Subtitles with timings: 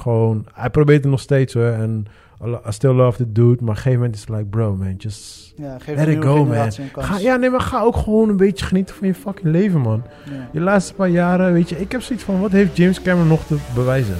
[0.00, 0.46] gewoon...
[0.52, 1.70] Hij probeert het nog steeds hoor.
[1.70, 2.06] En
[2.44, 3.48] I still love the dude.
[3.48, 5.52] Maar op een gegeven moment is het like, bro man, just...
[5.56, 6.72] Ja, geef Let it go, man.
[6.92, 10.02] Ga, ja, nee, maar ga ook gewoon een beetje genieten van je fucking leven, man.
[10.24, 10.48] Ja.
[10.52, 13.44] Je laatste paar jaren, weet je, ik heb zoiets van, wat heeft James Cameron nog
[13.44, 14.16] te bewijzen?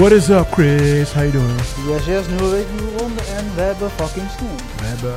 [0.00, 1.12] What is up, Chris?
[1.12, 1.56] How you doing?
[1.86, 4.56] Yes, yes, nieuwe week, nieuwe ronde en we hebben fucking sneeuw.
[4.76, 5.14] We hebben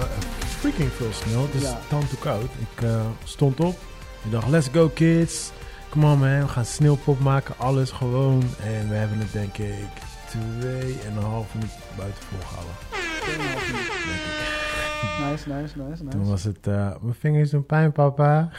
[0.60, 1.42] freaking veel sneeuw.
[1.42, 1.80] Het is Ja.
[1.90, 2.44] dan toe koud.
[2.44, 3.76] Ik eh, stond op.
[4.24, 5.52] Ik dacht, let's go kids.
[5.90, 7.56] Come on man, we gaan sneeuwpop maken.
[7.58, 8.44] Alles gewoon.
[8.64, 9.88] En we hebben het denk ik
[10.30, 12.74] twee en een half minuut buiten volgehouden.
[12.92, 13.72] Ik.
[15.32, 16.30] Nice, nice, nice, Toen nice.
[16.30, 18.50] was het, eh, mijn vingers doen pijn papa.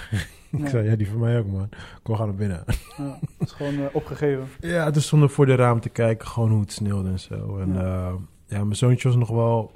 [0.58, 1.68] Ik zei, ja die van mij ook man.
[2.02, 2.64] Kom gaan naar binnen.
[2.96, 4.48] Ja, het is gewoon eh, opgegeven.
[4.60, 7.58] Ja, toen stonden we voor de raam te kijken, gewoon hoe het sneeuwde en zo.
[7.58, 7.82] En Ja.
[7.82, 8.12] ja,
[8.46, 9.72] ja mijn zoontje was nog wel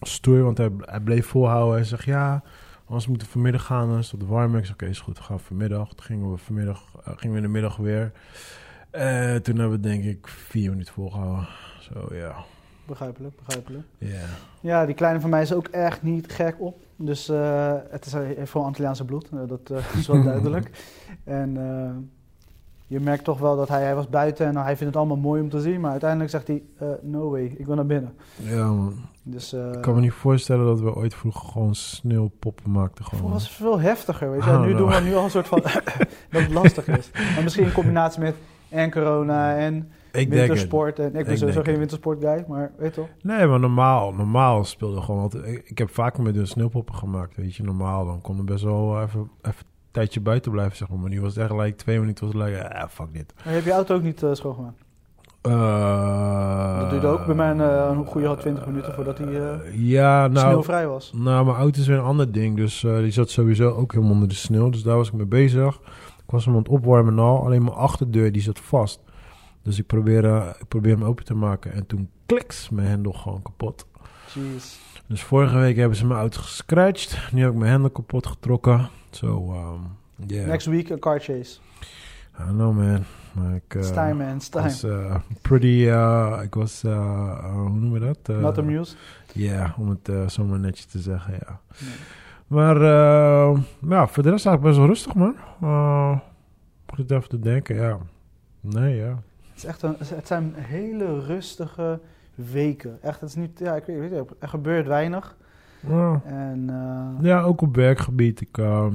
[0.00, 1.74] stoer, want hij, hij bleef volhouden.
[1.74, 2.42] Hij zegt, ja,
[2.84, 3.88] anders moeten we vanmiddag gaan.
[3.88, 4.56] Dan is het warm.
[4.56, 5.88] Ik zei, oké, is goed, we gaan vanmiddag.
[5.88, 8.12] Toen gingen we vanmiddag, eh, gingen we in de middag weer.
[8.90, 11.48] Eh, toen hebben we denk ik vier minuten volgehouden.
[11.80, 12.34] Zo, ja.
[12.86, 13.84] Begrijpelijk, begrijpelijk.
[13.98, 14.24] Ja.
[14.60, 16.76] Ja, die kleine van mij is ook echt niet gek op.
[17.04, 20.70] Dus eh, het is, hij heeft gewoon Antilliaanse bloed, eh, dat eh, is wel duidelijk.
[21.24, 21.90] En eh,
[22.86, 25.42] je merkt toch wel dat hij, hij was buiten en hij vindt het allemaal mooi
[25.42, 25.80] om te zien.
[25.80, 28.14] Maar uiteindelijk zegt hij, eh, no way, ik wil naar binnen.
[28.36, 28.94] Ja, man.
[29.22, 33.04] Dus eh Ik kan me niet voorstellen dat we ooit vroeger gewoon sneeuwpoppen maakten.
[33.04, 33.32] het Gewoon.
[33.32, 34.50] was veel heftiger, weet je.
[34.50, 34.98] En don't nu doen know.
[35.02, 35.60] we nu al een soort van
[36.30, 37.10] dat het lastig is.
[37.34, 38.34] Maar misschien in combinatie met
[38.68, 40.98] en corona en ik denk wintersport.
[40.98, 43.08] En ik ben sowieso denk geen wintersportguy, maar weet toch.
[43.22, 45.46] Nee, maar normaal, normaal speelde gewoon altijd.
[45.46, 47.62] Ik, ik heb vaker met de sneeuwpoppen gemaakt, weet je.
[47.62, 50.98] Normaal, dan kon er best wel even, even een tijdje buiten blijven, zeg maar.
[50.98, 53.32] Maar nu was het echt like twee minuten, was het like, ah, fuck dit.
[53.36, 54.80] Maar je hebt je auto ook niet eh, schoongemaakt?
[55.42, 59.54] Eh, Dat duurde ook bij mij een, eh, een goede 20 minuten voordat hij eh,
[59.74, 61.12] ja, nou, sneeuwvrij was.
[61.16, 62.56] nou, mijn auto is weer een ander ding.
[62.56, 64.70] Dus eh, die zat sowieso ook helemaal onder de sneeuw.
[64.70, 65.74] Dus daar was ik mee bezig.
[66.24, 67.44] Ik was hem aan het opwarmen en al.
[67.44, 69.00] Alleen mijn achterdeur, die zat vast.
[69.62, 71.72] Dus ik probeer, eh, ik probeer hem open te maken.
[71.72, 73.86] En toen kliks mijn hendel gewoon kapot.
[74.34, 74.76] Jeez.
[75.06, 77.32] Dus vorige week hebben ze mijn auto gescratcht.
[77.32, 78.88] Nu heb ik mijn hendel kapot getrokken.
[79.10, 79.96] Zo, um,
[80.26, 80.46] yeah.
[80.46, 81.58] Next week een car chase.
[82.40, 83.04] I don't know, man.
[83.32, 84.36] Maar ik It's uh, time, man.
[84.36, 84.64] It's time.
[84.64, 85.84] was uh, pretty...
[85.86, 86.82] uh, ik was...
[86.82, 88.36] hoe noemen we dat?
[88.40, 88.96] Not amused.
[89.32, 91.60] Ja, om het zomaar netjes te zeggen, ja.
[91.78, 91.94] Nee.
[92.46, 93.58] Maar uh,
[93.88, 95.36] ja, voor de rest eigenlijk best wel rustig, man.
[95.62, 96.18] Uh,
[96.86, 97.98] ik zit even te denken, ja.
[98.60, 99.22] Nee, ja.
[99.52, 102.00] Het, is echt een, het zijn hele rustige
[102.34, 102.98] weken.
[103.02, 103.58] Echt, het is niet...
[103.58, 105.36] Ja, ik weet, er gebeurt weinig.
[105.88, 106.70] Ja, En...
[106.70, 108.40] eh, ja ook op werkgebied.
[108.40, 108.86] Ik, uh,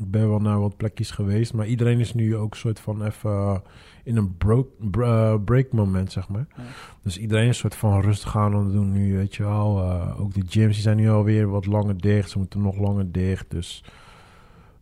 [0.00, 1.54] ik ben wel naar wat plekjes geweest.
[1.54, 3.56] Maar iedereen is nu ook soort van even uh,
[4.04, 6.46] in een bro- br- break moment, zeg maar.
[6.56, 6.62] Ja.
[7.02, 9.92] Dus iedereen is een soort van rustig aan aan het doen nu, weet je wel.
[10.18, 12.30] Ook de gyms die zijn nu alweer wat langer dicht.
[12.30, 13.50] Ze moeten nog langer dicht.
[13.50, 13.84] Dus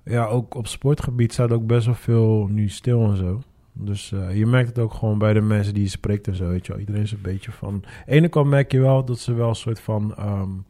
[0.03, 3.41] ja, ook op sportgebied staat ook best wel veel nu stil en zo.
[3.73, 6.49] Dus uh, je merkt het ook gewoon bij de mensen die je spreekt en zo,
[6.49, 6.81] weet je wel.
[6.81, 7.69] Iedereen is een beetje van...
[7.69, 10.15] Aan de ene kant merk je wel dat ze wel een soort van...
[10.19, 10.65] Um,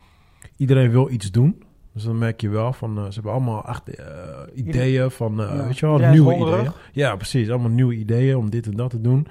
[0.57, 1.63] iedereen wil iets doen.
[1.93, 2.99] Dus dan merk je wel van...
[2.99, 4.07] Uh, ze hebben allemaal echt uh,
[4.55, 5.35] ideeën van...
[5.37, 5.67] Ja.
[5.67, 6.73] Weet je wel, nieuwe ideeën.
[6.93, 7.51] Ja, precies.
[7.51, 9.27] Allemaal nieuwe ideeën om dit en dat te doen.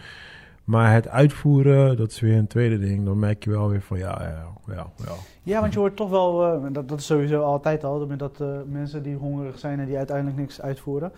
[0.64, 3.06] Maar het uitvoeren, dat is weer een tweede ding.
[3.06, 4.92] Dan merk je wel weer van ja, ja, ja.
[4.98, 6.56] Ja, ja want je hoort toch wel...
[6.56, 8.06] Uh, dat, dat is sowieso altijd al.
[8.06, 11.12] Met dat uh, mensen die hongerig zijn en die uiteindelijk niks uitvoeren.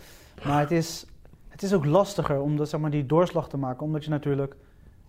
[0.45, 1.05] Maar het is...
[1.53, 3.85] Het is ook lastiger om dat, zeg maar, die doorslag te maken.
[3.85, 4.55] Omdat je natuurlijk...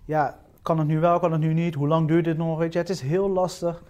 [0.05, 1.75] Ja, kan het nu wel, kan het nu niet?
[1.75, 2.59] Hoe lang duurt dit nog?
[2.59, 3.83] Weet je, het is heel lastig.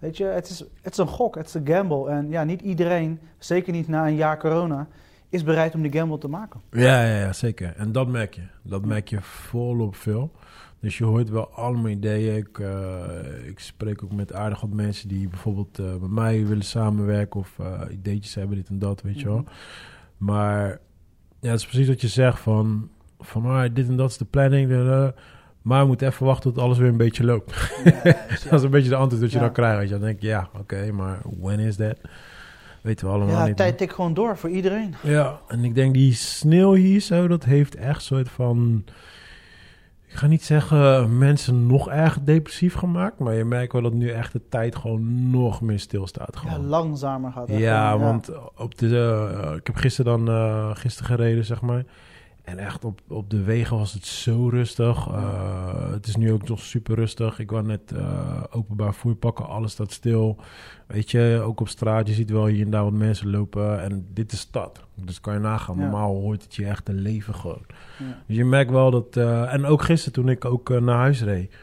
[0.00, 2.10] Weet je, het is, het is een gok, het is een gamble.
[2.10, 4.88] En ja, niet iedereen, zeker niet na een jaar corona,
[5.28, 6.60] is bereid om die gamble te maken.
[6.70, 7.74] Ja, ja, ja zeker.
[7.76, 8.42] En dat merk je.
[8.62, 10.30] Dat merk je volop veel.
[10.80, 12.36] Dus je hoort wel allemaal ideeën.
[12.36, 16.64] Ik, uh, ik spreek ook met aardig wat mensen die bijvoorbeeld uh, met mij willen
[16.64, 19.44] samenwerken of uh, ideetjes hebben, dit en dat, weet je wel.
[20.16, 20.80] Maar
[21.42, 22.88] ja, het is precies wat je zegt van,
[23.20, 24.68] van ah, dit en dat is de planning.
[25.62, 27.72] Maar we moeten even wachten tot alles weer een beetje loopt.
[27.84, 28.02] Ja,
[28.50, 29.78] dat is een beetje de antwoord dat je dan krijgt.
[29.78, 29.94] Weet je.
[29.94, 31.96] Dan denk je, ja, oké, okay, maar when is that?
[32.82, 33.48] Weten we allemaal ja, niet.
[33.48, 34.94] Ja, tijd tikt gewoon door voor iedereen.
[35.02, 38.84] Ja, en ik denk die sneeuw hier zo, dat heeft echt soort van...
[40.12, 44.10] Ik ga niet zeggen mensen nog erg depressief gemaakt, maar je merkt wel dat nu
[44.10, 46.36] echt de tijd gewoon nog meer stilstaat.
[46.36, 46.60] Gewoon.
[46.60, 47.58] Ja, langzamer gaat het.
[47.58, 51.84] Ja, gewoon, want op de, uh, ik heb gisteren dan uh, gisteren gereden, zeg maar.
[52.42, 55.08] En echt op, op de wegen was het zo rustig.
[55.08, 57.38] Uh, het is nu ook nog super rustig.
[57.38, 60.36] Ik was net uh, openbaar voer pakken, alles staat stil.
[60.86, 63.82] Weet je, ook op straat, je ziet wel hier en daar wat mensen lopen.
[63.82, 64.80] En dit is stad.
[64.94, 65.76] Dus kan je nagaan.
[65.76, 65.82] Ja.
[65.82, 67.64] Normaal hoort het je echt te leven gewoon.
[67.98, 68.22] Ja.
[68.26, 69.16] Dus je merkt wel dat...
[69.16, 71.54] uh, en ook gisteren toen ik ook naar huis reed...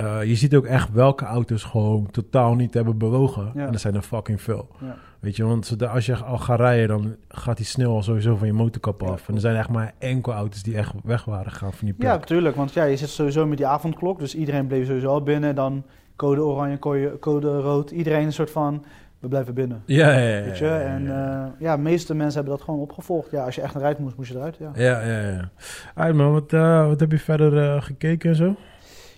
[0.00, 3.50] Uh, je ziet ook echt welke auto's gewoon totaal niet hebben bewogen.
[3.54, 3.66] Ja.
[3.66, 4.68] En er zijn er fucking veel.
[4.80, 4.96] Ja.
[5.20, 8.46] Weet je, want als je al gaat rijden, dan gaat die snel al sowieso van
[8.46, 9.28] je motorkap Ja, af.
[9.28, 12.08] en er zijn echt maar enkel auto's die echt weg waren gegaan van die plek.
[12.10, 12.56] Ja, tuurlijk.
[12.56, 14.18] Want ja, je zit sowieso met die avondklok.
[14.18, 15.54] Dus iedereen bleef sowieso al binnen.
[15.54, 15.84] Dan
[16.16, 17.90] code oranje, code, code rood.
[17.90, 18.84] Iedereen een soort van,
[19.18, 19.82] we blijven binnen.
[19.86, 20.44] ja, ja, ja.
[20.44, 20.68] Weet je?
[20.68, 21.44] En ja.
[21.44, 23.30] eh, ja, de meeste mensen hebben dat gewoon opgevolgd.
[23.30, 24.56] Ja, als je echt eruit moest, moest je eruit.
[24.58, 25.50] Ja, ja, ja,
[25.96, 26.12] ja.
[26.12, 28.54] Man, wat, eh, wat heb je verder eh, gekeken en zo?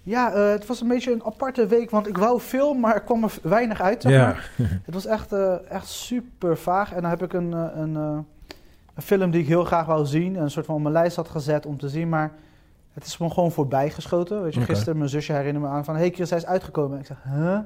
[0.07, 1.91] Ja eh, het was een beetje een aparte week.
[1.91, 4.03] Want ik wou veel, maar er kwam er weinig uit.
[4.03, 4.35] Zeg Ja.
[4.87, 6.93] Het was echt, eh, echt super vaag.
[6.93, 10.35] En dan heb ik een, eh, een, een film die ik heel graag wou zien.
[10.37, 12.09] Een soort van op mijn lijst had gezet om te zien.
[12.09, 12.33] Maar
[12.93, 14.43] het is me gewoon voorbij geschoten.
[14.43, 15.95] Weet je, gisteren mijn zusje herinnerde me aan van...
[15.95, 16.93] Hé, hey, Chris, hij is uitgekomen.
[16.95, 17.59] En ik zeg, huh?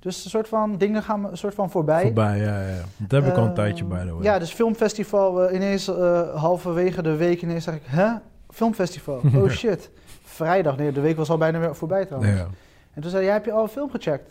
[0.00, 2.02] Dus een soort van dingen gaan me een soort van voorbij.
[2.02, 2.76] Voorbij, ja, ja.
[2.96, 4.22] Dat heb ik al een Eh, tijdje bij de way.
[4.22, 5.42] Ja, dus filmfestival.
[5.44, 5.86] eh, ineens
[6.34, 8.08] halverwege de week ineens zeg ik, hè?
[8.50, 9.20] Filmfestival.
[9.36, 9.90] Oh shit.
[10.22, 10.76] Vrijdag.
[10.76, 12.38] Nee, de week was al bijna weer voorbij trouwens.
[12.38, 12.46] ja.
[12.94, 14.30] En toen zei hij, heb je al een film gecheckt?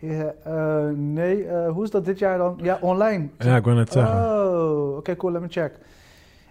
[0.00, 2.58] Ja, eh, nee, eh, hoe is dat dit jaar dan?
[2.62, 3.28] Ja, online.
[3.38, 4.16] Ja, ik wou net zeggen.
[4.16, 5.72] Oh, oké, cool, let me check.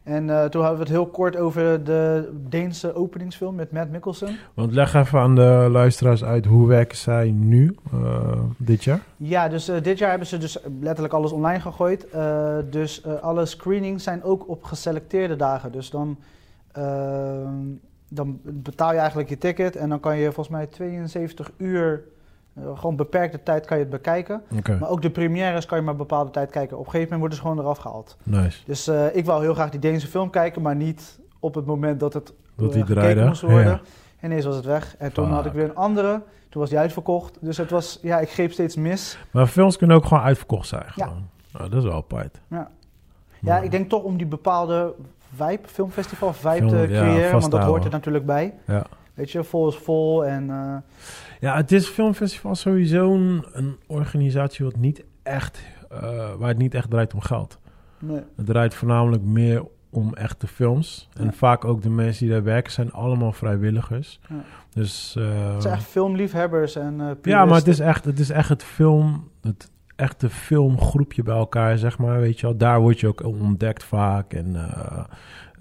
[0.04, 4.38] En eh, toen hadden we het heel kort over de Deense openingsfilm met Matt Mikkelsen.
[4.54, 7.76] Want leg even aan de luisteraars uit, hoe werken zij nu,
[8.58, 9.00] dit jaar?
[9.18, 12.08] Ja, dus dit jaar hebben ze dus letterlijk alles online gegooid.
[12.70, 15.72] Dus alle screenings zijn ook op geselecteerde dagen.
[15.72, 16.18] Dus dan,
[18.10, 22.04] dan betaal je eigenlijk je ticket en dan kan je volgens mij 72 uur,
[22.54, 24.42] eh, gewoon beperkte tijd kan je het bekijken.
[24.80, 26.78] Maar ook de premières kan je maar een bepaalde tijd kijken.
[26.78, 28.18] Op een gegeven moment worden ze gewoon eraf gehaald.
[28.24, 28.62] nice.
[28.66, 32.00] Dus eh, ik wou heel graag die Deense film kijken, maar niet op het moment
[32.00, 32.26] dat het
[32.56, 33.26] Dat eh, die gekeken draaide.
[33.26, 33.66] moest worden.
[33.66, 33.82] Ja.
[34.20, 34.96] En ineens was het weg.
[34.98, 36.22] En toen had ik weer een andere.
[36.50, 37.38] Toen was die uitverkocht.
[37.42, 39.20] Dus het was, ja, ik greep steeds mis.
[39.32, 40.84] Maar films kunnen ook gewoon uitverkocht zijn.
[40.96, 41.06] Ja.
[41.06, 41.28] Gewoon.
[41.54, 42.40] Nou, dat is wel apart.
[42.48, 42.70] Ja.
[43.42, 44.94] Ja, ik denk toch om die bepaalde
[45.36, 47.32] vibe, filmfestival vibe Film- te ja, creëren.
[47.40, 48.54] want dat hoort er natuurlijk bij.
[48.68, 48.86] Ja.
[49.14, 50.26] Weet je, vol is vol.
[50.26, 50.76] En eh,
[51.40, 56.00] Ja, het is filmfestival sowieso een, een organisatie wat niet echt, eh,
[56.38, 57.60] waar het niet echt draait om geld.
[58.00, 58.22] nee.
[58.36, 61.10] Het draait voornamelijk meer om echte films.
[61.14, 61.32] En Ja.
[61.32, 64.20] vaak ook de mensen die daar werken zijn allemaal vrijwilligers.
[64.30, 64.36] Ja.
[64.74, 68.50] Dus, eh, het zijn echt filmliefhebbers en ja, maar het is echt het, is echt
[68.50, 72.58] het film, het echte filmgroepje bij elkaar, zeg maar, weet je wel.
[72.58, 74.34] Daar word je ook ontdekt vaak.
[74.34, 75.04] En eh,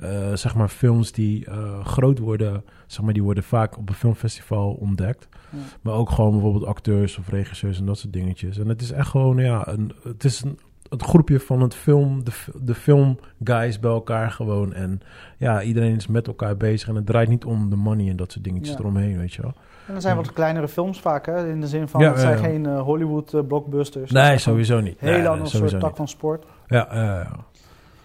[0.01, 3.95] eh, zeg maar films die eh, groot worden, zeg maar, die worden vaak op een
[3.95, 5.29] filmfestival ontdekt.
[5.51, 5.59] Ja.
[5.83, 8.59] Maar ook gewoon bijvoorbeeld acteurs of regisseurs en dat soort dingetjes.
[8.59, 10.59] En het is echt gewoon, ja, een, het is een,
[10.89, 12.33] het groepje van het film, de,
[12.63, 14.73] de filmguys bij elkaar gewoon.
[14.73, 15.01] En
[15.39, 16.89] ja, iedereen is met elkaar bezig.
[16.89, 18.79] En het draait niet om de money en dat soort dingetjes Ja.
[18.81, 19.55] eromheen, weet je wel.
[19.89, 21.49] En er zijn wat kleinere films vaak, hè?
[21.51, 24.11] In de zin van, Ja, het zijn geen eh, Hollywood eh, blockbusters.
[24.11, 25.01] Nee, sowieso niet.
[25.01, 25.97] Heel Nee, ander soort tak niet.
[25.97, 26.45] van sport.
[26.67, 26.89] Ja,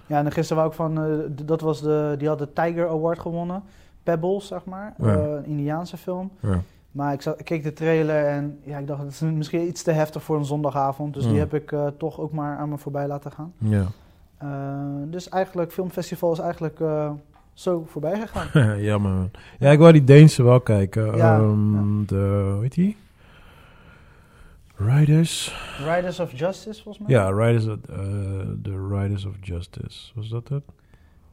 [0.06, 3.20] ja, en gisteren wou ik van, eh, dat was de, die had de Tiger Award
[3.20, 3.64] gewonnen.
[4.04, 4.94] Pebbles, zeg maar.
[4.98, 5.08] Ja.
[5.14, 6.32] Een Indiaanse film.
[6.40, 6.60] ja.
[6.92, 9.84] Maar ik, zat, ik keek de trailer en ja, ik dacht, het is misschien iets
[9.84, 11.14] te heftig voor een zondagavond.
[11.14, 13.54] Dus die heb ik toch ook maar aan me voorbij laten gaan.
[13.58, 13.86] ja.
[15.06, 16.80] Dus eigenlijk, filmfestival is eigenlijk
[17.54, 18.80] zo voorbij gegaan.
[18.82, 19.12] Jammer.
[19.12, 19.32] man.
[19.60, 21.16] Ja, ik wou die Deense wel kijken.
[21.18, 22.98] Ja, Ehm, De, hoe heet die?
[24.76, 25.56] Riders.
[25.96, 27.16] Riders of Justice, volgens mij.
[27.18, 27.96] Ja, Riders of, eh,
[28.64, 30.12] The Riders of Justice.
[30.16, 30.64] Was dat het?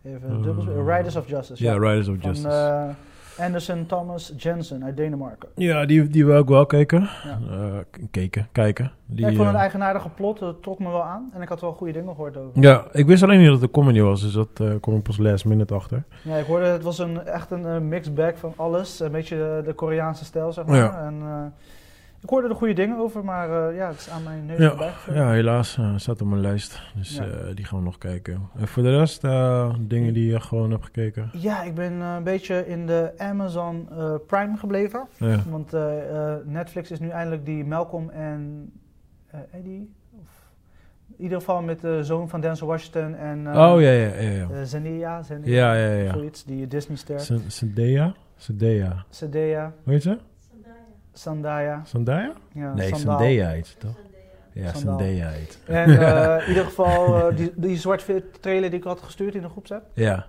[0.05, 1.79] Even Eh, dubbel, Riders of Justice, Ja, ja.
[1.79, 2.95] Riders of Van Justice.
[3.41, 5.49] Anderson Thomas Jensen uit Denemarken.
[5.55, 7.09] ja, die, die wil ik wel kijken.
[7.25, 7.39] Ja.
[7.51, 7.79] Eh,
[8.11, 8.93] keken, kijken.
[9.07, 11.31] Die, Ja, ik vond het eh, eigenaardige plot, dat trok me wel aan.
[11.35, 12.63] En ik had wel goede dingen gehoord over.
[12.63, 15.03] ja, ik wist alleen niet dat het een comedy was, dus dat eh kom ik
[15.03, 16.05] pas last minute achter.
[16.23, 19.01] Ja, ik hoorde het was een, echt een eh, mixed bag van alles.
[19.01, 20.77] Een beetje de, de Koreaanse stijl, zeg maar.
[20.77, 21.05] Ja.
[21.07, 21.23] En,
[22.23, 24.93] ik hoorde er goede dingen over, maar eh, ja, het is aan mijn neus Ja,
[25.15, 27.25] ja helaas eh, staat op mijn lijst, dus Ja.
[27.25, 28.49] eh, die gaan we nog kijken.
[28.59, 29.21] En voor de rest,
[29.89, 31.31] dingen die je gewoon hebt gekeken.
[31.33, 33.89] Ja, ik ben een beetje in de Amazon
[34.27, 35.09] Prime gebleven.
[35.19, 35.43] Ja.
[35.49, 35.73] Want
[36.45, 38.73] Netflix is nu eindelijk die Malcolm en
[39.53, 39.93] Eddie.
[40.11, 40.29] Of,
[41.17, 44.31] in ieder geval met de zoon van Denzel Washington en oh ja, ja, ja.
[44.31, 44.65] ja.
[44.65, 46.13] Zendaya, Zendaya, Ja, ja, ja.
[46.13, 47.21] zoiets, die Disney-ster.
[47.47, 48.15] Zendaya?
[48.37, 49.05] Zendaya.
[49.09, 50.19] Zendaya, Hoe heet ze?
[51.13, 51.83] Zendaya.
[51.85, 52.33] Zendaya?
[52.53, 53.19] Ja, Nee, Sandaal.
[53.19, 53.95] Zendaya heet ze toch?
[54.53, 54.99] Ja, Sandaal.
[54.99, 55.59] Zendaya heet.
[55.67, 59.43] En eh, in ieder geval eh, die, die zwart-wit trailer die ik had gestuurd in
[59.43, 59.85] de groepsapp.
[59.95, 60.27] Ja.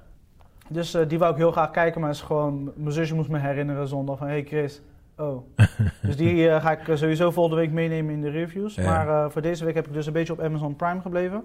[0.67, 3.39] Dus eh, die wou ik heel graag kijken, maar is gewoon, mijn zusje moest me
[3.39, 4.81] herinneren zondag van, hey Chris,
[5.17, 5.43] oh.
[6.07, 8.75] dus die ga ik sowieso volgende week meenemen in de reviews.
[8.75, 8.83] Ja.
[8.83, 11.43] Maar voor deze week heb ik dus een beetje op Amazon Prime gebleven.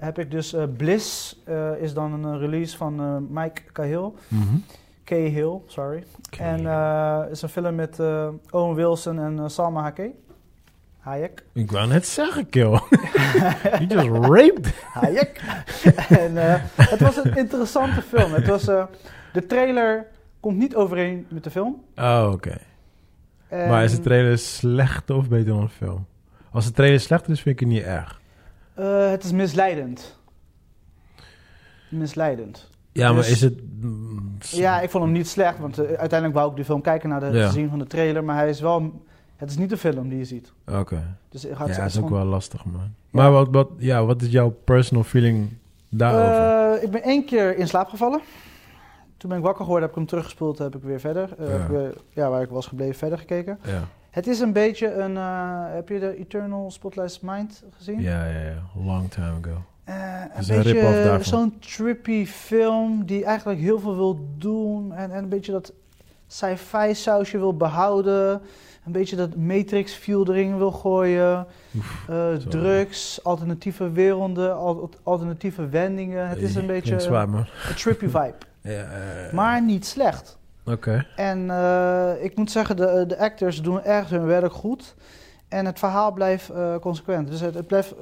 [0.00, 1.40] heb ik dus Bliss,
[1.80, 4.10] is dan een release van Mike Cahill.
[4.28, 4.56] Mhm.
[5.04, 6.04] Cahill, sorry.
[6.38, 10.14] En eh is een film met eh, Owen Wilson en eh, Salma Hayek.
[10.98, 11.44] Hayek.
[11.52, 12.70] Ik wou net zeggen, kill.
[13.78, 14.74] you just raped.
[14.92, 15.40] Hayek.
[16.24, 16.36] en
[16.76, 18.32] het was een interessante film.
[18.32, 18.64] Het was,
[19.32, 20.06] de trailer
[20.40, 21.84] komt niet overeen met de film.
[21.96, 22.58] Oh, oké.
[23.48, 26.06] En- Maar is de trailer slecht of beter dan de film?
[26.50, 28.20] Als de trailer slecht is, vind ik het niet erg.
[28.74, 30.18] Het is misleidend.
[31.88, 32.70] Misleidend.
[32.92, 33.54] Ja, maar Dus- is het...
[34.40, 37.20] Ja, ik vond hem niet slecht, want eh, uiteindelijk wou ik de film kijken naar
[37.20, 37.50] de Ja.
[37.50, 39.02] zien van de trailer, maar hij is wel,
[39.36, 40.52] het is niet de film die je ziet.
[40.70, 41.16] Oké.
[41.28, 42.94] Dus het gaat Ja, het dat is ook gewoon- wel lastig, man.
[43.10, 45.48] Maar wat, wat, ja, wat is jouw personal feeling
[45.88, 46.76] daarover?
[46.76, 48.20] Eh, ik ben één keer in slaap gevallen.
[49.16, 51.52] Toen ben ik wakker geworden, heb ik hem teruggespoeld, heb ik weer verder, eh, Ja.
[51.52, 53.58] heb ik weer- ja, waar ik was gebleven, verder gekeken.
[53.64, 53.82] ja.
[54.10, 55.16] Het is een beetje een,
[55.74, 58.00] heb je de Eternal Spotlight Mind gezien?
[58.00, 58.62] ja, ja, ja.
[58.84, 59.62] Long time ago.
[59.92, 64.92] Eh, een beetje zo'n trippy film die eigenlijk heel veel wil doen.
[64.92, 65.72] En, en een beetje dat
[66.26, 68.40] sci-fi sausje wil behouden.
[68.86, 71.46] Een beetje dat Matrix feel erin wil gooien.
[72.08, 76.28] Eh, drugs, alternatieve werelden, al- alternatieve wendingen.
[76.28, 77.46] Het is een beetje zwaar, een
[77.76, 78.34] trippy vibe.
[78.60, 78.86] Ja,
[79.32, 80.38] Maar niet slecht.
[80.64, 81.06] Oké.
[81.16, 84.94] En eh, ik moet zeggen, de, de actors doen echt hun werk goed.
[85.48, 87.28] En het verhaal blijft consequent.
[87.28, 87.94] Dus het, het, blijft,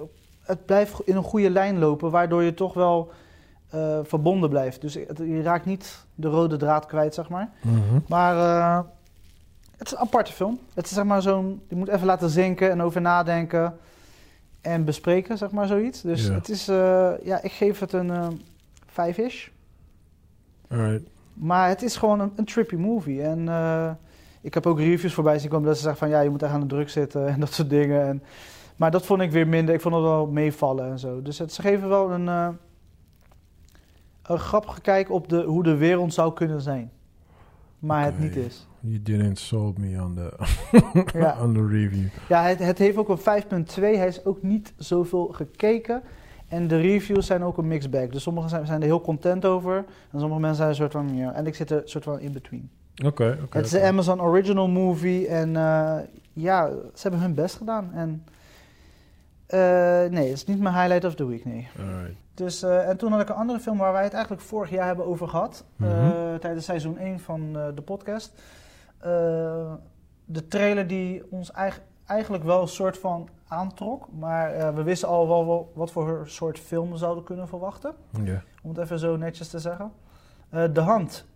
[0.50, 3.10] het blijft in een goede lijn lopen, waardoor je toch wel
[3.70, 4.80] eh, verbonden blijft.
[4.80, 7.50] Dus het- je raakt niet de rode draad kwijt, zeg maar.
[7.62, 7.98] Mhm.
[8.08, 8.80] Maar eh,
[9.76, 10.58] het is een aparte film.
[10.74, 13.76] Het is zeg maar zo'n, je moet even laten zinken en over nadenken
[14.60, 16.00] en bespreken, zeg maar zoiets.
[16.02, 16.32] Dus Ja.
[16.32, 18.40] het is, eh, ja, ik geef het een
[18.86, 19.48] vijf-ish.
[20.70, 21.08] Alright.
[21.34, 23.22] Maar het is gewoon een, een trippy movie.
[23.22, 23.48] En
[24.40, 26.52] ik heb ook reviews voorbij zien komen dat ze zeggen van ja, je moet echt
[26.52, 28.06] aan de druk zitten en dat soort dingen.
[28.06, 28.22] En,
[28.80, 29.74] maar dat vond ik weer minder.
[29.74, 31.22] Ik vond het wel meevallen en zo.
[31.22, 32.48] Dus het, ze geven wel een, eh,
[34.22, 36.90] een grappige kijk op de, hoe de wereld zou kunnen zijn.
[37.78, 38.66] Maar het niet is.
[38.80, 40.32] You didn't sold me on the,
[41.18, 41.36] Ja.
[41.44, 42.06] on the review.
[42.28, 43.74] Ja, het, het heeft ook een 5.2.
[43.74, 46.02] Hij is ook niet zoveel gekeken.
[46.48, 48.08] En de reviews zijn ook een mixed bag.
[48.08, 49.76] Dus sommigen zijn, zijn er heel content over.
[50.10, 51.16] En sommige mensen zijn een soort van...
[51.16, 52.70] Ja, en ik zit er een soort van in between.
[53.04, 53.56] Oké, oké.
[53.56, 55.98] Het is een Amazon Original Movie en eh,
[56.32, 57.92] ja, ze hebben hun best gedaan.
[57.92, 58.24] En
[59.52, 61.68] eh, nee, het is niet mijn highlight of the week, nee.
[61.78, 62.14] Alright.
[62.34, 64.86] Dus, eh, en toen had ik een andere film waar wij het eigenlijk vorig jaar
[64.86, 65.64] hebben over gehad.
[65.80, 66.38] eh, Mhm.
[66.38, 68.42] tijdens seizoen 1 van de podcast.
[70.24, 74.08] De trailer die ons eigen- eigenlijk wel een soort van aantrok.
[74.18, 77.94] Maar we wisten al wel, wel wat voor soort film we zouden kunnen verwachten.
[78.62, 79.92] Om het even zo netjes te zeggen.
[80.72, 81.28] De Hand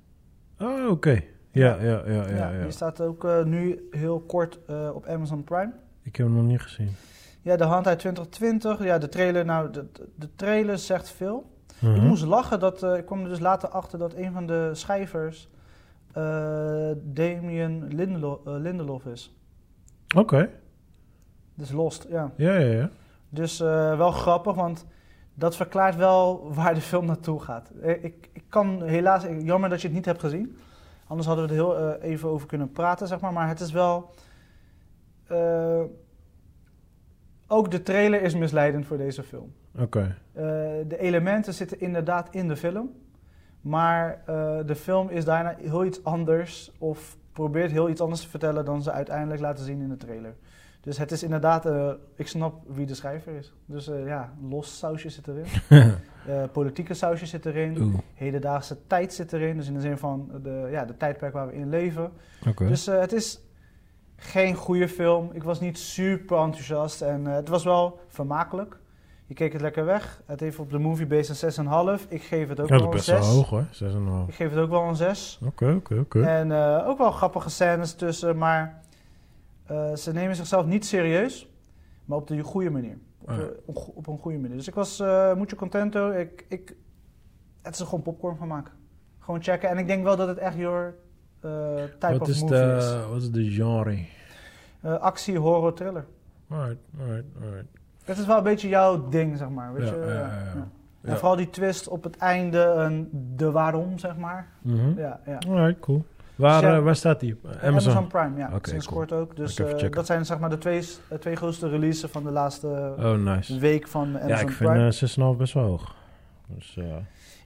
[0.60, 1.22] Oh, oké.
[1.50, 2.62] Ja, ja, ja, ja, Ja, ja.
[2.62, 4.58] die staat ook nu heel kort
[4.94, 5.72] op Amazon Prime.
[6.02, 6.90] Ik heb hem nog niet gezien.
[7.44, 8.84] Ja, de hand uit 2020.
[8.84, 11.52] Ja, de trailer, nou, de, de trailer zegt veel.
[11.68, 12.06] Ik Mhm.
[12.06, 15.48] moest lachen, dat, eh, ik kwam er dus later achter dat een van de schrijvers
[16.12, 19.34] eh Damien Lindelo- eh, Lindelof is.
[20.16, 20.50] Oké.
[21.54, 22.30] Dus Lost, ja.
[22.36, 22.90] Ja, ja, ja.
[23.28, 24.86] Dus wel grappig, want
[25.34, 27.70] dat verklaart wel waar de film naartoe gaat.
[27.82, 30.58] Ik, ik kan helaas, jammer dat je het niet hebt gezien.
[31.06, 33.32] Anders hadden we er heel even over kunnen praten, zeg maar.
[33.32, 34.10] Maar het is wel...
[37.54, 39.52] ook de trailer is misleidend voor deze film.
[39.78, 40.16] Oké.
[40.32, 40.44] Eh,
[40.88, 42.90] de elementen zitten inderdaad in de film.
[43.60, 46.72] Maar eh, de film is daarna heel iets anders.
[46.78, 50.34] Of probeert heel iets anders te vertellen dan ze uiteindelijk laten zien in de trailer.
[50.80, 53.52] Dus het is inderdaad, eh, ik snap wie de schrijver is.
[53.66, 55.46] Dus ja, los sausje zit erin.
[56.52, 57.80] Politieke sausje zit erin.
[57.80, 59.56] Oeh, Hedendaagse tijd zit erin.
[59.56, 62.12] Dus in de zin van de, ja, de tijdperk waar we in leven.
[62.48, 62.66] oké.
[62.66, 63.43] Dus het is
[64.16, 65.30] geen goede film.
[65.32, 67.02] Ik was niet super enthousiast.
[67.02, 68.78] En eh, het was wel vermakelijk.
[69.26, 70.22] Je keek het lekker weg.
[70.26, 72.08] Het heeft op de moviebase een 6,5.
[72.08, 73.34] Ik geef het ook Ja, dat wel is een best 6.
[73.34, 74.22] wel hoog hoor.
[74.24, 74.28] 6,5.
[74.28, 75.38] Ik geef het ook wel een 6.
[75.46, 76.22] Oké, oké, oké.
[76.22, 78.38] En eh, ook wel grappige scènes tussen.
[78.38, 78.80] Maar
[79.66, 81.48] eh, ze nemen zichzelf niet serieus.
[82.04, 82.98] Maar op de goede manier.
[83.20, 83.36] Op, Ah.
[83.36, 84.56] de- op, op een goede manier.
[84.56, 86.10] Dus ik was uh, mucho contento.
[86.10, 86.76] Ik, ik,
[87.62, 88.72] het is er gewoon popcorn van maken.
[89.18, 89.68] Gewoon checken.
[89.68, 90.94] En ik denk wel dat het echt your
[91.98, 92.94] type Wat of is, movie is.
[93.10, 94.04] wat is de genre?
[94.80, 96.04] Eh, actie, horror, thriller.
[96.50, 97.66] Alright, alright, alright.
[98.04, 99.72] Dat is wel een beetje jouw ding, zeg maar.
[99.72, 100.00] Weet Ja, je?
[100.00, 101.10] ja, ja, Ja.
[101.10, 104.46] En vooral die twist op het einde, een de waarom, zeg maar.
[104.62, 104.98] Mhm.
[104.98, 105.38] Ja, ja.
[105.48, 106.04] Alright, cool.
[106.34, 107.40] Waar, Dus ja, eh, waar staat die?
[107.44, 107.68] Amazon.
[107.68, 108.06] Amazon.
[108.06, 108.50] Prime, ja.
[108.54, 108.98] Oké, Sinds cool.
[108.98, 109.36] kort ook.
[109.36, 112.94] Dus eh, dat zijn zeg maar de twee, eh, twee grootste releases van de laatste
[112.98, 113.58] Oh, nice.
[113.58, 114.86] week van Amazon Ja, ik vind Prime.
[114.86, 114.92] eh
[115.32, 115.94] 6,5 best wel hoog.
[116.46, 116.84] Dus, eh,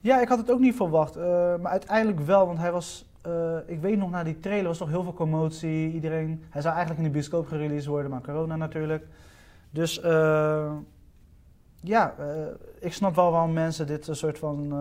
[0.00, 1.16] Ja, ik had het ook niet verwacht.
[1.16, 1.22] eh,
[1.60, 3.07] maar uiteindelijk wel, want hij was...
[3.28, 5.92] eh, ik weet nog, na die trailer was toch heel veel commotie.
[5.92, 6.44] Iedereen...
[6.50, 9.06] Hij zou eigenlijk in de bioscoop gereleased worden, maar corona natuurlijk.
[9.70, 10.00] Dus...
[10.00, 10.72] eh,
[11.82, 12.26] ja, eh,
[12.80, 14.72] ik snap wel waarom mensen dit een soort van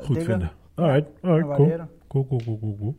[0.00, 0.50] Goed vinden.
[0.74, 1.68] Alright, alright, cool.
[2.08, 2.96] Cool, cool, cool, cool, cool.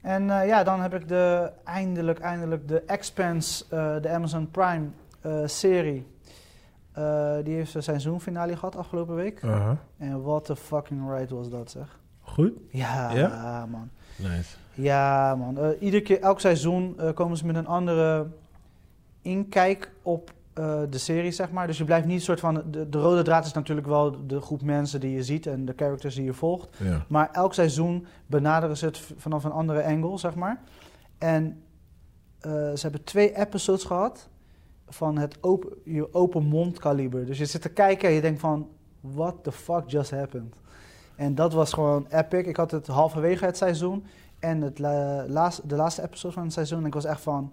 [0.00, 3.64] En ja, dan heb ik de, eindelijk, eindelijk de Expanse,
[4.00, 4.86] de Amazon Prime
[5.44, 6.06] serie.
[7.42, 9.44] Die heeft zijn seizoenfinale gehad afgelopen week.
[9.44, 9.76] Aha.
[9.96, 11.98] En what a fucking ride was dat zeg.
[12.38, 12.52] Goed?
[12.70, 13.66] Ja, Ja?
[13.66, 13.90] man.
[14.16, 14.56] Nice.
[14.74, 15.58] Ja, man.
[15.58, 18.26] Eh, iedere keer, elk seizoen eh, komen ze met een andere
[19.22, 21.66] inkijk op eh, de serie, zeg maar.
[21.66, 22.62] Dus je blijft niet soort van...
[22.70, 25.72] De, de rode draad is natuurlijk wel de groep mensen die je ziet en de
[25.76, 26.76] characters die je volgt.
[26.76, 27.04] Ja.
[27.08, 30.60] Maar elk seizoen benaderen ze het vanaf een andere angle, zeg maar.
[31.18, 31.62] En
[32.40, 34.28] ze hebben twee episodes gehad
[34.88, 37.26] van het open, je open mond kaliber.
[37.26, 38.68] Dus je zit te kijken en je denkt van...
[39.00, 40.54] What the fuck just happened?
[41.18, 42.46] En dat was gewoon epic.
[42.46, 44.04] Ik had het halverwege het seizoen
[44.38, 46.78] en het la- laatste, de laatste episode van het seizoen.
[46.80, 47.52] En ik was echt van...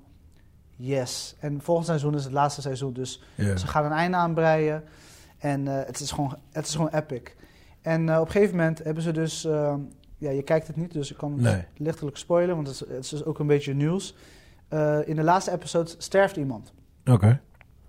[0.75, 1.36] Yes.
[1.39, 2.93] En volgend seizoen is het laatste seizoen.
[2.93, 4.84] Dus ze gaan een einde aanbreien.
[5.38, 7.22] En eh, het, is gewoon, het is gewoon epic.
[7.81, 9.45] En eh, op een gegeven moment hebben ze dus...
[9.45, 9.74] eh,
[10.17, 11.63] ja, je kijkt het niet, dus ik kan het Nee.
[11.77, 12.55] lichtelijk spoilen.
[12.55, 14.15] Want het is, het is dus ook een beetje nieuws.
[14.67, 16.74] Eh, in de laatste episode sterft iemand.
[17.05, 17.39] Oké.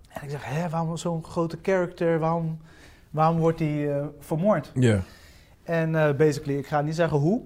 [0.09, 2.19] En ik zeg, hè, waarom zo'n grote character?
[2.19, 2.57] Waarom,
[3.09, 4.71] waarom wordt hij vermoord?
[4.73, 4.99] Ja.
[5.67, 7.41] En eh, basically, ik ga niet zeggen hoe.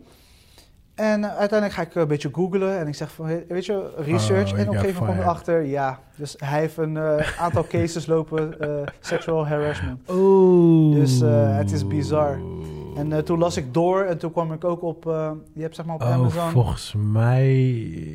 [0.96, 4.52] En eh, uiteindelijk ga ik een beetje googlen en ik zeg van, weet je, research.
[4.52, 5.28] Oh, en op een gegeven moment kom ik fired.
[5.28, 6.00] achter, ja.
[6.16, 10.10] Dus hij heeft een eh, aantal cases lopen, eh sexual harassment.
[10.10, 10.96] Oeh.
[10.96, 12.40] Dus, eh, het is bizar.
[12.98, 15.76] En eh, toen las ik door en toen kwam ik ook op, eh, je hebt
[15.76, 16.50] zeg maar op Oh, Amazon.
[16.52, 17.70] volgens mij,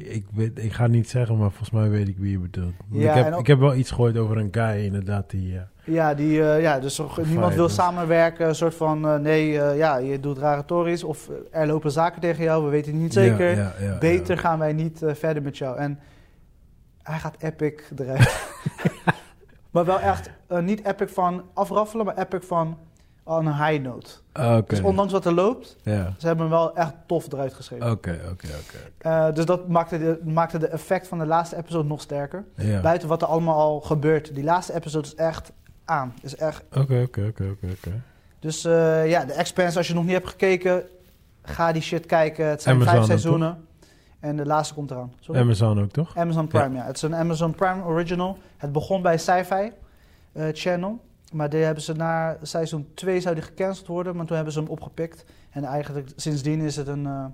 [0.05, 2.73] ik, weet, ik ga het niet zeggen, maar volgens mij weet ik wie je bedoelt.
[2.89, 5.57] Want Ja, ik, heb, ook- ik heb wel iets gehoord over een guy inderdaad die...
[5.57, 8.49] eh, Ja, die, ja dus niemand wil samenwerken.
[8.49, 11.05] Een soort van, nee, ja, je doet rare tories.
[11.05, 13.51] Of er lopen zaken tegen jou, we weten het niet zeker.
[13.51, 15.77] Ja, ja, ja, Beter gaan wij niet verder met jou.
[15.79, 15.99] En
[17.03, 18.47] hij gaat epic eruit.
[19.71, 20.31] maar wel echt,
[20.61, 22.77] niet epic van afraffelen, maar epic van
[23.27, 24.11] on een high note.
[24.67, 27.91] Dus ondanks wat er loopt, ze hebben hem wel echt tof eruit geschreven.
[27.91, 29.09] Oké, oké, oké.
[29.09, 32.45] Eh, dus dat maakte de, maakte de effect van de laatste episode nog sterker.
[32.83, 34.35] Buiten wat er allemaal al gebeurt.
[34.35, 35.53] Die laatste episode is echt
[35.85, 36.15] aan.
[36.23, 38.03] Is echt Oké, oké, oké, oké.
[38.39, 40.83] Dus eh, ja, de Expanse, als je nog niet hebt gekeken,
[41.43, 42.47] ga die shit kijken.
[42.47, 43.67] Het zijn Amazon vijf seizoenen.
[44.21, 45.13] En de laatste komt eraan.
[45.21, 45.41] Sorry?
[45.41, 46.17] Amazon ook, toch?
[46.17, 46.85] Amazon Prime, ja.
[46.85, 48.39] Het is een Amazon Prime original.
[48.57, 49.73] Het begon bij Sci-Fi
[50.33, 51.01] eh, Channel.
[51.33, 54.17] Maar die hebben ze na seizoen 2 zou die gecanceld worden.
[54.17, 55.25] Maar toen hebben ze hem opgepikt.
[55.51, 57.25] En eigenlijk sindsdien is het een, eh,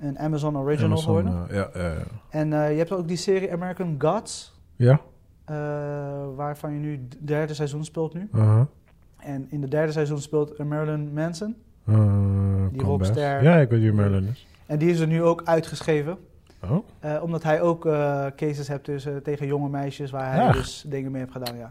[0.00, 1.48] een Amazon original Amazon, geworden.
[1.48, 2.04] eh, ja, ja, ja.
[2.30, 4.58] En eh, je hebt ook die serie American Gods.
[4.76, 5.00] Ja?
[6.34, 8.30] waarvan je nu het derde seizoen speelt nu.
[9.18, 11.56] En in het derde seizoen speelt Marilyn Manson.
[11.84, 13.14] Die rockster.
[13.14, 13.44] best.
[13.44, 14.46] Ja, ik weet wie Merlin is.
[14.66, 16.18] En die is er nu ook uitgeschreven.
[16.62, 17.22] Oh?
[17.22, 17.82] Omdat hij ook
[18.36, 21.56] cases hebt tussen, tegen jonge meisjes waar hij dus dingen mee heeft gedaan.
[21.56, 21.68] Ja.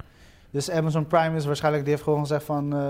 [0.51, 2.89] Dus Amazon Prime is waarschijnlijk, die heeft gewoon gezegd van eh,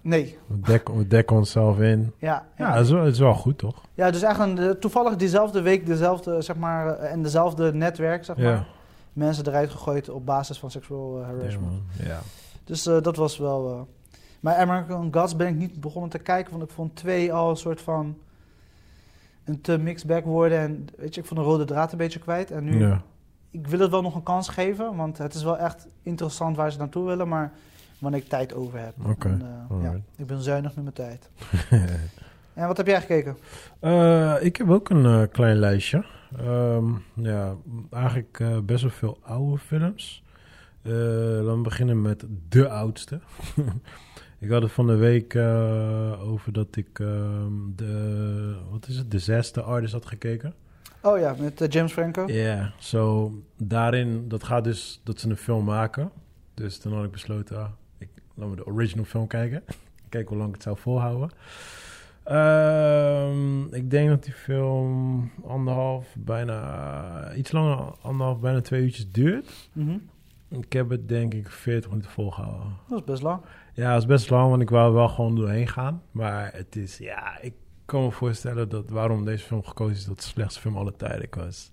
[0.00, 0.38] nee.
[0.46, 2.12] We dekken, we dekken onszelf in.
[2.18, 2.74] Ja, Ja, ja.
[2.74, 3.82] dat is, wel, dat is wel goed, toch?
[3.94, 8.44] ja dus eigenlijk toevallig diezelfde week, dezelfde, zeg maar, eh, en dezelfde netwerk, zeg maar,
[8.46, 8.64] Ja.
[9.12, 11.82] mensen eruit gegooid op basis van seksual eh, Ja, harassment.
[12.02, 12.18] Ja.
[12.64, 13.70] Dus dat was wel.
[13.70, 13.80] eh,
[14.40, 17.56] Maar American Gods ben ik niet begonnen te kijken, want ik vond twee al een
[17.56, 18.16] soort van
[19.44, 20.58] een te mixed bag worden.
[20.58, 22.50] En weet je, ik vond de rode draad een beetje kwijt.
[22.50, 23.02] En nu, Ja.
[23.54, 26.72] Ik wil het wel nog een kans geven, want het is wel echt interessant waar
[26.72, 27.52] ze naartoe willen, maar
[27.98, 28.94] wanneer ik tijd over heb.
[29.06, 31.30] Oké, eh, ja, ik ben zuinig met mijn tijd.
[32.54, 33.36] En wat heb jij gekeken?
[33.80, 36.04] Eh, ik heb ook een eh, klein lijstje.
[36.36, 37.54] Ehm, ja,
[37.90, 40.22] eigenlijk best wel veel oude films.
[40.82, 43.20] Laten we beginnen met de oudste.
[44.38, 45.36] ik had het van de week
[46.30, 50.54] over dat ik ehm, de, wat is het, de zesde Artist had gekeken.
[51.04, 52.26] Oh ja, met eh, James Franco.
[52.26, 56.10] Ja, zo daarin, dat gaat dus dat ze een film maken.
[56.54, 59.64] Dus toen had ik besloten, ah, ik, laten we de original film kijken.
[60.08, 61.30] Kijken hoe lang ik het zou volhouden.
[62.24, 69.70] Ehm, ik denk dat die film anderhalf, bijna iets langer, anderhalf, bijna twee uurtjes duurt.
[69.72, 69.96] Mhm.
[70.48, 72.76] Ik heb het denk ik 40 minuten volgehouden.
[72.88, 73.40] Dat is best lang.
[73.74, 76.02] Ja, het is best lang, want ik wou er wel gewoon doorheen gaan.
[76.10, 77.54] Maar het is, ja, ik
[77.94, 81.28] kan me voorstellen dat waarom deze film gekozen is, dat het slechtste film aller tijden
[81.30, 81.70] was.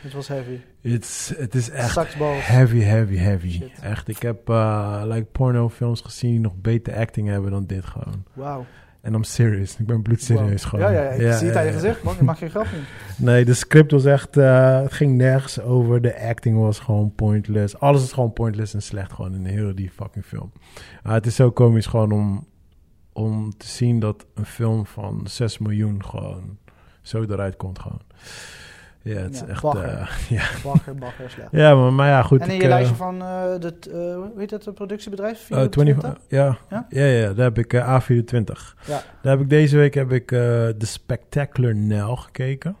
[0.00, 0.58] Het was heavy.
[0.80, 3.50] It's, het is echt heavy, heavy, heavy.
[3.50, 3.70] Shit.
[3.80, 8.24] Echt, ik heb uh, like pornofilms gezien die nog beter acting hebben dan dit gewoon.
[8.32, 8.64] Wauw.
[9.00, 10.70] En I'm serious, ik ben bloedserieus Wow.
[10.70, 10.92] gewoon.
[10.92, 12.14] Ja, ja, ik zie het aan je gezicht, man.
[12.18, 12.66] Je mag geen grap.
[13.16, 16.02] Nee, de script was echt, eh, het ging nergens over.
[16.02, 17.78] De acting was gewoon pointless.
[17.78, 20.52] Alles is gewoon pointless en slecht gewoon in de hele die fucking film.
[21.02, 22.46] Ah, het is zo komisch gewoon om,
[23.16, 26.58] om te zien dat een film van 6 miljoen gewoon
[27.02, 28.00] zo eruit komt gewoon.
[29.02, 29.62] Ja, het is echt...
[29.62, 29.84] bagger.
[29.84, 30.44] eh, ja.
[30.64, 31.48] Bagger, bagger, slecht.
[31.52, 32.40] ja, maar, maar ja, goed.
[32.40, 34.74] en in ik, je eh, lijstje van eh de, t- eh, hoe heet dat, het
[34.74, 35.50] productiebedrijf?
[35.50, 36.22] eh, 20, 24?
[36.28, 36.86] ja, Ja?
[36.88, 37.04] ja?
[37.04, 38.74] Ja, daar heb ik eh, A24.
[38.86, 39.02] Ja.
[39.22, 42.76] Daar heb ik deze week heb ik eh The Spectacular Nell gekeken.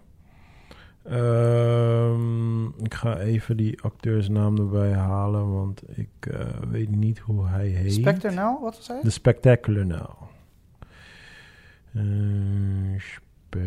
[1.08, 7.66] Ehm, ik ga even die acteursnaam erbij halen, want ik eh, weet niet hoe hij
[7.68, 7.92] heet.
[7.92, 9.04] Spectre nou, wat zei je?
[9.04, 10.10] The Spectacular Now.
[11.92, 13.64] Eh, spec-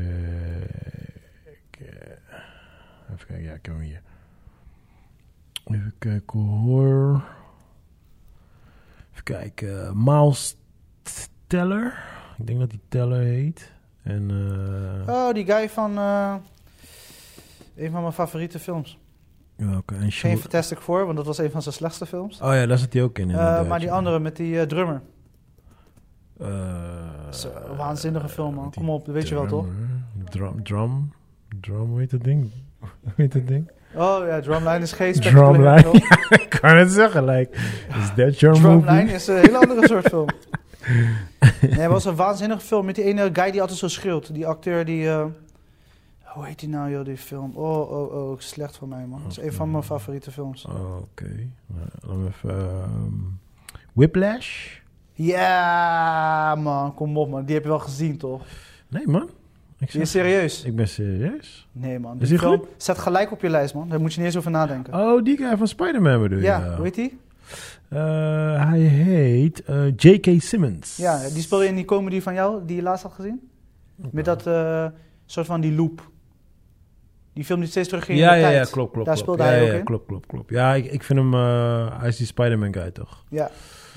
[3.13, 4.02] Even kijken, ja, ik heb hem hier.
[5.65, 7.23] Even kijken hoor.
[9.12, 10.04] Even kijken.
[10.04, 10.56] Miles
[11.47, 11.93] Teller.
[12.38, 13.71] Ik denk dat hij Teller heet.
[14.04, 14.30] En
[15.08, 16.36] eh Oh, die guy van eh,
[17.79, 18.99] een van mijn favoriete films.
[19.57, 22.41] En Geen Fantastic Four, want dat was een van zijn slechtste films.
[22.41, 23.23] Oh ja, daar zit hij ook in.
[23.23, 23.93] Eh, inderdaad, maar die ja.
[23.93, 25.01] andere met die eh, drummer.
[26.39, 26.47] Eh,
[27.25, 28.63] Dat is een waanzinnige film, man.
[28.69, 29.65] die Kom op, dat weet je wel, toch?
[30.29, 30.63] drummer.
[30.63, 31.11] Drum, drum,
[31.61, 32.51] drum, hoe heet dat ding?
[33.03, 33.71] Hoe heet dat ding?
[33.95, 35.39] Oh ja, Drumline is geen Drumline.
[35.41, 36.39] spectaculaire film.
[36.41, 37.57] ik kan het zeggen, like,
[37.99, 39.13] is that your Drumline movie?
[39.15, 40.27] is een hele andere soort film.
[41.61, 44.33] Nee, het was een waanzinnige film met die ene guy die altijd zo schreeuwt.
[44.33, 45.09] Die acteur die...
[45.09, 45.25] eh,
[46.39, 47.52] hoe heet die nou, joh, die film?
[47.56, 49.21] Oh, oh, oh, slecht van mij, man.
[49.23, 50.65] Dat is een van mijn favoriete films.
[50.65, 52.49] Oh, Oké, Nou, dan even...
[52.49, 53.13] ehm,
[53.93, 54.78] Whiplash?
[55.13, 57.45] Ja, man, kom op, man.
[57.45, 58.41] Die heb je wel gezien, toch?
[58.88, 59.30] Nee, man.
[59.80, 60.63] Ik, is zeg- serieus.
[60.63, 61.67] ik ben serieus.
[61.71, 62.19] Nee, man.
[62.19, 62.97] Is Die film goed?
[62.97, 63.89] gelijk op je lijst, man.
[63.89, 64.93] Daar moet je niet eens over nadenken.
[64.93, 66.43] Oh, die guy van Spider-Man bedoel je?
[66.43, 67.17] ja, hoe heet die?
[67.89, 67.99] Eh,
[68.69, 70.41] hij heet eh, J.K.
[70.41, 70.97] Simmons.
[70.97, 73.49] Ja, die speel je in die comedy van jou, die je laatst had gezien.
[73.95, 74.86] Met dat eh,
[75.25, 76.10] soort van die loop.
[77.39, 78.69] Die film die steeds terug ging Ja, in de ja, ja, tijd.
[78.69, 79.08] klopt, klopt.
[79.08, 79.84] Daar speelde ja, hij ja, ook in?
[79.84, 80.49] klopt, klopt, klopt.
[80.49, 81.34] Ja, ik, ik vind hem...
[81.34, 83.23] eh, hij is die Spider-Man guy, toch?
[83.30, 83.49] Ja,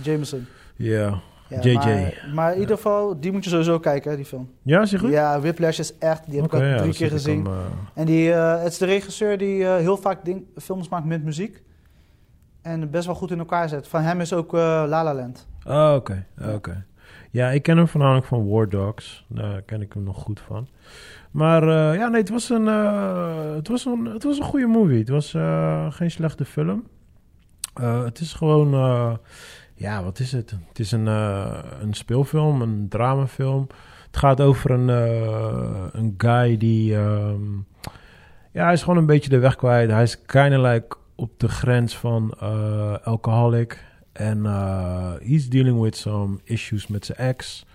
[0.03, 0.47] Jameson.
[0.77, 1.21] Ja.
[1.49, 1.75] Ja, JJ.
[1.75, 4.51] Maar, maar in ieder geval, die moet je sowieso kijken, hè, die film.
[4.63, 5.11] Ja, is hij goed?
[5.11, 7.45] Ja, Whiplash is echt, die heb ik al ja, drie dan keer gezien.
[7.45, 7.61] hem, eh,
[7.95, 11.63] En die, eh, het is de regisseur die heel vaak ding, films maakt met muziek.
[12.63, 13.89] En best wel goed in elkaar zet.
[13.89, 15.47] Van hem is ook La La Land.
[15.67, 16.27] Oh, oké.
[16.55, 16.85] oké.
[17.31, 19.25] Ja, ik ken hem voornamelijk van War Dogs.
[19.29, 20.69] Daar ken ik hem nog goed van.
[21.33, 24.67] Maar eh, ja, nee, het was een, eh, het was een, het was een goede
[24.67, 24.99] movie.
[24.99, 26.87] Het was eh, geen slechte film.
[27.81, 28.71] Het is gewoon,
[29.75, 30.51] ja, wat is het?
[30.69, 33.67] Het is een, een speelfilm, een dramafilm.
[34.07, 34.89] Het gaat over een,
[35.93, 37.53] een guy die, ehm,
[38.53, 39.91] ja, hij is gewoon een beetje de weg kwijt.
[39.91, 42.39] Hij is kind like op de grens van
[43.05, 43.85] alcoholic.
[44.13, 44.45] En
[45.23, 47.67] he's dealing with some issues met zijn ex.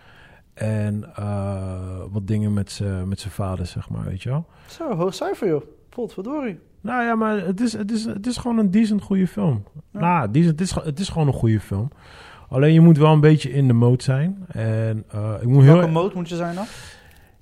[0.57, 4.45] En eh, wat dingen met zijn met zijn vader, zeg maar, weet je wel.
[4.67, 5.61] Zo, hoog cijfer joh.
[5.89, 6.59] Potverdorie.
[6.81, 9.63] Nou ja, maar het is, het is, het is gewoon een decent goede film.
[9.91, 9.99] Ja.
[9.99, 11.89] Nou, decent, het, is, het is gewoon een goede film.
[12.49, 14.45] Alleen je moet wel een beetje in de mode zijn.
[14.47, 15.89] En eh, ik moet Welke heel...
[15.91, 16.65] mode moet je zijn dan?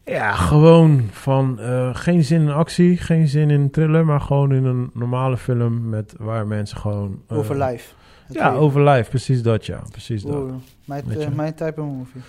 [0.05, 4.65] Ja, gewoon van eh, geen zin in actie, geen zin in thriller, maar gewoon in
[4.65, 7.21] een normale film met waar mensen gewoon...
[7.27, 7.93] eh, Over live.
[8.27, 9.81] Ja, over live, precies dat, ja.
[9.91, 10.35] Precies dat.
[10.35, 10.53] Oeh,
[10.85, 12.21] mijn, type of movie.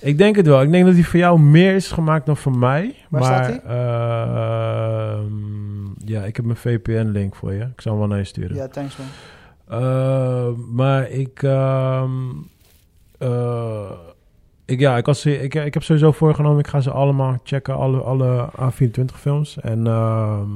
[0.00, 0.62] Ik denk het wel.
[0.62, 2.94] Ik denk dat die voor jou meer is gemaakt dan voor mij.
[3.08, 5.26] Waar maar, staat ehm,
[6.04, 7.60] ja, ik heb mijn VPN-link voor je.
[7.60, 8.56] Ik zal hem wel naar je sturen.
[8.56, 9.06] Ja, thanks man.
[9.80, 12.12] Eh, maar ik, ehm,
[13.18, 13.90] eh,
[14.64, 18.48] ik, ja, ik, ik, ik heb sowieso voorgenomen, ik ga ze allemaal checken, alle, alle
[18.60, 19.60] A24-films.
[19.60, 20.50] En ehm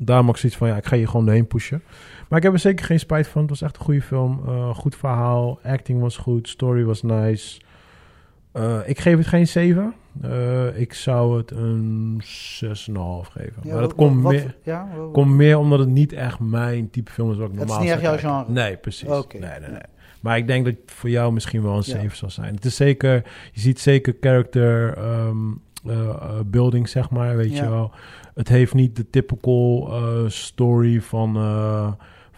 [0.00, 1.82] daarom ook zoiets van, ja, ik ga je gewoon doorheen pushen.
[2.30, 3.40] Maar ik heb er zeker geen spijt van.
[3.40, 4.40] Het was echt een goede film.
[4.46, 7.60] Eh, goed verhaal, acting was goed, story was nice.
[8.52, 9.94] Eh, ik geef het geen 7.
[10.20, 13.62] Eh, ik zou het een 6,5 geven.
[13.62, 14.56] Ja, maar dat komt meer...
[14.62, 17.66] Ja, Komt meer omdat het niet echt mijn type film is wat ik Het is
[17.68, 18.52] normaal niet echt jouw genre?
[18.52, 19.08] Nee, precies.
[19.08, 19.38] Oké.
[19.38, 19.80] Nee, nee, nee.
[20.20, 22.00] Maar ik denk dat het voor jou misschien wel een Ja.
[22.00, 22.54] 7 zal zijn.
[22.54, 23.14] Het is zeker,
[23.52, 25.36] je ziet zeker character ehm,
[25.86, 27.64] eh, eh, building, zeg maar, weet Ja.
[27.64, 27.90] je wel.
[28.34, 29.90] Het heeft niet de typical
[30.28, 31.36] story van,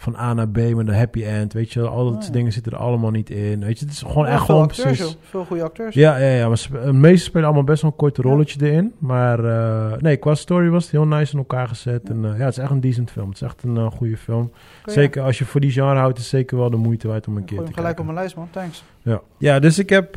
[0.02, 1.80] van A naar B met een happy end, weet je.
[1.80, 2.32] Al dat Oh, soort ja.
[2.32, 3.64] dingen zitten er allemaal niet in.
[3.64, 5.12] Weet je, het is gewoon Ja, echt veel gewoon acteurs, precies...
[5.12, 5.22] joh.
[5.30, 5.94] Veel goede acteurs.
[5.94, 6.48] Ja, ja, ja.
[6.48, 8.92] Maar de meeste spelen allemaal best wel een kort rolletje erin.
[8.98, 12.00] Maar eh, nee, qua story was het heel nice in elkaar gezet.
[12.04, 12.14] Ja.
[12.14, 13.26] En eh, ja, het is echt een decent film.
[13.28, 14.50] Het is echt een eh, goede film.
[14.84, 17.44] Zeker als je voor die genre houdt, is zeker wel de moeite waard om een
[17.44, 18.04] keer te hem gelijk op kijken.
[18.04, 18.48] mijn lijst, man.
[18.50, 18.84] Thanks.
[19.02, 19.20] Ja.
[19.38, 20.16] ja, dus ik heb,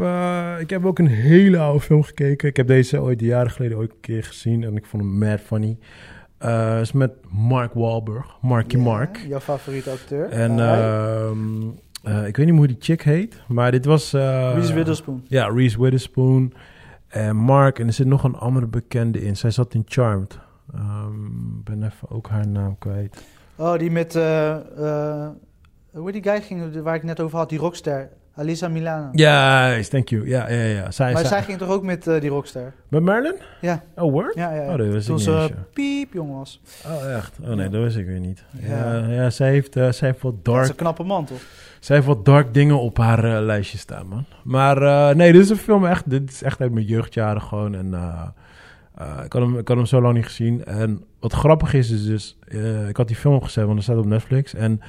[0.60, 2.50] ik heb ook een hele oude film gekeken.
[2.50, 4.64] Ik heb deze ooit jaren geleden ooit een keer gezien.
[4.64, 5.78] En ik vond hem mad funny.
[6.52, 8.38] Het is met Mark Wahlberg.
[8.42, 9.18] Marky Mark.
[9.28, 10.30] Jouw favoriete acteur.
[10.30, 11.38] En ehm,
[12.04, 13.42] eh, ik weet niet hoe die chick heet.
[13.48, 14.14] Maar dit was...
[14.14, 15.24] eh, Reese Witherspoon.
[15.28, 16.54] ja, Reese Witherspoon
[17.08, 17.80] en Mark.
[17.80, 19.38] En er zit nog een andere bekende in.
[19.38, 20.40] Zij zat in Charmed.
[21.58, 23.24] Ik ben even ook haar naam kwijt.
[23.56, 24.14] Oh, die met...
[25.92, 28.10] hoe die guy ging, waar ik net over had, die rockster.
[28.36, 29.10] Alisa Milano.
[29.12, 30.28] Juist, thank you.
[30.28, 30.92] Ja, ja, ja.
[30.92, 32.74] Zij, maar zij- zij ging toch ook met eh, die rockster?
[32.88, 33.36] Met Marilyn?
[33.62, 33.84] Ja.
[33.96, 34.36] Oh, word?
[34.36, 34.62] Ja, ja.
[34.62, 34.72] ja.
[34.72, 36.62] Oh, dat ik Toen niet ze piep jong was.
[36.86, 37.38] Oh, echt?
[37.44, 38.44] Oh nee, dat wist ik weer niet.
[38.60, 38.98] Ja.
[38.98, 41.42] Ja, ja zij, heeft, eh, zij heeft wat Dat is dark een knappe man, toch?
[41.80, 44.26] Zij heeft wat dark dingen op haar eh, lijstje staan, man.
[44.44, 46.10] Maar nee, dit is een film echt...
[46.10, 47.76] Dit is echt uit mijn jeugdjaren gewoon.
[47.76, 47.94] En
[49.24, 50.66] ik, had hem, ik had hem zo lang niet gezien.
[50.66, 52.38] En wat grappig is, is dus...
[52.90, 54.54] ik had die film gezet, want er staat op Netflix.
[54.54, 54.82] En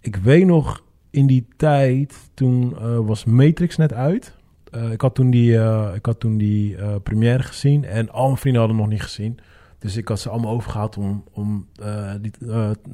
[0.00, 2.14] ik weet nog, in die tijd...
[2.34, 4.36] Toen eh, was Matrix net uit.
[4.70, 7.84] Eh, ik had toen die, eh, ik had toen die première gezien.
[7.84, 9.38] En al mijn vrienden hadden hem nog niet gezien.
[9.78, 11.66] Dus ik had ze allemaal overgehaald om, om
[12.20, 12.32] die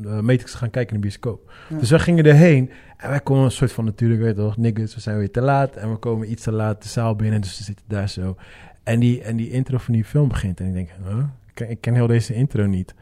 [0.00, 1.52] Matrix te gaan kijken in de bioscoop.
[1.68, 1.78] Ja.
[1.78, 2.70] Dus wij gingen erheen.
[2.96, 5.40] En wij komen een soort van natuurlijk, weet je toch, niggas, we zijn weer te
[5.40, 5.76] laat.
[5.76, 8.36] En we komen iets te laat de zaal binnen, dus we zitten daar zo.
[8.82, 10.60] En die, en die intro van die film begint.
[10.60, 11.18] En ik denk, huh?
[11.18, 12.94] ik, ken, ik ken heel deze intro niet.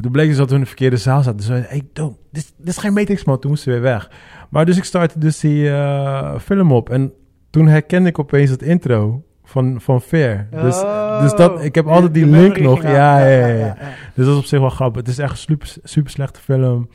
[0.00, 1.36] En toen bleek dus dat we in de verkeerde zaal zaten.
[1.36, 3.38] Dus we zeiden, hey, don't, dit, dit is geen Matrix, man.
[3.38, 4.10] Toen moesten we weer weg.
[4.50, 6.90] Maar dus ik startte dus die eh, film op.
[6.90, 7.12] En
[7.50, 10.48] toen herkende ik opeens het intro van, van Fair.
[10.50, 11.22] Dus, Oh.
[11.22, 12.82] dus dat, ik heb altijd die, die link nog.
[12.82, 13.76] Ja, ja, ja, ja.
[14.14, 15.00] Dus dat is op zich wel grappig.
[15.00, 16.88] Het is echt een super, super slechte film.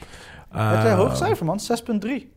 [0.49, 1.59] Het is Eh, een hoog cijfer, man.
[1.59, 2.27] 6,3.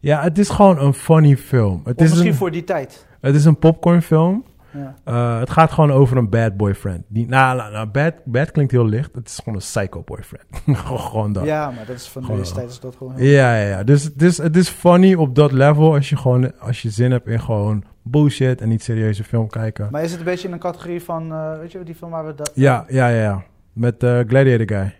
[0.00, 1.80] ja, het is gewoon een funny film.
[1.84, 3.06] Het Of is misschien een, voor die tijd.
[3.20, 4.44] het is een popcornfilm.
[4.72, 4.94] Ja.
[5.04, 7.02] Eh, het gaat gewoon over een bad boyfriend.
[7.08, 9.14] Die, nou, nou, nou, bad, bad klinkt heel licht.
[9.14, 10.44] Het is gewoon een psycho boyfriend.
[11.00, 11.44] gewoon dat.
[11.44, 13.14] Ja, ja, maar dat is van deze tijd is dat gewoon...
[13.16, 13.84] heel- ja, ja.
[13.84, 17.10] Dus het is, het is funny op dat level als je gewoon als je zin
[17.10, 19.88] hebt in gewoon bullshit en niet serieuze film kijken.
[19.90, 22.26] Maar is het een beetje in een categorie van, eh, weet je, die film waar
[22.26, 22.50] we dat...
[22.54, 23.42] Ja, ja, ja, ja.
[23.72, 24.94] Met eh Gladiator Guy.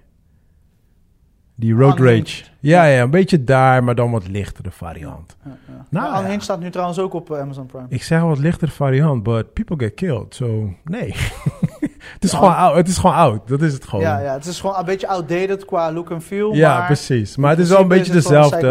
[1.60, 2.28] Die Road Unhinged.
[2.28, 2.44] Rage.
[2.60, 5.36] Ja, ja, een beetje daar, maar dan wat lichtere variant.
[5.44, 5.84] Ja, ja.
[5.90, 7.86] Nou, Ja, staat nu trouwens ook op eh, Amazon Prime.
[7.88, 10.34] Ik zeg wat lichtere variant, but people get killed.
[10.34, 11.14] So, nee.
[12.14, 12.38] het, is Ja.
[12.38, 13.48] gewoon oud, het is gewoon oud.
[13.48, 14.04] Dat is het gewoon.
[14.04, 16.54] Ja, ja, het is gewoon een beetje outdated qua look en feel.
[16.54, 17.36] Ja, maar precies.
[17.36, 18.66] Maar het is wel een beetje dezelfde.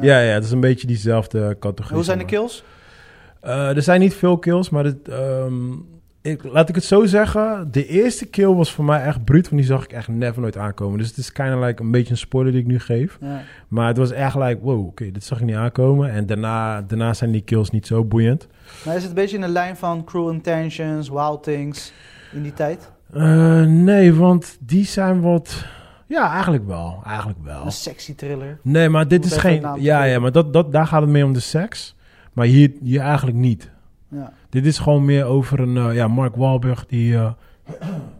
[0.00, 0.18] Ja.
[0.20, 0.34] Ja.
[0.34, 1.94] het is een beetje diezelfde categorie.
[1.96, 2.64] Hoe zijn de kills?
[3.40, 5.54] Eh, er zijn niet veel kills, maar het, ehm,
[6.26, 7.68] ik, laat ik het zo zeggen.
[7.70, 10.56] De eerste kill was voor mij echt bruut, want die zag ik echt never nooit
[10.56, 10.98] aankomen.
[10.98, 13.18] Dus het is kind of like een beetje een spoiler die ik nu geef.
[13.20, 13.42] Ja.
[13.68, 16.10] Maar het was echt like, wow, oké, dit zag ik niet aankomen.
[16.10, 18.48] En daarna, daarna zijn die kills niet zo boeiend.
[18.84, 21.92] Maar is het een beetje in de lijn van Cruel Intentions, Wild Things
[22.32, 22.90] in die tijd?
[23.12, 25.64] Eh, nee, want die zijn wat...
[26.06, 27.02] Ja, eigenlijk wel.
[27.06, 27.64] Eigenlijk wel.
[27.64, 28.58] Een sexy thriller.
[28.62, 29.66] Nee, maar dit is geen...
[29.78, 31.94] Ja, ja, maar dat, dat, daar gaat het mee om de seks.
[32.32, 33.70] Maar hier, hier eigenlijk niet.
[34.50, 35.76] Dit is gewoon meer over een...
[35.76, 37.16] eh, ja, Mark Wahlberg die...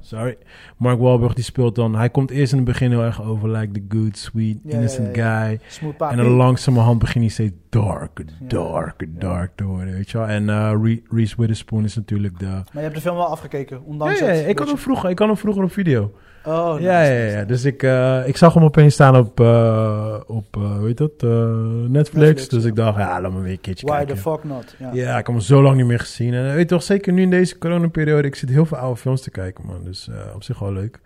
[0.06, 0.36] sorry.
[0.76, 1.94] Mark Wahlberg die speelt dan...
[1.94, 3.50] Hij komt eerst in het begin heel erg over...
[3.50, 5.60] Like the good, sweet, Ja, innocent ja, guy.
[5.68, 8.46] Smooth En dan langzamerhand begint hij steeds darker, Ja.
[8.48, 9.18] darker, Ja.
[9.20, 10.26] dark te worden, weet je wel.
[10.26, 12.44] En eh, Re- Reese Witherspoon is natuurlijk de...
[12.46, 14.48] Maar je hebt de film wel afgekeken, Ja, ondanks ja, het.
[14.48, 16.12] ik, had hem vroeger, ik had hem vroeger op video.
[16.44, 17.44] Oh, nice, ja, ja, ja.
[17.44, 21.22] Dus ik, eh, ik zag hem opeens staan op, eh, op eh, hoe heet dat,
[21.22, 21.88] Netflix.
[21.90, 22.68] Netflix, Dus ja.
[22.68, 24.14] ik dacht, ja, laat me weer een keertje Why kijken.
[24.14, 24.74] the fuck not?
[24.78, 24.90] Ja.
[24.92, 26.34] Ja, ik heb hem zo lang niet meer gezien.
[26.34, 29.20] En weet je toch, zeker nu in deze coronaperiode, ik zit heel veel oude films
[29.20, 29.84] te kijken, man.
[29.84, 31.00] Dus eh, op zich wel leuk.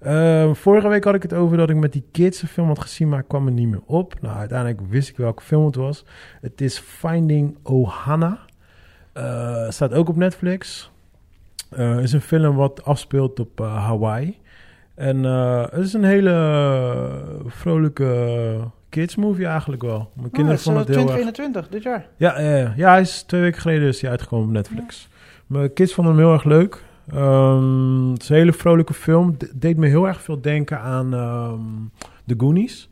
[0.00, 2.80] Eh, vorige week had ik het over dat ik met die kids een film had
[2.80, 4.14] gezien, maar ik kwam er niet meer op.
[4.20, 6.04] Nou, uiteindelijk wist ik welke film het was.
[6.40, 8.38] Het is Finding Ohana.
[9.12, 10.90] Eh, staat ook op Netflix.
[11.70, 14.38] Eh, is een film wat afspeelt op Hawaii.
[14.94, 16.32] En het is een hele
[17.46, 18.56] vrolijke
[18.88, 20.10] kids movie eigenlijk wel.
[20.14, 21.12] Mijn Oh, kinderen vonden het heel erg...
[21.12, 22.06] 2021, dit jaar.
[22.16, 22.72] Ja, ja, ja.
[22.76, 25.08] ja, hij is twee weken geleden is hij uitgekomen op Netflix.
[25.46, 26.83] Mijn kids vonden hem heel erg leuk.
[27.12, 29.34] Ehm, het is een hele vrolijke film.
[29.38, 31.60] De- deed me heel erg veel denken aan ehm
[32.26, 32.88] The Goonies.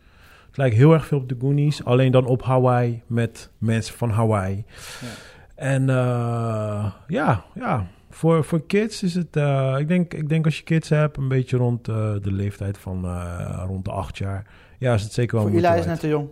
[0.46, 1.84] Het lijkt heel erg veel op The Goonies.
[1.84, 4.64] Alleen dan op Hawaii met mensen van Hawaii.
[5.00, 5.06] Ja.
[5.54, 7.86] En eh, ja, ja.
[8.10, 9.36] Voor, voor kids is het...
[9.36, 12.78] eh, ik, denk, ik denk als je kids hebt, een beetje rond eh, de leeftijd
[12.78, 13.06] van
[13.66, 14.46] rond de acht jaar.
[14.78, 16.28] Ja, is het zeker wel Voor is net te jong.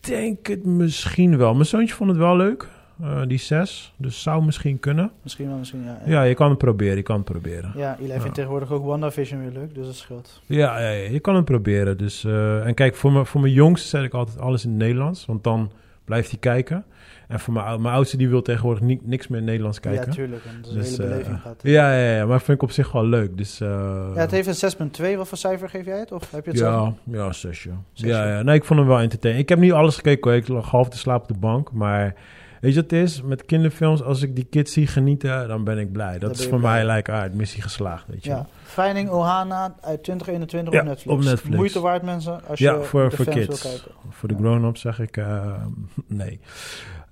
[0.00, 1.54] Denk het misschien wel.
[1.54, 2.68] Mijn zoontje vond het wel leuk.
[3.02, 3.92] Eh, die zes.
[3.96, 5.10] Dus zou misschien kunnen.
[5.22, 5.98] Misschien wel, misschien ja.
[6.06, 6.96] Ja, je kan het proberen.
[6.96, 7.72] Je kan het proberen.
[7.76, 8.32] Ja, Eli vindt Ja.
[8.32, 10.42] tegenwoordig ook WandaVision weer leuk, dus dat scheelt.
[10.46, 11.98] Ja, ja, ja, je kan het proberen.
[11.98, 14.78] Dus, eh, en kijk, voor, mijn voor mijn jongste zet ik altijd alles in het
[14.78, 15.26] Nederlands.
[15.26, 15.70] Want dan
[16.04, 16.84] blijft hij kijken.
[17.28, 20.06] En voor mijn, mijn oudste, die wil tegenwoordig ni- niks meer in het Nederlands kijken.
[20.06, 20.44] Ja, tuurlijk.
[20.44, 21.60] want Dat is Dus, een hele eh, beleving gaat.
[21.62, 23.36] ja, ja, ja, maar vind ik op zich wel leuk.
[23.36, 25.16] Dus, Ja, het heeft een 6.2.
[25.16, 26.12] Wat voor cijfer geef jij het?
[26.12, 26.94] Of heb je het zelf?
[27.04, 27.70] ja, ja, zesje.
[27.92, 28.14] Zesje.
[28.14, 29.44] Ja, ja, nee, ik vond hem wel entertaining.
[29.44, 30.40] Ik heb niet alles gekeken, hoor.
[30.40, 31.72] ik lag half te slapen op de bank.
[31.72, 32.14] Maar
[32.60, 33.22] weet je wat het is?
[33.22, 36.18] Met kinderfilms, als ik die kids zie genieten, dan ben ik blij.
[36.18, 36.84] Dat is voor blij.
[36.84, 38.46] mij like, ah, missie geslaagd, weet je Ja.
[38.62, 41.16] Finding Ohana uit 2021 Ja, op, Netflix.
[41.18, 41.56] op Netflix.
[41.56, 43.78] Moeite waard, mensen, als Ja, je voor, de voor kids.
[44.10, 45.54] Voor de grown-ups zeg ik eh,
[46.06, 46.40] nee.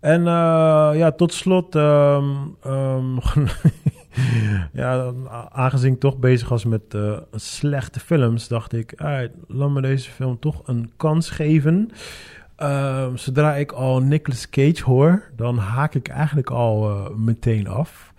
[0.01, 2.25] En eh, ja, tot slot, ehm,
[2.63, 3.17] ehm,
[4.73, 5.13] ja,
[5.51, 8.93] aangezien ik toch bezig was met eh, slechte films, dacht ik,
[9.47, 11.91] laat me deze film toch een kans geven.
[12.59, 18.13] Ehm, zodra ik al Nicolas Cage hoor, dan haak ik eigenlijk al eh, meteen af.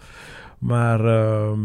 [0.60, 1.60] Maar ehm,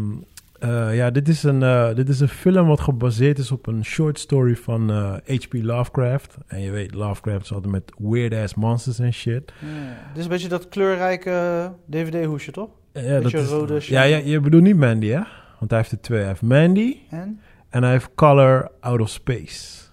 [0.59, 3.85] eh, ja, dit is, een, eh, dit is een film wat gebaseerd is op een
[3.85, 4.89] short story van
[5.25, 5.53] H.P.
[5.53, 6.37] Lovecraft.
[6.47, 9.45] En je weet, Lovecraft is altijd met weird-ass monsters en shit.
[9.45, 12.69] Dit is een beetje dat kleurrijke DVD-hoesje, toch?
[12.93, 15.21] Ja, dat is, rode ja, ja, je bedoelt niet Mandy, hè?
[15.59, 16.19] Want hij heeft er twee.
[16.19, 17.39] Hij heeft Mandy En?
[17.69, 19.84] en hij heeft Color Out of Space.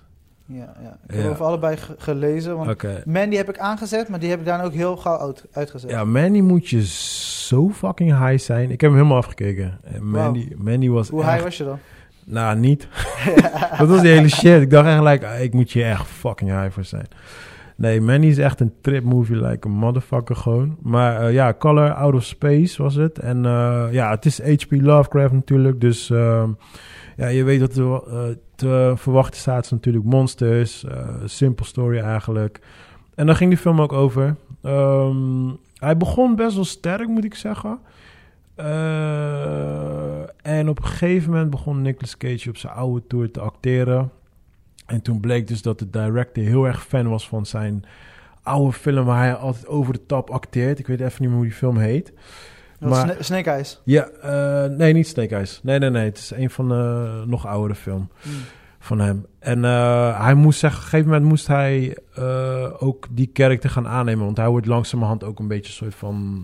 [0.53, 0.97] Ja, ja.
[1.09, 1.31] Ik heb Ja.
[1.31, 2.57] over allebei ge- gelezen.
[2.57, 2.83] Want.
[3.07, 5.91] Mandy heb ik aangezet, maar die heb ik dan ook heel gauw uit, uitgezet.
[5.91, 8.71] Ja, Mandy moet je zo fucking high zijn.
[8.71, 9.79] Ik heb hem helemaal afgekeken.
[9.85, 11.31] En Mandy, Mandy was Hoe echt...
[11.33, 11.79] high was je dan?
[12.25, 12.89] Nou, niet.
[13.79, 14.63] dat was die hele shit.
[14.63, 17.07] Ik dacht eigenlijk, ah, ik moet hier echt fucking high voor zijn.
[17.83, 20.77] Nee, Mandy is echt een trip movie, like een motherfucker gewoon.
[20.83, 23.19] Maar eh, ja, Color Out of Space was het.
[23.19, 24.71] En eh, ja, het is H.P.
[24.71, 25.81] Lovecraft natuurlijk.
[25.81, 26.51] Dus ehm,
[27.17, 28.23] ja, je weet dat er eh,
[28.55, 30.85] te verwachten staat natuurlijk monsters.
[31.25, 32.61] simple story eigenlijk.
[33.15, 34.37] En daar ging die film ook over.
[34.63, 37.79] Ehm, hij begon best wel sterk, moet ik zeggen.
[40.43, 44.11] En op een gegeven moment begon Nicolas Cage op zijn oude tour te acteren.
[44.93, 47.85] En toen bleek dus dat de director heel erg fan was van zijn
[48.43, 50.79] oude film waar hij altijd over de top acteert.
[50.79, 52.13] Ik weet even niet meer hoe die film heet.
[52.81, 53.81] Maar- Sna- Snake Eyes.
[53.85, 55.61] Ja, eh, nee, niet Snake Eyes.
[55.63, 56.05] Nee, nee, nee.
[56.05, 58.33] Het is een van de nog oudere film Hmm.
[58.79, 59.27] van hem.
[59.39, 63.71] En eh, hij moest zeggen, op een gegeven moment moest hij eh, ook die karakter
[63.71, 64.25] gaan aannemen.
[64.25, 66.43] Want hij wordt langzamerhand ook een beetje een soort van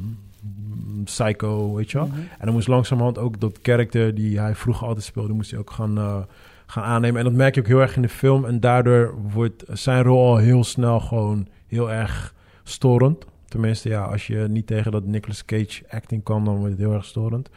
[1.04, 2.06] psycho, weet je wel.
[2.06, 2.18] Mhm.
[2.18, 5.70] En dan moest langzamerhand ook dat karakter die hij vroeger altijd speelde, moest hij ook
[5.70, 6.26] gaan,
[6.70, 7.18] gaan aannemen.
[7.18, 8.44] En dat merk je ook heel erg in de film.
[8.44, 13.24] En daardoor wordt zijn rol al heel snel gewoon heel erg storend.
[13.48, 16.92] Tenminste, ja, als je niet tegen dat Nicolas Cage acting kan, dan wordt het heel
[16.92, 17.50] erg storend.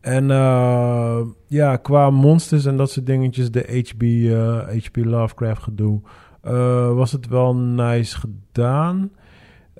[0.00, 6.00] En eh, ja, qua monsters en dat soort dingetjes, de HB, eh, HP Lovecraft gedoe,
[6.42, 9.10] eh, was het wel nice gedaan.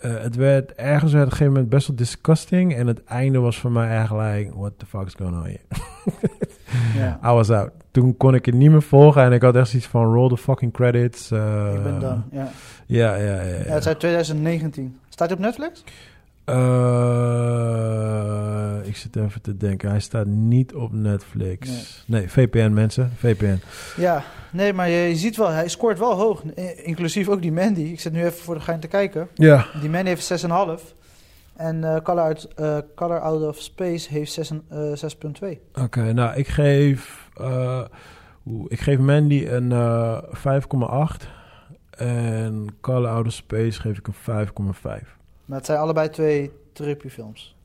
[0.00, 2.74] Het werd ergens op een gegeven moment best wel disgusting.
[2.74, 5.60] En het einde was voor mij eigenlijk, what the fuck is going on here?
[6.96, 7.18] Ja.
[7.24, 7.70] I was out.
[7.90, 10.36] Toen kon ik het niet meer volgen en ik had echt zoiets van roll the
[10.36, 11.30] fucking credits.
[11.30, 12.24] eh, ik ben dan.
[12.32, 12.48] Ja.
[12.86, 13.44] Ja, ja, ja.
[13.46, 14.98] het is uit 2019.
[15.08, 15.84] Staat hij op Netflix?
[16.44, 16.54] Eh,
[18.88, 19.90] ik zit even te denken.
[19.90, 21.70] Hij staat niet op Netflix.
[22.06, 23.12] Nee, VPN mensen.
[23.16, 23.60] VPN.
[23.96, 26.42] Ja, nee, maar je, je ziet wel, hij scoort wel hoog.
[26.82, 27.80] Inclusief ook die Mandy.
[27.80, 29.28] Ik zit nu even voor de gein te kijken.
[29.34, 29.66] Ja.
[29.80, 30.94] Die Mandy heeft 6,5.
[31.60, 35.60] En eh Color, Out, eh, Color Out of Space heeft 6 en- eh, 6,2.
[35.82, 37.28] Oké, nou ik geef...
[38.68, 41.28] ik geef Mandy een eh 5,8.
[41.90, 45.16] En Call Out of Space geef ik een 5,5.
[45.44, 47.56] Maar het zijn allebei twee trippy films.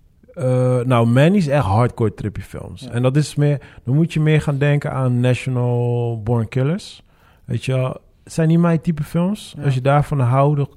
[0.86, 2.82] Nou, Mandy is echt hardcore trippy films.
[2.82, 2.90] Ja.
[2.92, 3.62] En dat is meer...
[3.84, 7.04] Dan moet je meer gaan denken aan National Born Killers.
[7.46, 8.02] Weet je wel?
[8.24, 9.54] Het zijn niet mijn type films.
[9.58, 9.64] Ja.
[9.64, 10.70] Als je daarvan houdt, dan,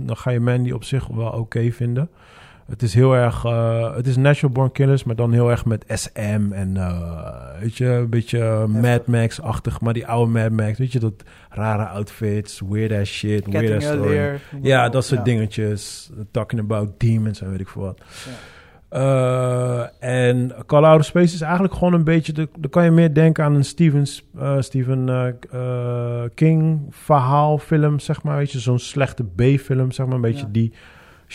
[0.00, 2.10] dan ga je Mandy op zich wel oké vinden.
[2.66, 3.44] Het is heel erg...
[3.44, 6.76] eh, het is National Born Killers, maar dan heel erg met SM en...
[6.76, 9.80] eh, weet je, een beetje Mad Max-achtig.
[9.80, 13.86] Maar die oude Mad Max, weet je, dat rare outfits, weird ass shit, weird ass
[13.86, 14.08] story.
[14.08, 14.40] leer.
[14.62, 15.24] Ja, dat soort Ja.
[15.24, 16.10] dingetjes.
[16.30, 18.00] Talking about demons en weet ik veel wat.
[18.24, 18.32] Ja.
[18.88, 19.86] Eh,
[20.30, 22.32] en Call Out of Space is eigenlijk gewoon een beetje...
[22.32, 25.08] De, dan kan je meer denken aan een Stevens, eh, Stephen
[25.52, 28.36] eh, King verhaal film, zeg maar.
[28.36, 30.14] Weet je, zo'n slechte B-film, zeg maar.
[30.14, 30.52] Een beetje Ja.
[30.52, 30.72] die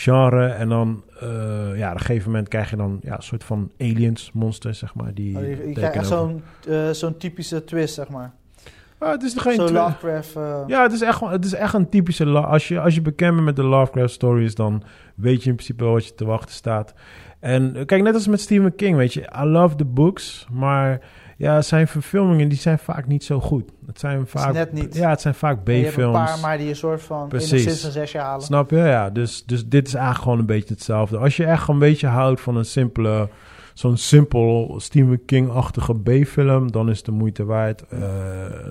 [0.00, 0.46] genre.
[0.46, 1.28] En dan, eh,
[1.76, 4.94] ja, op een gegeven moment krijg je dan ja, een soort van aliens, monsters, zeg
[4.94, 5.14] maar.
[5.14, 8.32] Die Oh, je, krijgt echt zo'n eh, zo'n typische twist, zeg maar.
[8.98, 10.36] Ah, het is geen Lovecraft.
[10.36, 12.24] eh, Ja, het is echt, gewoon- het is echt een typische...
[12.26, 14.54] Als je, als je bekend bent met de Lovecraft stories...
[14.54, 14.82] dan
[15.14, 16.94] weet je in principe wel wat je te wachten staat.
[17.40, 19.20] En kijk, net als met Stephen King, weet je...
[19.42, 21.00] I love the books, maar...
[21.40, 23.70] Ja, zijn verfilmingen die zijn vaak niet zo goed.
[23.86, 24.52] Het zijn vaak...
[24.52, 24.94] net niet.
[24.94, 26.16] Ja, het zijn vaak hebt een B-films.
[26.16, 27.84] paar, maar die een soort van Precies.
[27.84, 28.44] een zesje halen.
[28.44, 28.76] Snap je?
[28.76, 31.18] Ja, dus, dus dit is eigenlijk gewoon een beetje hetzelfde.
[31.18, 33.28] Als je echt een beetje houdt van een simpele...
[33.74, 36.72] Zo'n simpel Stephen King-achtige B-film...
[36.72, 37.84] dan is het de moeite waard.
[37.88, 38.00] Eh,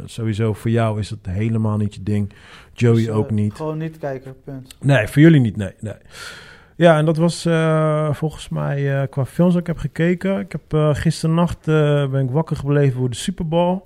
[0.05, 2.33] sowieso voor jou is het helemaal niet je ding.
[2.73, 3.53] Joey Dus, eh, ook niet.
[3.53, 4.75] Gewoon niet kijken, punt.
[4.81, 5.73] Nee, voor jullie niet, nee.
[5.79, 5.93] nee.
[6.79, 10.39] Ja, en dat was eh, volgens mij eh, qua films dat ik heb gekeken.
[10.39, 13.81] Ik heb uh, gisternacht ben ik wakker gebleven voor de Super Bowl.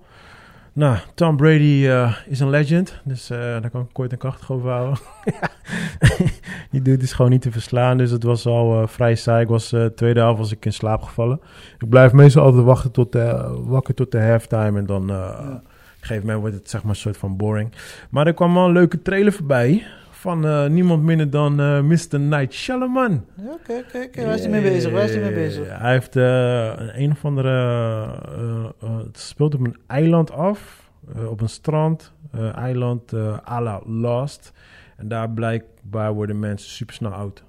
[0.74, 1.90] Nou, Tom Brady
[2.28, 4.98] is een legend, dus daar kan ik kort en krachtig over houden.
[6.72, 9.42] Die dude is gewoon niet te verslaan, dus het was al vrij saai.
[9.42, 11.42] Ik was tweede helft was ik in slaap gevallen.
[11.80, 15.30] Ik blijf meestal altijd wachten tot de, wakker tot de halftime en dan ja.
[15.30, 15.62] op een
[16.00, 17.72] gegeven moment wordt het zeg maar een soort van boring.
[18.10, 19.84] Maar er kwam wel een leuke trailer voorbij
[20.24, 22.20] van uh, niemand minder dan uh, Mr.
[22.20, 23.26] Night Shyamalan.
[23.38, 24.26] Oké, oké, okay, okay.
[24.26, 24.92] waar is hij mee bezig?
[24.92, 25.80] Waar is hij mee bezig?
[25.80, 27.52] Hij heeft een, een of andere...
[29.06, 30.90] het speelt op een eiland af,
[31.28, 32.14] op een strand.
[32.56, 33.14] eiland
[33.48, 34.54] à la Lost.
[34.98, 37.44] En daar blijkbaar worden mensen super snel oud.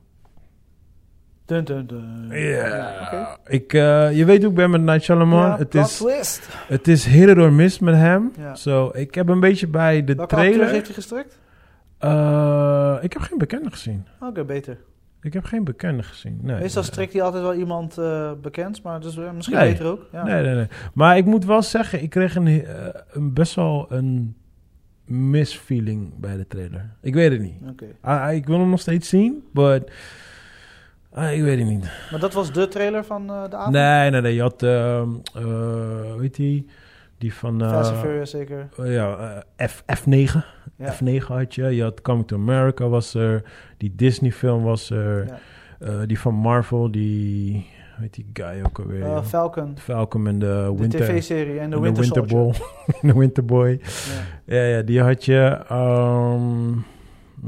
[1.46, 2.28] Dun, dun, dun.
[2.30, 3.50] Ja, oké.
[3.52, 5.48] ik, eh, je weet hoe ik ben met Night Shyamalan.
[5.48, 6.48] Ja, het, is, twist.
[6.66, 8.32] het is hit or miss met hem.
[8.38, 8.54] Ja.
[8.54, 10.68] Zo, ik heb een beetje bij de Welke trailer...
[10.68, 11.38] heeft hij gestrikt?
[12.04, 14.06] Eh, ik heb geen bekende gezien.
[14.20, 14.78] Oké, beter.
[15.22, 16.38] Ik heb geen bekende gezien.
[16.42, 19.70] Nee, Meestal strikt hij altijd wel iemand eh bekend, maar dus, eh, misschien Nee.
[19.72, 20.06] beter ook.
[20.12, 20.24] Ja.
[20.24, 20.66] Nee, nee, nee.
[20.94, 22.64] Maar ik moet wel zeggen, ik kreeg een,
[23.12, 24.36] een best wel een
[25.04, 26.90] misfeeling bij de trailer.
[27.00, 27.54] Ik weet het niet.
[27.70, 27.86] Oké.
[28.00, 29.90] Ah, ik wil hem nog steeds zien, but
[31.12, 31.90] ah, ik weet het niet.
[32.10, 33.74] Maar dat was de trailer van de avond?
[33.74, 34.34] Nee, nee, nee.
[34.34, 35.42] Je had, ehm eh,
[36.12, 36.66] hoe heet die?
[37.18, 37.60] Van...
[37.60, 38.68] Fast and Furious zeker.
[38.82, 40.53] ja, F, F9.
[40.76, 40.94] Ja.
[40.94, 41.64] F9 had je.
[41.74, 43.42] Je had Coming to America was er.
[43.76, 45.26] Die Disney film was er.
[45.26, 45.38] Ja.
[45.78, 47.66] Eh, die van Marvel, die...
[47.94, 49.02] Heet die guy ook alweer?
[49.04, 49.22] Eh?
[49.22, 51.00] Falcon, Falcon en de de Winter...
[51.00, 52.26] tv-serie en de Winter, Soldier.
[52.36, 52.52] Ball.
[53.12, 53.80] de Winter Boy.
[54.46, 54.62] Ja.
[54.64, 55.58] Ja, die had je.
[55.68, 56.70] ehm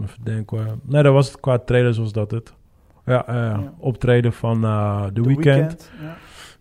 [0.02, 0.76] even denken hoor.
[0.82, 2.52] Nee, dat was het qua trailers was dat het.
[3.06, 3.72] Ja, eh, Ja.
[3.78, 5.90] optreden van The, The Weeknd.
[6.02, 6.16] Ja.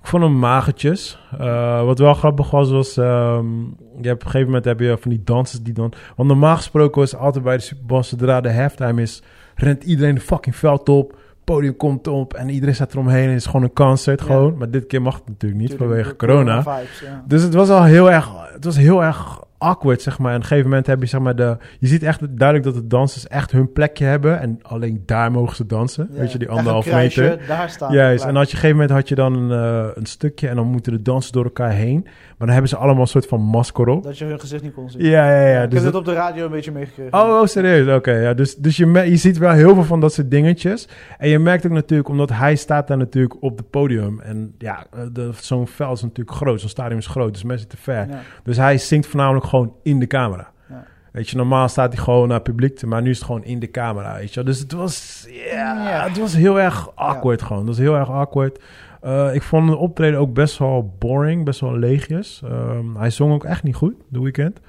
[0.06, 1.20] Ik vond hem magertjes.
[1.39, 2.97] Eh, wat wel grappig was, was...
[2.97, 3.60] ehm,
[4.01, 5.93] je hebt, op een gegeven moment heb je van die dansers die dan...
[6.16, 8.03] Want normaal gesproken was altijd bij de Super Bowl...
[8.03, 9.22] zodra de halftime is,
[9.56, 11.18] rent iedereen de fucking veld op.
[11.43, 13.30] Podium komt op en iedereen staat eromheen.
[13.30, 14.26] En is gewoon een concert Ja.
[14.26, 14.58] gewoon.
[14.58, 16.62] Maar dit keer mag het natuurlijk niet Tuurlijk, vanwege corona.
[16.64, 17.24] vibes, ja.
[17.28, 20.30] Dus het was al heel erg, het was heel erg awkward, zeg maar.
[20.32, 21.57] En op een gegeven moment heb je, zeg maar, de...
[21.80, 24.39] Je ziet echt duidelijk dat de dansers echt hun plekje hebben.
[24.39, 26.07] En alleen daar mogen ze dansen.
[26.11, 26.20] Ja.
[26.20, 27.47] Weet je, die anderhalf kruisje, meter.
[27.47, 27.93] Daar staan.
[27.93, 29.51] Juist, en als je op een gegeven moment had je dan een,
[29.86, 30.47] eh, een stukje...
[30.47, 32.01] en dan moeten de dansers door elkaar heen.
[32.03, 34.03] Maar dan hebben ze allemaal een soort van masker op.
[34.03, 35.01] Dat je hun gezicht niet kon zien.
[35.05, 35.61] Ja, ja, ja.
[35.63, 37.13] ik Dus heb dat- het op de radio een beetje meegekregen.
[37.13, 37.95] Oh, oh, serieus?
[37.95, 38.34] Oké, ja.
[38.34, 40.88] Dus, dus je, je ziet wel heel veel van dat soort dingetjes.
[41.18, 44.20] En je merkt ook natuurlijk, omdat hij staat daar natuurlijk op het podium.
[44.20, 46.59] En ja, eh, de- zo'n veld is natuurlijk groot.
[46.59, 48.07] Zo'n stadion is groot, dus mensen te ver.
[48.43, 50.51] Dus hij zingt voornamelijk gewoon in de camera.
[50.70, 50.84] Ja.
[51.12, 53.43] Weet je, normaal staat hij gewoon naar het publiek, te- maar nu is het gewoon
[53.43, 54.43] in de camera, weet je.
[54.43, 56.08] Dus het was, ja, Ja.
[56.08, 57.58] het was heel erg awkward gewoon.
[57.58, 58.64] Het was heel erg awkward.
[59.01, 62.41] Eh, ik vond het optreden ook best wel boring, best wel leegjes.
[62.45, 64.60] Ehm, hij zong ook echt niet goed, The Weeknd.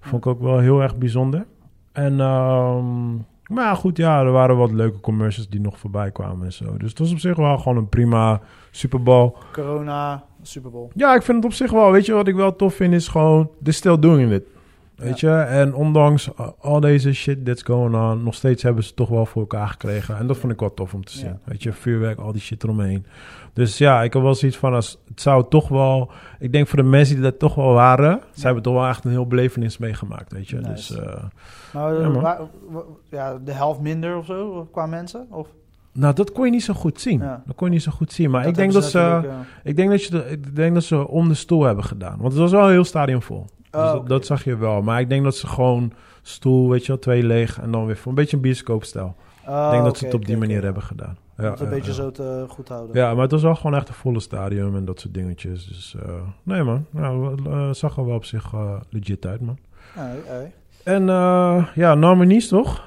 [0.00, 1.46] Vond ik ook wel heel erg bijzonder.
[1.92, 3.14] En, ehm,
[3.46, 6.76] maar goed, ja, er waren wat leuke commercials die nog voorbij kwamen en zo.
[6.76, 9.32] Dus het was op zich wel gewoon een prima Super Bowl.
[9.52, 10.90] Corona, Super Bowl.
[10.94, 11.90] Ja, ik vind het op zich wel.
[11.90, 12.94] Weet je wat ik wel tof vind?
[12.94, 14.42] Is gewoon, they're still doing it.
[14.96, 15.30] Weet je?
[15.30, 16.30] En ondanks
[16.60, 20.16] al deze shit that's going on, nog steeds hebben ze toch wel voor elkaar gekregen.
[20.16, 21.26] En dat vond ik wel tof om te zien.
[21.28, 21.38] Ja.
[21.44, 23.06] Weet je, vuurwerk, al die shit eromheen.
[23.52, 26.10] Dus ja, ik heb wel zoiets van, als, het zou toch wel...
[26.38, 29.04] Ik denk voor de mensen die dat toch wel waren, ze hebben toch wel echt
[29.04, 30.56] een heel belevenis meegemaakt, weet je.
[30.56, 30.68] Nice.
[30.72, 31.24] Dus eh,
[31.72, 32.40] Maar waar-
[33.10, 35.26] ja, de helft minder of zo qua mensen?
[35.30, 35.48] Of?
[35.94, 37.20] Nou, dat kon je niet zo goed zien.
[37.20, 37.42] Ja.
[37.46, 38.30] Dat kon je niet zo goed zien.
[38.30, 39.22] Maar Dat ik denk dat, ze, eh,
[39.62, 42.16] ik, denk dat ik denk dat ze om de stoel hebben gedaan.
[42.18, 43.46] Want het was wel een heel stadion vol.
[43.70, 44.08] Dus oh, dat, oké.
[44.08, 44.82] dat zag je wel.
[44.82, 45.92] Maar ik denk dat ze gewoon
[46.22, 49.14] stoel, weet je wel, twee leeg en dan weer voor een beetje een bioscoopstijl.
[49.46, 51.16] Oh, ik denk dat ze het op die manier hebben gedaan.
[51.36, 51.96] Ja, het een ja, beetje ja.
[51.96, 52.96] zo te goed houden.
[52.96, 55.66] Ja, maar het was wel gewoon echt een volle stadion en dat soort dingetjes.
[55.66, 59.58] Dus eh, nee man, nou, eh, zag er wel op zich eh, legit uit man.
[60.84, 62.82] En eh, ja, nominees toch?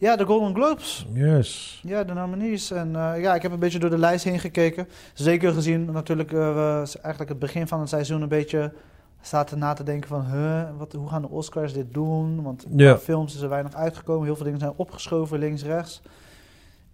[0.00, 1.06] Ja, de Golden Globes.
[1.12, 1.80] Yes.
[1.86, 2.70] Ja, de nominees.
[2.70, 4.88] En eh, ja, ik heb een beetje door de lijst heen gekeken.
[5.14, 8.72] Zeker gezien natuurlijk we eigenlijk het begin van het seizoen een beetje
[9.20, 10.24] zaten na te denken van...
[10.24, 12.42] Huh, wat, hoe gaan de Oscars dit doen?
[12.42, 12.92] Want Ja.
[12.92, 14.24] qua films is er weinig uitgekomen.
[14.24, 16.02] Heel veel dingen zijn opgeschoven links, rechts.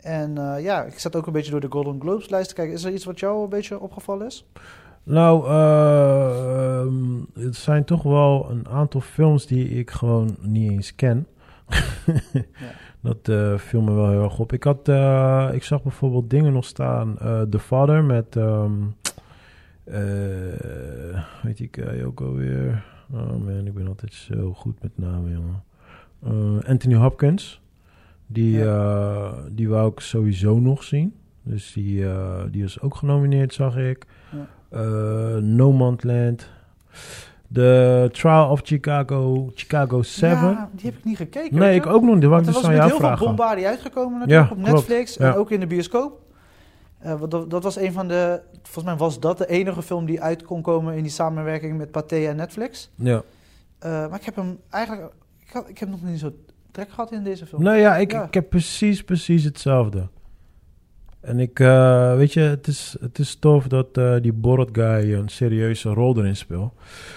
[0.01, 2.75] En eh, ja, ik zat ook een beetje door de Golden Globes lijst te kijken.
[2.75, 4.47] Is er iets wat jou een beetje opgevallen is?
[5.03, 10.95] Nou, eh, ehm, het zijn toch wel een aantal films die ik gewoon niet eens
[10.95, 11.27] ken.
[13.07, 14.53] Dat eh, viel me wel heel erg op.
[14.53, 17.19] Ik, had, eh, ik zag bijvoorbeeld dingen nog staan.
[17.19, 18.37] eh The Father met...
[18.37, 18.73] ehm
[19.85, 22.85] eh, weet ik ook alweer...
[23.13, 25.63] Oh man, ik ben altijd zo goed met namen, jongen.
[26.67, 27.61] Anthony Hopkins.
[28.27, 28.65] Die,
[29.51, 31.15] die wou ik sowieso nog zien.
[31.43, 32.05] Dus die,
[32.51, 34.07] die is ook genomineerd, zag ik.
[34.31, 35.39] Ja.
[35.41, 36.51] No Man's Land.
[37.53, 40.39] The Trial of Chicago, Chicago 7.
[40.49, 41.59] Ja, die heb ik niet gekeken.
[41.59, 42.15] nee, ik ook nog.
[42.15, 43.27] Er dus was met heel veel vragen.
[43.27, 44.73] bombardie uitgekomen natuurlijk Ja, op klopt.
[44.89, 45.35] Netflix en Ja.
[45.35, 46.21] ook in de bioscoop.
[46.99, 50.21] Eh, dat, dat was een van de, volgens mij was dat de enige film die
[50.23, 52.91] uit kon komen in die samenwerking met Pathé en Netflix.
[52.95, 53.23] Ja.
[53.79, 55.13] Eh, maar ik heb hem eigenlijk,
[55.47, 56.31] ik, had, ik heb nog niet zo
[56.71, 57.63] trek gehad in deze film.
[57.63, 58.25] Nou ja ik, Ja.
[58.25, 60.09] ik heb precies, precies hetzelfde.
[61.27, 65.15] En ik, eh, weet je, het is, het is tof dat eh, die Borat guy
[65.15, 66.73] een serieuze rol erin speelt.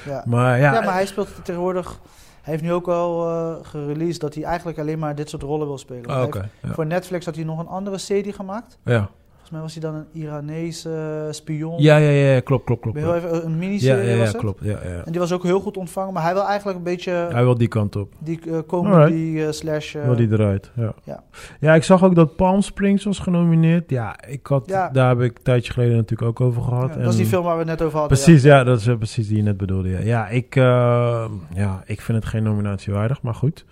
[0.05, 0.23] Ja.
[0.25, 1.99] Maar ja, Ja, maar hij speelt tegenwoordig,
[2.41, 5.67] hij heeft nu ook al eh gereleased dat hij eigenlijk alleen maar dit soort rollen
[5.67, 6.05] wil spelen.
[6.05, 6.39] Ah, Hij oké.
[6.39, 6.73] heeft- ja.
[6.73, 8.77] Voor Netflix had hij nog een andere serie gemaakt.
[8.83, 9.09] ja.
[9.49, 11.81] Volgens mij was hij dan een Iranese spion.
[11.81, 12.97] Ja, ja, ja, klopt, klopt, klopt.
[12.97, 14.35] Heel even, een Ja, miniserie ja, ja, het.
[14.37, 14.63] klopt.
[14.63, 15.01] Ja, ja.
[15.05, 17.57] En die was ook heel goed ontvangen, maar hij wil eigenlijk een beetje Hij wil
[17.57, 18.13] die kant op.
[18.19, 19.95] die eh, comedy eh, slash...
[19.95, 20.93] eh, wil die eruit, ja.
[21.03, 21.23] ja.
[21.59, 23.89] Ja, ik zag ook dat Palm Springs was genomineerd.
[23.89, 24.89] Ja, ik had, Ja.
[24.89, 26.87] daar heb ik een tijdje geleden natuurlijk ook over gehad.
[26.89, 28.17] ja, En- dat is die film waar we het net over hadden.
[28.17, 28.63] Precies, ja.
[28.63, 29.89] dat is eh, precies die je net bedoelde.
[29.89, 33.65] Ja, ja, ik, eh, ja ik vind het geen nominatie waardig, maar goed.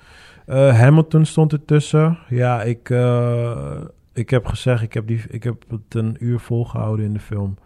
[0.45, 2.17] Eh, Hamilton stond ertussen.
[2.29, 3.57] Ja, ik, eh,
[4.17, 7.57] ik heb gezegd, ik heb, die, ik heb het een uur volgehouden in de film.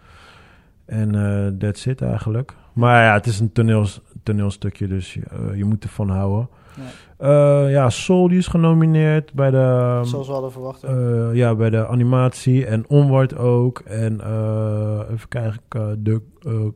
[0.86, 2.54] En eh that's it eigenlijk.
[2.74, 6.50] Maar ja, het is een toneels, toneelstukje, dus eh, je moet ervan houden.
[6.76, 7.64] Ja.
[7.66, 9.58] Eh, ja, Soul die is genomineerd bij de...
[9.58, 10.82] Ja, zoals we hadden verwacht.
[11.34, 13.80] Ja, bij de animatie en Onward ook.
[13.80, 14.14] En
[15.12, 16.68] even kijken, de uh,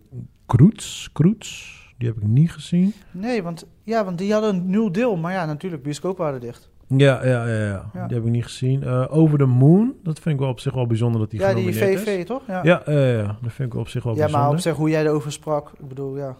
[0.45, 2.93] Kroets, Kroets, die heb ik niet gezien.
[3.11, 5.15] nee, want, ja, want die hadden een nieuw deel.
[5.15, 6.69] Maar ja, natuurlijk, bioscopen waren dicht.
[6.87, 7.89] Ja, ja, ja, ja.
[7.93, 8.07] Ja.
[8.07, 8.83] die heb ik niet gezien.
[8.83, 11.53] Eh, Over the Moon, dat vind ik wel op zich wel bijzonder dat die ja,
[11.53, 12.25] die VV, is.
[12.25, 12.41] toch?
[12.47, 14.45] Ja, Ja, ja, ja, ja, dat vind ik op zich wel ja bijzonder.
[14.47, 15.71] maar op zich hoe jij erover sprak.
[15.79, 16.35] Ik bedoel, ja.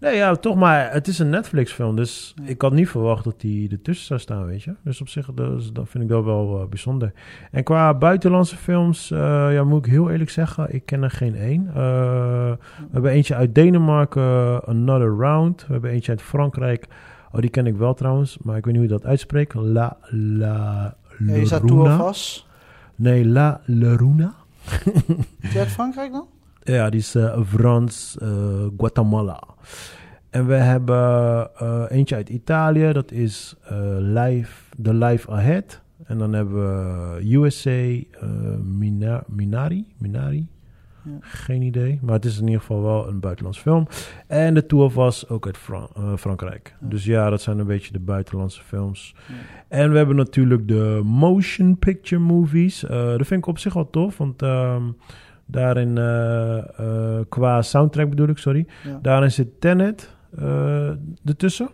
[0.00, 2.48] Nee, ja, toch maar, het is een Netflix film, dus Ja.
[2.48, 4.74] ik had niet verwacht dat die ertussen zou staan, weet je.
[4.84, 5.28] Dus op zich,
[5.72, 7.12] dat, vind ik dat wel bijzonder.
[7.50, 9.18] En qua buitenlandse films, eh,
[9.52, 11.66] ja, moet ik heel eerlijk zeggen, ik ken er geen één.
[11.68, 15.66] Eh, we hebben eentje uit Denemarken, Another Round.
[15.66, 16.86] We hebben eentje uit Frankrijk.
[17.32, 19.54] Oh, die ken ik wel trouwens, maar ik weet niet hoe je dat uitspreekt.
[19.54, 21.58] La, la, Leruna.
[21.60, 22.46] toe vast.
[22.94, 24.34] Nee, La Leruna.
[25.40, 26.26] Is uit Frankrijk dan?
[26.64, 28.28] Ja, die is eh, Frans, eh,
[28.76, 29.42] Guatemala.
[30.30, 33.56] En we hebben eh, eentje uit Italië, dat is
[33.98, 35.80] Life, The Life Ahead.
[36.04, 36.54] En dan hebben
[37.14, 38.04] we USA,
[38.62, 40.46] Mina- Minari, Minari.
[41.04, 41.10] Ja.
[41.20, 43.86] Geen idee, maar het is in ieder geval wel een buitenlands film.
[44.26, 46.76] En de Tour was ook uit Fran- eh, Frankrijk.
[46.80, 46.88] Ja.
[46.88, 49.14] Dus ja, dat zijn een beetje de buitenlandse films.
[49.28, 49.34] Ja.
[49.68, 52.84] En we hebben natuurlijk de motion picture movies.
[52.84, 54.82] Eh, dat vind ik op zich wel tof, want ehm,
[55.46, 58.66] daarin, eh, qua soundtrack bedoel ik, sorry.
[59.02, 60.16] Daarin zit Tenet
[61.24, 61.68] ertussen.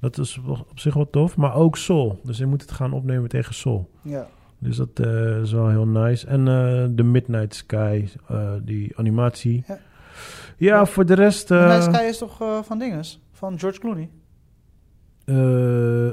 [0.00, 0.40] Dat is
[0.70, 2.20] op zich wel tof, maar ook Soul.
[2.24, 3.90] Dus je moet het gaan opnemen tegen Soul.
[4.02, 4.26] ja.
[4.60, 6.26] Dus dat eh, is wel heel nice.
[6.26, 9.64] En eh The Midnight Sky, eh, die animatie.
[9.66, 9.78] Ja.
[10.56, 10.86] Ja, Ja.
[10.86, 11.50] voor de rest...
[11.50, 13.20] Uh, eh, Sky is toch van dinges?
[13.32, 14.08] Van George Clooney?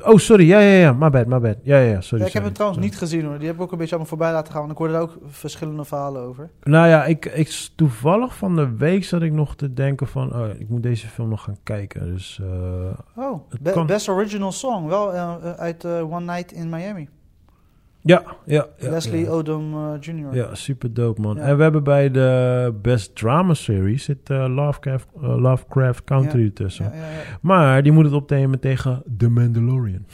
[0.03, 0.47] oh, sorry.
[0.47, 0.93] Ja, ja, ja.
[0.93, 1.57] My bad, my bad.
[1.63, 2.01] Ja, ja.
[2.01, 2.21] Sorry.
[2.23, 2.93] Ja, ik heb hem trouwens Sorry.
[2.93, 3.37] niet gezien hoor.
[3.37, 4.59] Die heb ik ook een beetje allemaal voorbij laten gaan.
[4.61, 6.49] Want ik hoorde daar ook verschillende verhalen over.
[6.63, 10.35] Nou ja, ik, ik, toevallig van de week zat ik nog te denken van...
[10.35, 12.13] Oh, ik moet deze film nog gaan kijken.
[12.13, 12.41] Dus
[13.15, 13.85] Oh, Het be- kan.
[13.85, 14.87] Best Original Song.
[14.87, 15.11] Wel
[15.57, 17.09] uit One Night in Miami.
[18.07, 18.89] Ja, ja, ja.
[18.89, 19.29] Leslie ja.
[19.31, 20.35] Odom eh, Jr.
[20.35, 21.35] Ja, super dope man.
[21.35, 21.41] Ja.
[21.41, 26.45] En we hebben bij de Best Drama Series zit eh, Lovecraft, eh, Lovecraft Country Ja.
[26.45, 26.85] ertussen.
[26.85, 27.07] Ja, ja, ja.
[27.41, 30.05] Maar die moet het opnemen tegen The Mandalorian.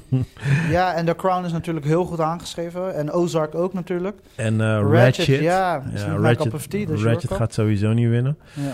[0.70, 2.94] ja, en The Crown is natuurlijk heel goed aangeschreven.
[2.94, 4.18] En Ozark ook natuurlijk.
[4.34, 5.40] En eh, Ratchet, Ratchet.
[5.40, 5.82] ja,
[6.68, 8.38] tea, dus Ratchet gaat sowieso niet winnen.
[8.54, 8.72] Ja.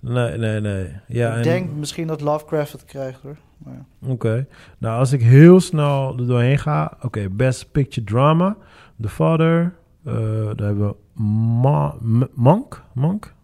[0.00, 0.86] Nee, nee, nee.
[1.06, 3.36] Ja, ik en- denk misschien dat Lovecraft het krijgt hoor.
[3.64, 4.08] Maar ja.
[4.08, 4.46] Oké.
[4.78, 6.96] Nou, als ik heel snel er doorheen ga.
[7.02, 8.56] Oké, Best Picture Drama.
[9.00, 9.74] The Father.
[10.04, 10.14] eh,
[10.56, 12.82] daar hebben we Ma M- Monk.
[12.92, 13.34] Monk?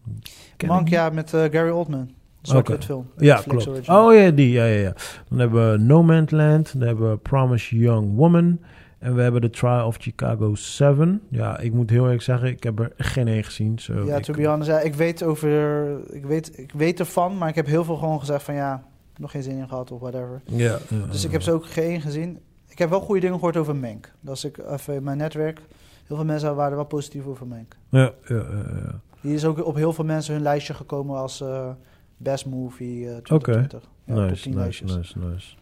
[0.57, 2.11] Ken Monk, ja, met eh, Gary Oldman.
[2.43, 2.87] Zwart-wit Oké.
[2.87, 3.07] film.
[3.17, 3.79] Ja, Netflix klopt.
[3.79, 4.07] original.
[4.09, 4.51] Oh ja, die.
[4.51, 4.93] Ja, ja, ja.
[5.29, 6.79] Dan hebben we No Man's Land.
[6.79, 8.59] Dan hebben we Promise Young Woman.
[8.99, 11.21] En we hebben The Trial of Chicago 7.
[11.31, 13.79] Ja, ik moet heel eerlijk zeggen, ik heb er geen één gezien.
[13.79, 17.39] So Ja, ik- to be honest, ja, ik weet over, ik weet, ik weet ervan,
[17.39, 18.83] maar ik heb heel veel gewoon gezegd van ja,
[19.19, 20.43] nog geen zin in gehad of whatever.
[20.45, 21.33] Ja, ja, Dus ik ja.
[21.33, 22.39] heb ze ook geen gezien.
[22.69, 24.13] Ik heb wel goede dingen gehoord over Mank.
[24.21, 25.61] Dat is ik even in mijn netwerk.
[26.07, 27.77] Heel veel mensen waren wel positief over Mank.
[27.89, 29.01] Ja, ja, ja, ja.
[29.21, 31.71] Die is ook op heel veel mensen hun lijstje gekomen als eh,
[32.17, 33.81] best movie eh 2020.
[34.05, 34.95] Ja, top nice, 10 nice, lijstjes.
[34.97, 35.55] nice, nice.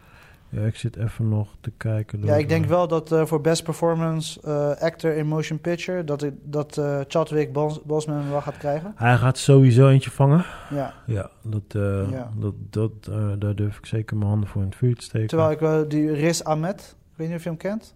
[0.49, 2.23] Ja, ik zit even nog te kijken.
[2.25, 6.23] Ja, ik denk wel dat eh, voor best performance eh, actor in motion picture dat,
[6.23, 8.93] ik- dat eh, Chadwick Bos- Boseman wel gaat krijgen.
[8.97, 10.45] Hij gaat sowieso eentje vangen.
[10.71, 10.95] Ja.
[11.07, 11.63] Ja, dat,
[12.11, 12.31] Ja.
[12.37, 12.93] dat, dat,
[13.41, 15.29] daar durf ik zeker mijn handen voor in het vuur te steken.
[15.29, 17.95] Terwijl ik eh, die Riz Ahmed, ik weet niet of je hem kent.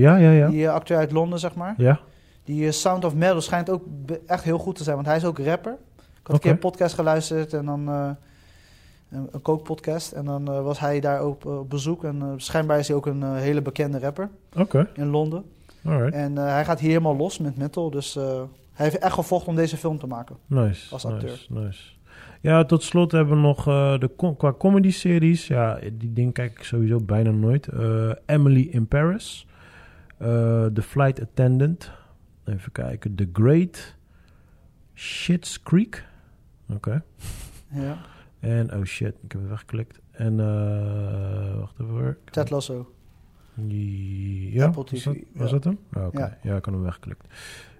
[0.00, 0.48] Ja, ja, ja.
[0.48, 1.74] Die acteur uit Londen, zeg maar.
[1.76, 2.00] Ja?
[2.44, 3.84] Die Sound of Metal schijnt ook
[4.26, 5.72] echt heel goed te zijn, want hij is ook rapper.
[5.96, 7.88] Ik had een keer een podcast geluisterd en dan
[9.10, 10.12] een, een kookpodcast.
[10.12, 12.04] En dan eh, was hij daar ook eh, op bezoek.
[12.04, 15.44] En eh, schijnbaar is hij ook een hele bekende rapper Oké, in Londen.
[15.84, 16.14] alright.
[16.14, 17.90] En hij gaat hier helemaal los met metal.
[17.90, 20.36] Dus hij heeft echt gevochten om deze film te maken.
[20.46, 21.30] Nice, als acteur.
[21.30, 21.82] nice, nice.
[22.40, 23.64] Ja, tot slot hebben we nog
[23.98, 25.46] de com- qua comedy-series.
[25.46, 27.68] Ja, die ding kijk ik sowieso bijna nooit.
[28.26, 29.46] Emily in Paris.
[30.18, 31.90] The Flight Attendant.
[32.44, 33.14] Even kijken.
[33.14, 33.94] The Great.
[34.94, 36.04] Shit's Creek.
[36.68, 37.02] Oké.
[37.68, 37.98] Ja.
[38.44, 40.00] En, oh shit, ik heb het weggeklikt.
[40.10, 42.16] En, eh wacht even hoor.
[42.30, 42.92] Ted Lasso.
[43.56, 45.52] Ja, Apple was dat, was ja.
[45.52, 45.78] dat hem?
[45.94, 46.18] Ja, oké.
[46.20, 46.38] Ja.
[46.42, 46.56] Ja.
[46.56, 47.24] ik had hem weggeklikt.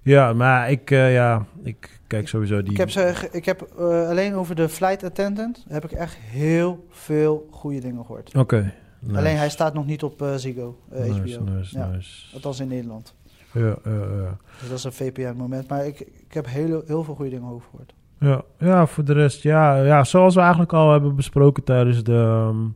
[0.03, 2.73] Ja, maar ik, eh, ja, ik kijk sowieso die...
[2.73, 6.87] Ik heb, ze, ik heb eh, alleen over de flight attendant heb ik echt heel
[6.91, 8.35] veel goede dingen gehoord.
[8.35, 8.73] Oké.
[9.01, 9.19] nice.
[9.19, 11.45] Alleen hij staat nog niet op eh, Ziggo, Nice, HBO.
[11.45, 11.89] nice, Ja.
[11.89, 12.35] nice.
[12.35, 13.15] Althans in Nederland.
[13.53, 14.37] Ja, ja, ja.
[14.61, 15.69] Dus dat is een VPN-moment.
[15.69, 17.95] Maar ik, ik heb heel, heel veel goede dingen over gehoord.
[18.21, 22.13] Ja, ja, voor de rest, ja, ja, zoals we eigenlijk al hebben besproken tijdens de,
[22.15, 22.67] ehm,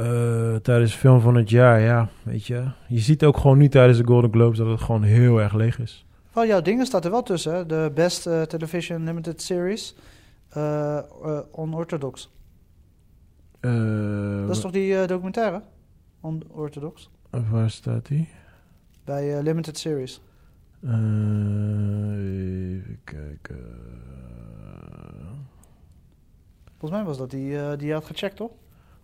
[0.00, 2.64] eh, tijdens de film van het jaar, ja, weet je.
[2.88, 5.78] Je ziet ook gewoon nu tijdens de Golden Globes dat het gewoon heel erg leeg
[5.78, 6.04] is.
[6.32, 7.54] Wel, jouw dingen staat er wel tussen.
[7.54, 7.66] Hè?
[7.66, 9.94] De Best eh, Television Limited Series.
[10.50, 10.98] eh,
[11.58, 12.30] Unorthodox.
[13.60, 15.62] Dat is toch die documentaire?
[16.24, 17.10] Unorthodox.
[17.50, 18.28] Waar staat die?
[19.04, 20.20] Bij Limited Series.
[20.82, 20.90] Eh,
[22.78, 23.64] even kijken.
[26.78, 28.50] Volgens mij was dat die eh, die je had gecheckt, toch?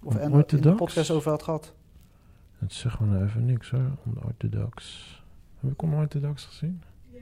[0.02, 1.74] Of en in de podcast over had gehad.
[2.58, 5.04] Het zegt me nou even niks hoor, onorthodox.
[5.60, 6.82] Heb ik onorthodox gezien?
[7.10, 7.20] Ja,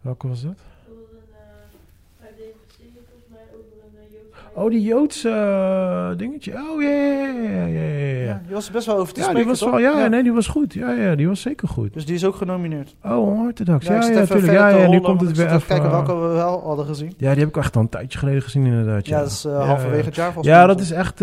[0.00, 0.56] Welke was dat?
[0.56, 6.18] dat was een uh, uitlevering volgens mij over een uh, Joodse Oh, die Joodse eh,
[6.18, 6.52] dingetje.
[6.52, 8.24] Oh, ja, ja, ja, ja, ja, ja.
[8.24, 10.46] Ja, die was best wel over te Ja, die was wel, ja, nee, die was
[10.46, 10.74] goed.
[10.74, 11.92] Ja, ja, die was zeker goed.
[11.92, 12.94] Dus die is ook genomineerd.
[13.04, 13.86] Oh, onorthodox.
[13.86, 14.52] Ja, Ja, ja, natuurlijk.
[14.52, 15.66] Ja, ja, nu komt het weer even.
[15.66, 17.12] kijken welke eh, we wel hadden gezien.
[17.16, 19.06] Ja, die heb ik echt al een tijdje geleden gezien, inderdaad.
[19.06, 20.04] Ja, Ja, dat is Ja, halverwege ja.
[20.04, 21.18] het jaar volgens Ja, dat is echt,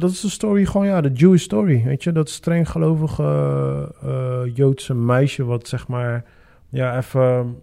[0.00, 2.12] dat is de story gewoon, ja, de Jewish story, weet je.
[2.12, 3.92] Dat streng gelovige
[4.54, 6.24] Joodse meisje wat, zeg maar,
[6.68, 7.56] ja, even,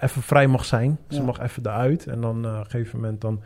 [0.00, 0.98] even vrij mag zijn.
[1.08, 1.22] Ze Ja.
[1.24, 3.40] mag even eruit en dan op een gegeven moment dan...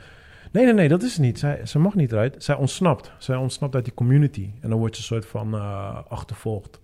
[0.51, 1.39] Nee, nee, nee, dat is het niet.
[1.39, 2.45] Zij, ze mag niet eruit.
[2.45, 3.13] Zij ontsnapt.
[3.19, 4.51] Zij ontsnapt uit die community.
[4.61, 6.81] En dan wordt ze een soort van eh, achtervolgd.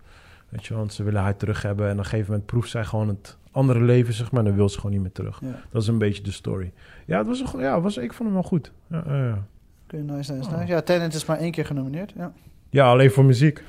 [0.49, 1.87] Weet je, want ze willen haar terug hebben.
[1.87, 4.41] En op een gegeven moment proeft zij gewoon het andere leven, zeg maar.
[4.41, 5.41] En dan wil ze gewoon niet meer terug.
[5.41, 5.61] Ja.
[5.71, 6.73] Dat is een beetje de story.
[7.07, 8.73] Ja, het was, een ja, was, ik vond hem wel goed.
[8.91, 9.45] Ja, ja, ja.
[9.85, 10.59] Oké, nice, nice, Oh.
[10.59, 10.73] nice.
[10.73, 12.13] Ja, Tenet is maar één keer genomineerd.
[12.17, 12.33] Ja.
[12.71, 13.63] Ja, alleen voor muziek.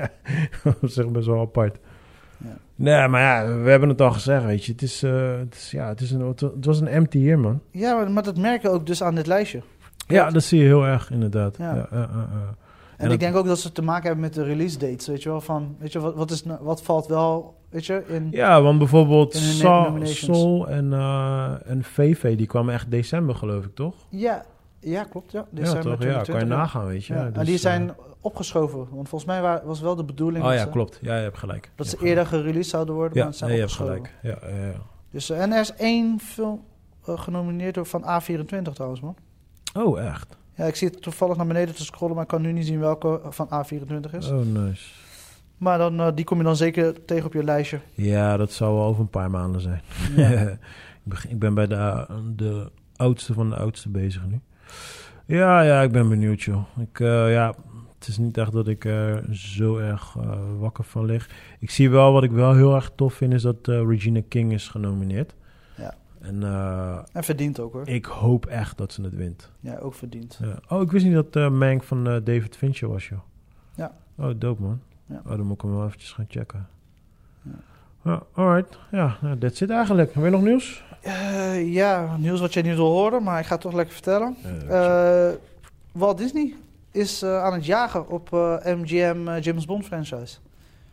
[0.64, 1.78] dat is echt best wel apart.
[2.44, 2.56] Ja.
[2.74, 4.72] Nee, maar ja, we hebben het al gezegd, weet je.
[4.72, 7.60] Het, is, eh, het, is, ja, het, is een, het was een empty year, man.
[7.70, 9.62] Ja, maar, maar dat merk je ook dus aan dit lijstje.
[10.06, 11.56] Ja, dat zie je heel erg, inderdaad.
[11.56, 11.74] Ja.
[11.74, 11.86] Ja.
[11.90, 12.54] Ja, ja, ja.
[12.96, 15.22] En, dat- ik denk ook dat ze te maken hebben met de release dates, weet
[15.22, 15.40] je wel.
[15.40, 18.28] Van, weet je, wat, wat, is, nou- wat valt wel, weet je, in...
[18.30, 20.38] Ja, want bijvoorbeeld nominations.
[20.38, 23.94] Soul en, eh en VV, die kwamen echt december, geloof ik, toch?
[24.08, 24.44] Ja,
[24.80, 25.38] ja klopt, ja.
[25.38, 25.92] ja, December toch?
[25.92, 27.14] Ja, kan je 2020, nagaan, weet je.
[27.14, 28.78] Ja, Ja, en dus, die eh, zijn opgeschoven.
[28.78, 30.98] Want volgens mij wa- was wel de bedoeling oh ja, ze, klopt.
[31.02, 31.70] Ja, je hebt gelijk.
[31.76, 34.14] dat ze eerder gereleased zouden worden, Ja, maar het zijn nee, je hebt gelijk.
[34.22, 34.72] Ja, ja, ja.
[35.10, 36.64] Dus, eh, en er is één film
[37.06, 39.16] eh, genomineerd door van A24 trouwens, man.
[39.74, 40.36] Oh, echt?
[40.54, 42.80] Ja, ik zie het toevallig naar beneden te scrollen, maar ik kan nu niet zien
[42.80, 44.28] welke van A24 is.
[44.30, 44.90] Oh, nice.
[45.56, 47.80] Maar dan, eh, die kom je dan zeker tegen op je lijstje.
[47.94, 49.82] Ja, dat zou wel over een paar maanden zijn.
[50.16, 50.58] Ja.
[51.28, 52.06] ik, ben bij de,
[52.36, 54.40] de oudste van de oudste bezig nu.
[55.26, 56.62] Ja, ja, ik ben benieuwd, joh.
[56.78, 57.54] Ik, ja,
[58.04, 61.30] het is niet echt dat ik er zo erg eh, wakker van lig.
[61.58, 64.52] Ik zie wel, wat ik wel heel erg tof vind, is dat eh, Regina King
[64.52, 65.34] is genomineerd.
[65.76, 65.94] Ja.
[66.20, 67.88] En eh, En verdient ook hoor.
[67.88, 69.50] ik hoop echt dat ze het wint.
[69.60, 70.38] Ja, ook verdient.
[70.42, 70.58] Ja.
[70.76, 73.18] Oh, ik wist niet dat eh Mank van eh, David Fincher was, joh.
[73.74, 73.92] Ja.
[74.16, 74.80] Oh, dope, man.
[75.06, 75.20] Ja.
[75.24, 76.66] Oh, dan moet ik hem wel eventjes gaan checken.
[77.42, 77.50] Ja.
[78.04, 78.78] Ja, alright.
[78.90, 80.14] Ja, nou, that's it eigenlijk.
[80.14, 80.84] Heb je nog nieuws?
[81.00, 84.36] Eh, ja, nieuws wat jij niet wil horen, maar ik ga het toch lekker vertellen.
[84.68, 85.34] Eh, Eh,
[85.92, 86.54] Walt Disney
[86.92, 90.36] is eh, aan het jagen op eh, MGM eh, James Bond franchise.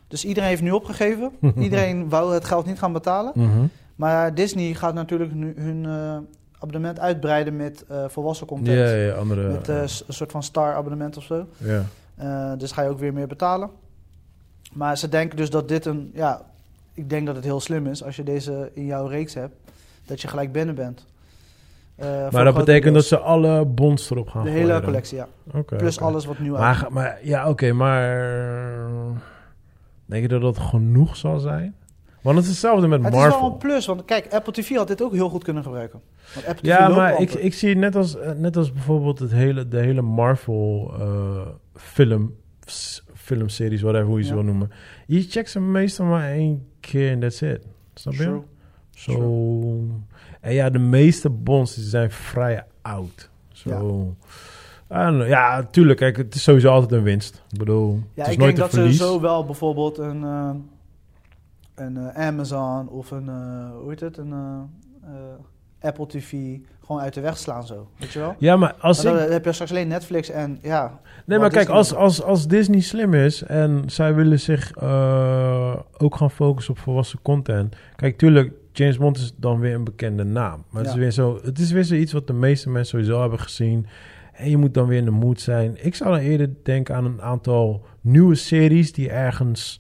[0.08, 1.32] Dus iedereen heeft nu opgegeven.
[1.60, 3.32] iedereen wou het geld niet gaan betalen.
[3.36, 3.66] mhm.
[3.95, 6.18] Maar Disney gaat natuurlijk nu hun eh,
[6.60, 8.78] abonnement uitbreiden met eh, volwassen content.
[8.78, 9.50] Ja, ja, andere...
[9.50, 11.47] Met eh, een soort van star abonnement of zo.
[11.58, 11.84] ja.
[12.16, 13.70] Eh, dus ga je ook weer meer betalen.
[14.74, 16.12] Maar ze denken dus dat dit een...
[16.14, 16.41] Ja,
[16.93, 19.56] ik denk dat het heel slim is als je deze in jouw reeks hebt.
[20.06, 21.06] Dat je gelijk binnen bent.
[22.00, 24.84] Eh, Maar dat betekent dat ze alle bonds erop gaan De gooien hele dan?
[24.84, 25.28] collectie, ja.
[25.66, 28.28] Plus alles wat nieuw Maar, ga- maar ja, oké, maar...
[30.06, 31.76] Denk je dat dat genoeg zal zijn?
[32.22, 33.41] Want het is hetzelfde met Het is Marvel.
[33.41, 36.02] wel een plus, want kijk, Apple TV had dit ook heel goed kunnen gebruiken.
[36.34, 39.32] Want Apple TV Ja, maar ik, ik zie net als, eh, net als bijvoorbeeld het
[39.32, 42.36] hele, de hele Marvel eh, film,
[43.16, 44.36] filmseries, whatever hoe je ze Ja.
[44.36, 44.72] wil noemen.
[45.08, 47.66] Je checkt ze meestal maar één keer en that's it.
[47.93, 48.39] Snap je?
[49.00, 49.84] Zo.
[50.41, 53.30] En ja, de meeste bonds zijn vrij oud.
[53.52, 53.70] Zo.
[53.70, 55.28] Don't know.
[55.28, 56.00] Ja, tuurlijk.
[56.00, 57.43] Kijk, het is sowieso altijd een winst.
[57.52, 58.97] Ik bedoel, Ja, het is ik nooit denk een dat verlies.
[58.97, 60.50] ze zo wel bijvoorbeeld een, eh,
[61.76, 64.34] een eh, Amazon of een, eh, hoe heet het, een
[65.82, 67.88] Apple TV gewoon uit de weg slaan zo.
[67.97, 68.36] Weet je wel?
[68.38, 69.20] Ja, maar als Maar ik...
[69.20, 72.47] dan heb je straks alleen Netflix en ja, Nee, maar kijk, Disney als, als, als
[72.47, 74.76] Disney slim is en zij willen zich
[75.97, 77.76] ook gaan focussen op volwassen content.
[77.95, 80.63] Kijk, tuurlijk, James Bond is dan weer een bekende naam.
[80.69, 83.39] Maar het, is weer zo, het is weer zoiets wat de meeste mensen sowieso hebben
[83.39, 83.86] gezien.
[84.34, 85.77] En je moet dan weer in de mood zijn.
[85.86, 89.80] Ik zou dan eerder denken aan een aantal nieuwe series die ergens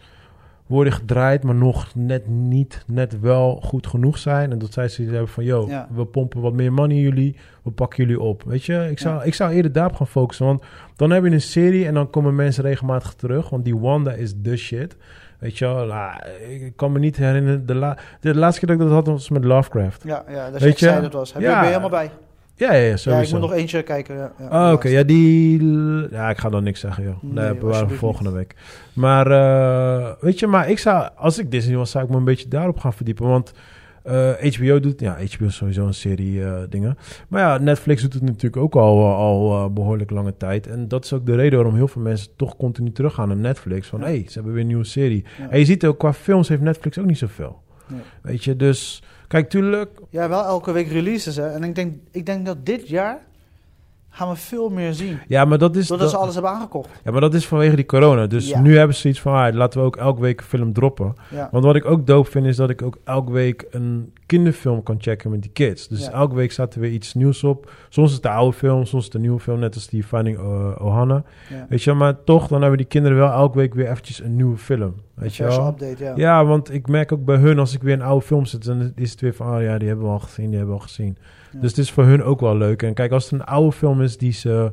[0.65, 4.51] worden gedraaid, maar nog net niet, net wel goed genoeg zijn.
[4.51, 5.87] En dat zij zoiets hebben van, yo, Ja.
[5.93, 8.43] we pompen wat meer money in jullie, we pakken jullie op.
[8.43, 9.23] Weet je, ik zou, Ja.
[9.23, 10.63] ik zou eerder daarop gaan focussen, want
[10.95, 14.33] dan heb je een serie en dan komen mensen regelmatig terug, want die Wanda is
[14.43, 14.97] the shit.
[15.39, 16.13] Weet je wel, nou,
[16.49, 19.29] ik kan me niet herinneren, de, la de laatste keer dat ik dat had was
[19.29, 20.03] met Lovecraft.
[20.03, 21.33] Ja, ja dat Weet je zei dat was.
[21.33, 22.11] Heb je, ben je helemaal bij?
[22.55, 23.35] Ja, ja, ja, Ja, sowieso.
[23.35, 24.15] ik moet nog eentje kijken.
[24.15, 25.61] Ja, ja, Oh, Oké, ja, die...
[26.11, 27.23] Ja, ik ga dan niks zeggen, joh.
[27.23, 28.55] Nee, Nee, we volgende week.
[28.93, 31.09] Maar, eh, weet je, maar ik zou...
[31.15, 33.27] Als ik Disney was, zou ik me een beetje daarop gaan verdiepen.
[33.27, 33.53] Want
[34.03, 34.99] eh, HBO doet...
[34.99, 36.97] Ja, HBO is sowieso een serie eh, dingen.
[37.27, 40.67] Maar ja, Netflix doet het natuurlijk ook al, eh, al eh, behoorlijk lange tijd.
[40.67, 43.87] En dat is ook de reden waarom heel veel mensen toch continu teruggaan naar Netflix.
[43.87, 44.05] Van, Ja.
[44.05, 45.25] hé, hey, ze hebben weer een nieuwe serie.
[45.37, 45.49] Ja.
[45.49, 47.61] En je ziet ook, qua films heeft Netflix ook niet zoveel.
[47.87, 48.01] Nee.
[48.21, 49.03] Weet je, dus...
[49.27, 49.89] Kijk, tuurlijk...
[50.09, 51.35] Ja, wel elke week releases.
[51.35, 51.47] Hè.
[51.47, 53.27] En ik denk, ik denk dat dit jaar
[54.09, 55.19] gaan we veel meer zien.
[55.27, 55.87] Ja, maar dat is...
[55.87, 56.89] Doordat dat- ze alles hebben aangekocht.
[57.03, 58.27] Ja, maar dat is vanwege die corona.
[58.27, 58.59] Dus Ja.
[58.61, 61.15] nu hebben ze iets van, ah, laten we ook elke week een film droppen.
[61.29, 61.49] Ja.
[61.51, 64.95] Want wat ik ook dope vind, is dat ik ook elke week een kinderfilm kan
[64.99, 65.87] checken met die kids.
[65.87, 66.11] Dus Ja.
[66.11, 67.71] elke week staat er weer iets nieuws op.
[67.89, 70.03] Soms is het de oude film, soms is het de nieuwe film, net als die
[70.03, 71.23] Finding uh, Ohana.
[71.49, 71.65] ja.
[71.69, 74.57] Weet je maar toch, dan hebben die kinderen wel elke week weer eventjes een nieuwe
[74.57, 74.93] film.
[75.13, 75.67] Weet je wel?
[75.67, 76.13] update, ja.
[76.15, 78.91] Ja, want ik merk ook bij hun, als ik weer een oude film zet, dan
[78.95, 80.87] is het weer van, oh ja, die hebben we al gezien, die hebben we al
[80.87, 81.17] gezien.
[81.51, 81.59] Ja.
[81.59, 82.83] Dus het is voor hun ook wel leuk.
[82.83, 84.71] En kijk, als het een oude film is die ze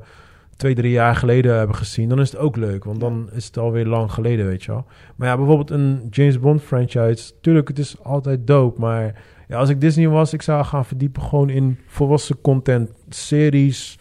[0.56, 2.84] twee, drie jaar geleden hebben gezien, dan is het ook leuk.
[2.84, 4.84] Want dan is het alweer lang geleden, weet je wel.
[5.16, 8.80] Maar ja, bijvoorbeeld een James Bond franchise, tuurlijk, het is altijd dope.
[8.80, 13.98] Maar ja, als ik Disney was, ik zou gaan verdiepen gewoon in volwassen content, series...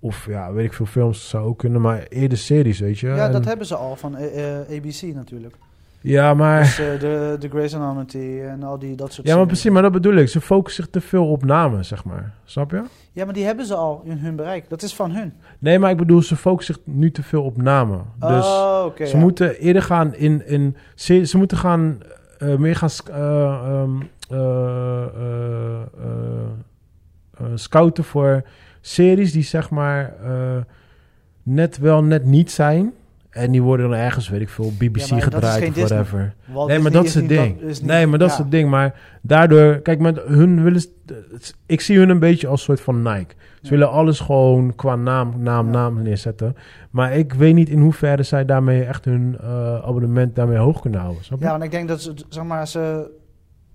[0.00, 3.06] Of ja, weet ik veel films zou ook kunnen, maar eerder series, weet je.
[3.06, 5.54] Ja, En- dat hebben ze al van eh, eh, ABC natuurlijk.
[6.06, 6.62] Ja, maar...
[6.62, 9.82] Dus eh, de, de Grey's Anatomy en al die dat soort Ja, maar precies, maar
[9.82, 10.28] dat bedoel ik.
[10.28, 12.34] Ze focussen zich te veel op namen, zeg maar.
[12.44, 12.82] Snap je?
[13.12, 14.68] Ja, maar die hebben ze al in hun bereik.
[14.68, 15.32] Dat is van hun.
[15.58, 18.04] Nee, maar ik bedoel, ze focussen zich nu te veel op namen.
[18.18, 19.06] Dus oh, oké.
[19.06, 19.22] ze ja.
[19.22, 20.46] moeten eerder gaan in...
[20.46, 21.98] in ze, ze moeten gaan
[22.38, 22.90] eh, meer gaan
[24.28, 25.04] eh,
[27.54, 28.42] scouten voor
[28.80, 30.14] series die zeg maar
[31.42, 32.92] net wel net niet zijn.
[33.36, 36.34] En die worden dan ergens, weet ik veel, BBC Ja, gedraaid of whatever.
[36.52, 37.62] Walt nee, maar dat is het ding.
[37.62, 38.34] niet- nee, maar dat ja.
[38.34, 38.70] is het ding.
[38.70, 40.82] Maar daardoor, kijk, met hun willen.
[41.66, 43.34] Ik zie hun een beetje als soort van Nike.
[43.36, 43.70] Ze Ja.
[43.70, 46.56] willen alles gewoon qua naam, naam, naam neerzetten.
[46.90, 51.00] Maar ik weet niet in hoeverre zij daarmee echt hun eh, abonnement daarmee hoog kunnen
[51.00, 51.22] houden.
[51.38, 53.10] Ja, want ik denk dat ze, zeg maar, ze,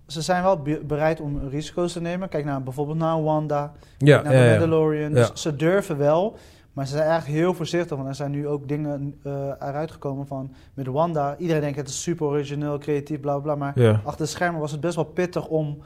[0.07, 2.29] ze zijn wel be- bereid om risico's te nemen.
[2.29, 4.49] Kijk naar bijvoorbeeld naar Wanda, ja, naar ja, de.
[4.49, 5.13] Mandalorian.
[5.13, 6.37] Dus ze durven wel,
[6.73, 7.97] maar ze zijn eigenlijk heel voorzichtig.
[7.97, 11.35] Want er zijn nu ook dingen eh eruit gekomen van met Wanda.
[11.37, 13.55] Iedereen denkt het is super origineel, creatief, bla bla.
[13.55, 15.77] Maar achter de schermen was het best wel pittig om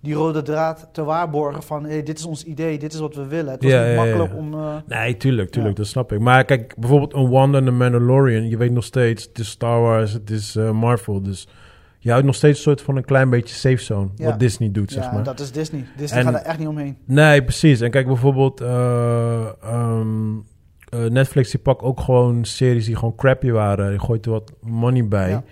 [0.00, 3.26] die rode draad te waarborgen van hey, dit is ons idee, dit is wat we
[3.26, 3.52] willen.
[3.52, 4.38] Het was Ja, niet ja, makkelijk ja.
[4.38, 4.54] om...
[4.54, 6.20] eh, Nee, tuurlijk, tuurlijk, dat snap ik.
[6.20, 9.80] Maar kijk, bijvoorbeeld een Wanda en de Mandalorian, je weet nog steeds, het is Star
[9.80, 11.48] Wars, het is eh, Marvel, dus
[12.04, 14.24] je houdt nog steeds een soort van een klein beetje safe zone, Ja.
[14.24, 15.22] wat Disney doet, ja, zeg maar.
[15.22, 15.84] dat is Disney.
[15.96, 16.96] Disney En- gaat er echt niet omheen.
[17.04, 17.80] Nee, precies.
[17.80, 20.36] En kijk bijvoorbeeld, eh, ehm,
[20.88, 24.52] eh, Netflix die pakt ook gewoon series die gewoon crappy waren, die gooit er wat
[24.60, 25.30] money bij.
[25.30, 25.42] Ja.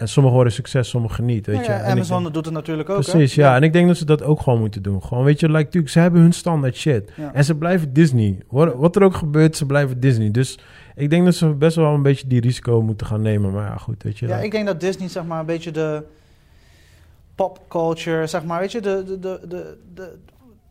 [0.00, 1.78] En sommige worden succes, sommige niet, weet Nou je.
[1.78, 3.00] ja, Amazon denk- doet het natuurlijk ook.
[3.00, 3.56] Precies, ja.
[3.56, 5.02] En ik denk dat ze dat ook gewoon moeten doen.
[5.02, 7.10] Gewoon, weet je, like, natuurlijk, ze hebben hun standaard shit.
[7.32, 8.38] En ze blijven Disney.
[8.48, 10.30] Wat, wat er ook gebeurt, ze blijven Disney.
[10.30, 10.58] Dus
[10.94, 13.52] ik denk dat ze best wel een beetje die risico moeten gaan nemen.
[13.52, 14.26] Maar ja, goed, weet je.
[14.26, 16.02] Ja, like- ik denk dat Disney zeg maar een beetje de
[17.34, 20.18] popculture, zeg maar, weet je, de, de, de, de, de,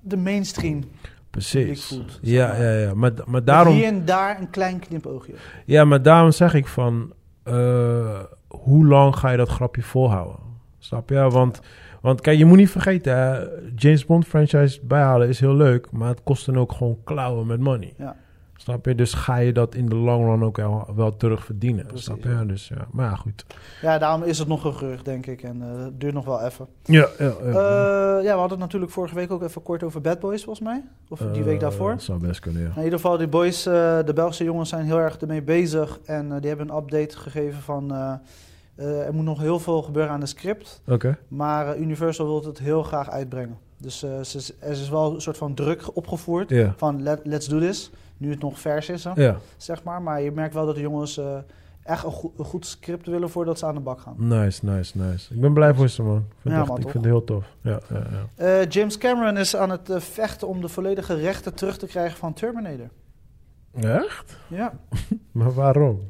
[0.02, 0.84] de mainstream.
[1.30, 1.86] precies.
[1.86, 2.62] voelt, Ja, maar.
[2.64, 2.94] ja, ja.
[2.94, 3.74] Maar, maar daarom...
[3.76, 5.34] Hier en daar een klein knipoogje.
[5.66, 7.14] Ja, maar daarom zeg ik van...
[7.44, 8.20] eh,
[8.50, 10.40] hoe lang ga je dat grapje volhouden?
[10.78, 11.30] Snap je?
[11.30, 11.62] Want,
[12.02, 13.50] want kijk, je moet niet vergeten...
[13.76, 15.92] James Bond franchise bijhalen is heel leuk...
[15.92, 17.94] maar het kost dan ook gewoon klauwen met money.
[17.98, 18.16] Ja.
[18.62, 18.96] Snap je?
[18.96, 21.86] Dus ga je dat in de long run ook wel, wel terug verdienen.
[21.86, 22.30] Precies, snap je?
[22.30, 22.46] ja.
[22.46, 23.46] Dus ja, maar ja, goed.
[23.82, 25.42] Ja, daarom is het nog een gerucht, denk ik.
[25.44, 26.68] En eh, het duurt nog wel even.
[26.84, 27.32] Ja, ja, ja.
[27.48, 30.68] Eh, ja, we hadden het natuurlijk vorige week ook even kort over Bad Boys, volgens
[30.68, 30.84] mij.
[31.10, 31.92] Of die week Eh, daarvoor.
[31.92, 32.68] Dat zou best kunnen, ja.
[32.76, 33.74] In ieder geval, die boys, eh,
[34.06, 36.00] de Belgische jongens zijn heel erg ermee bezig.
[36.06, 37.94] En eh, die hebben een update gegeven van...
[37.94, 38.14] eh,
[38.76, 40.82] eh, er moet nog heel veel gebeuren aan de script.
[40.88, 41.18] Oké.
[41.28, 43.58] Maar Universal wil het heel graag uitbrengen.
[43.78, 46.54] Dus eh, ze- er is wel een soort van druk opgevoerd.
[46.78, 47.92] Van let, let's do this.
[48.20, 50.02] Nu het nog vers is, hè, Ja, zeg maar.
[50.02, 51.38] Maar je merkt wel dat de jongens eh,
[51.84, 54.16] echt een, goe- een goed script willen voordat ze aan de bak gaan.
[54.18, 55.34] nice, nice, nice.
[55.34, 56.18] Ik ben blij voor ze, man.
[56.18, 56.92] Ik vind, Ja, het, echt- man, ik toch?
[56.92, 57.46] vind het heel tof.
[57.62, 57.80] Ja.
[58.36, 62.18] Eh, James Cameron is aan het eh, vechten om de volledige rechten terug te krijgen
[62.18, 62.90] van Terminator.
[63.74, 64.38] Echt?
[64.48, 64.74] Ja,
[65.32, 66.10] Maar waarom?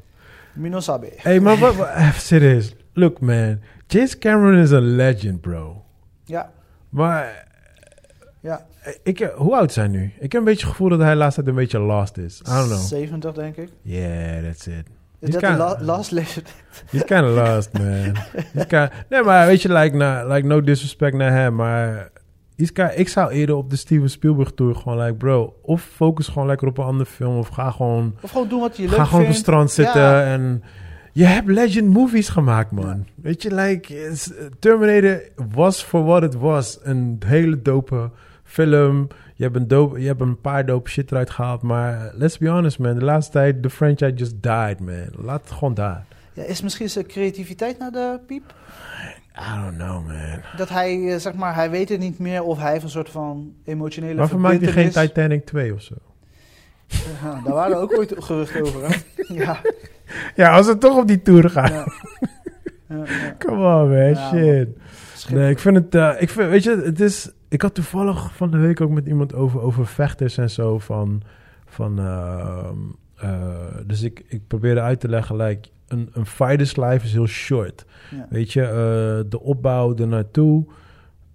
[0.54, 1.06] Minosabe.
[1.06, 1.76] Hé, hey, maar wat...
[2.14, 2.74] serieus.
[2.92, 3.60] Look, man.
[3.86, 5.84] James Cameron is a legend, bro.
[6.24, 6.50] Ja,
[6.88, 7.48] Maar...
[8.40, 8.66] Ja,
[9.02, 10.12] Ik, eh, hoe oud zijn nu?
[10.18, 12.40] Ik heb een beetje het gevoel dat hij laatst tijd een beetje lost is.
[12.40, 12.78] I don't know.
[12.80, 13.68] 70 denk ik.
[13.82, 14.84] Yeah, that's it.
[15.20, 15.40] Is dat
[15.78, 16.54] de last leeftijd?
[16.90, 18.12] He's kind of lost, man.
[18.54, 22.10] Kinda, nee, maar weet je, like, na, like no disrespect naar hem, maar
[22.56, 26.46] kinda- ik zou eerder op de Steven Spielberg tour gewoon like, bro, of focus gewoon
[26.48, 29.04] lekker op een andere film, of ga gewoon, Of gewoon doen wat je leuk ga
[29.04, 29.28] gewoon op vindt.
[29.28, 30.22] het strand zitten Ja.
[30.24, 30.62] en
[31.12, 33.06] je hebt legend movies gemaakt, man.
[33.14, 35.20] Weet je, like, it's- Terminator
[35.54, 38.10] was for what it was, een hele dope
[38.50, 39.08] film.
[39.34, 42.48] Je hebt, een dope, je hebt een paar dope shit eruit gehaald, maar let's be
[42.48, 45.06] honest, man, de laatste tijd, de franchise just died, man.
[45.24, 46.04] Laat het gewoon daar.
[46.32, 48.54] Ja, is misschien zijn creativiteit naar de piep?
[49.36, 50.40] I don't know, man.
[50.56, 53.10] Dat hij, eh, zeg maar, hij weet het niet meer of hij heeft een soort
[53.10, 55.94] van emotionele Waarvoor maakt hij geen Titanic 2 of zo?
[57.22, 58.96] Ja, daar waren ook ooit geruchten over, hè?
[59.34, 59.60] Ja,
[60.34, 61.72] Ja, als we toch op die tour gaan.
[61.72, 61.86] ja.
[63.38, 64.16] Come on, man.
[64.16, 64.68] Shit.
[65.32, 65.94] Nee, ik vind het...
[65.94, 67.30] eh, ik vind, weet je, het is...
[67.50, 71.22] Ik had toevallig van de week ook met iemand over, over vechters en zo van...
[71.66, 72.76] van ehm,
[73.16, 73.50] eh,
[73.86, 75.68] dus ik, ik probeerde uit te leggen, like...
[75.88, 77.84] Een, een fighter's life is heel short.
[78.10, 78.26] ja.
[78.30, 80.66] Weet je, eh, de opbouw ernaartoe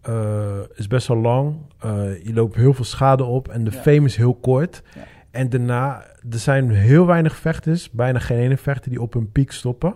[0.02, 1.56] eh is best wel lang.
[1.80, 3.78] Eh, je loopt heel veel schade op en de Ja.
[3.82, 4.82] fame is heel kort.
[4.96, 5.02] Ja.
[5.32, 9.52] En daarna, er zijn heel weinig vechters, bijna geen ene vechter die op hun piek
[9.52, 9.96] stoppen.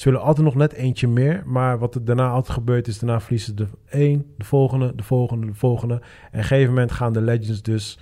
[0.00, 3.20] Ze willen altijd nog net eentje meer, maar wat er daarna altijd gebeurt is, daarna
[3.20, 5.94] verliezen ze de één, de volgende, de volgende, de volgende.
[5.94, 7.98] En op een gegeven moment gaan de legends dus,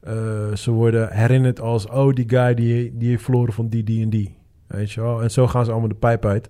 [0.00, 4.02] eh, ze worden herinnerd als, oh die guy die, die heeft verloren van die, die
[4.02, 4.36] en die.
[4.66, 5.22] Weet je wel?
[5.22, 6.48] En zo gaan ze allemaal de pijp uit.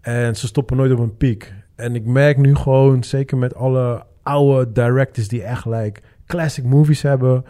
[0.00, 1.54] En ze stoppen nooit op een piek.
[1.74, 7.02] En ik merk nu gewoon, zeker met alle oude directors die echt like classic movies
[7.02, 7.44] hebben.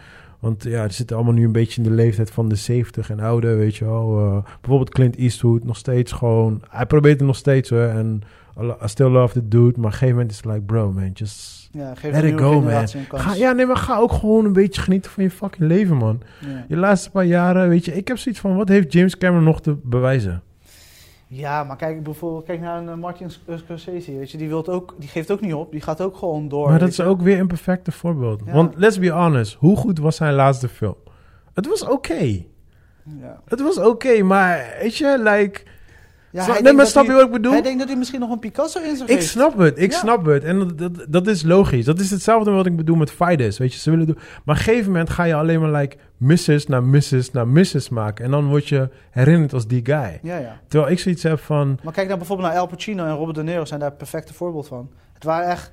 [0.45, 3.19] Want ja, die zitten allemaal nu een beetje in de leeftijd van de 70 en
[3.19, 4.19] ouder, weet je wel.
[4.19, 6.61] Eh, bijvoorbeeld Clint Eastwood, nog steeds gewoon...
[6.69, 7.87] Hij probeert het nog steeds hoor.
[7.87, 8.21] En
[8.59, 9.63] I still love the dude.
[9.63, 11.69] Maar op een gegeven moment is het like, bro man, just...
[11.71, 12.87] Ja, geef Let it go, man.
[13.09, 16.21] Ga, ja, nee, maar ga ook gewoon een beetje genieten van je fucking leven, man.
[16.39, 16.65] Ja.
[16.67, 17.95] Je laatste paar jaren, weet je...
[17.95, 20.41] Ik heb zoiets van, wat heeft James Cameron nog te bewijzen?
[21.27, 24.69] Ja, maar kijk bijvoorbeeld kijk naar een eh, Martin Sc- Scorsese, weet je, die, wilt
[24.69, 26.69] ook, die geeft ook niet op, die gaat ook gewoon door.
[26.69, 28.41] Maar dat is ook weer een perfecte voorbeeld.
[28.45, 28.51] Ja.
[28.53, 30.95] Want let's be honest, hoe goed was zijn laatste film?
[31.53, 32.43] Het was oké.
[33.19, 33.41] Ja.
[33.45, 35.61] Het was oké, maar weet je, like...
[36.35, 37.51] Ja, Snap- nee, maar snap je wat ik bedoel?
[37.51, 39.27] Hij denkt dat hij misschien nog een Picasso in zich Ik heeft.
[39.29, 39.97] snap het, ik Ja.
[39.97, 40.43] snap het.
[40.43, 41.85] En dat, dat, dat is logisch.
[41.85, 43.57] Dat is hetzelfde wat ik bedoel met fighters.
[43.57, 44.15] Weet je, ze willen doen.
[44.15, 47.89] Maar op een gegeven moment ga je alleen maar like misses naar misses naar misses
[47.89, 48.25] maken.
[48.25, 50.19] En dan word je herinnerd als die guy.
[50.21, 50.59] Ja, ja.
[50.67, 51.79] Terwijl ik zoiets heb van.
[51.83, 54.67] Maar kijk nou bijvoorbeeld naar Al Pacino en Robert De Niro zijn daar perfecte voorbeeld
[54.67, 54.89] van.
[55.13, 55.71] Het waren echt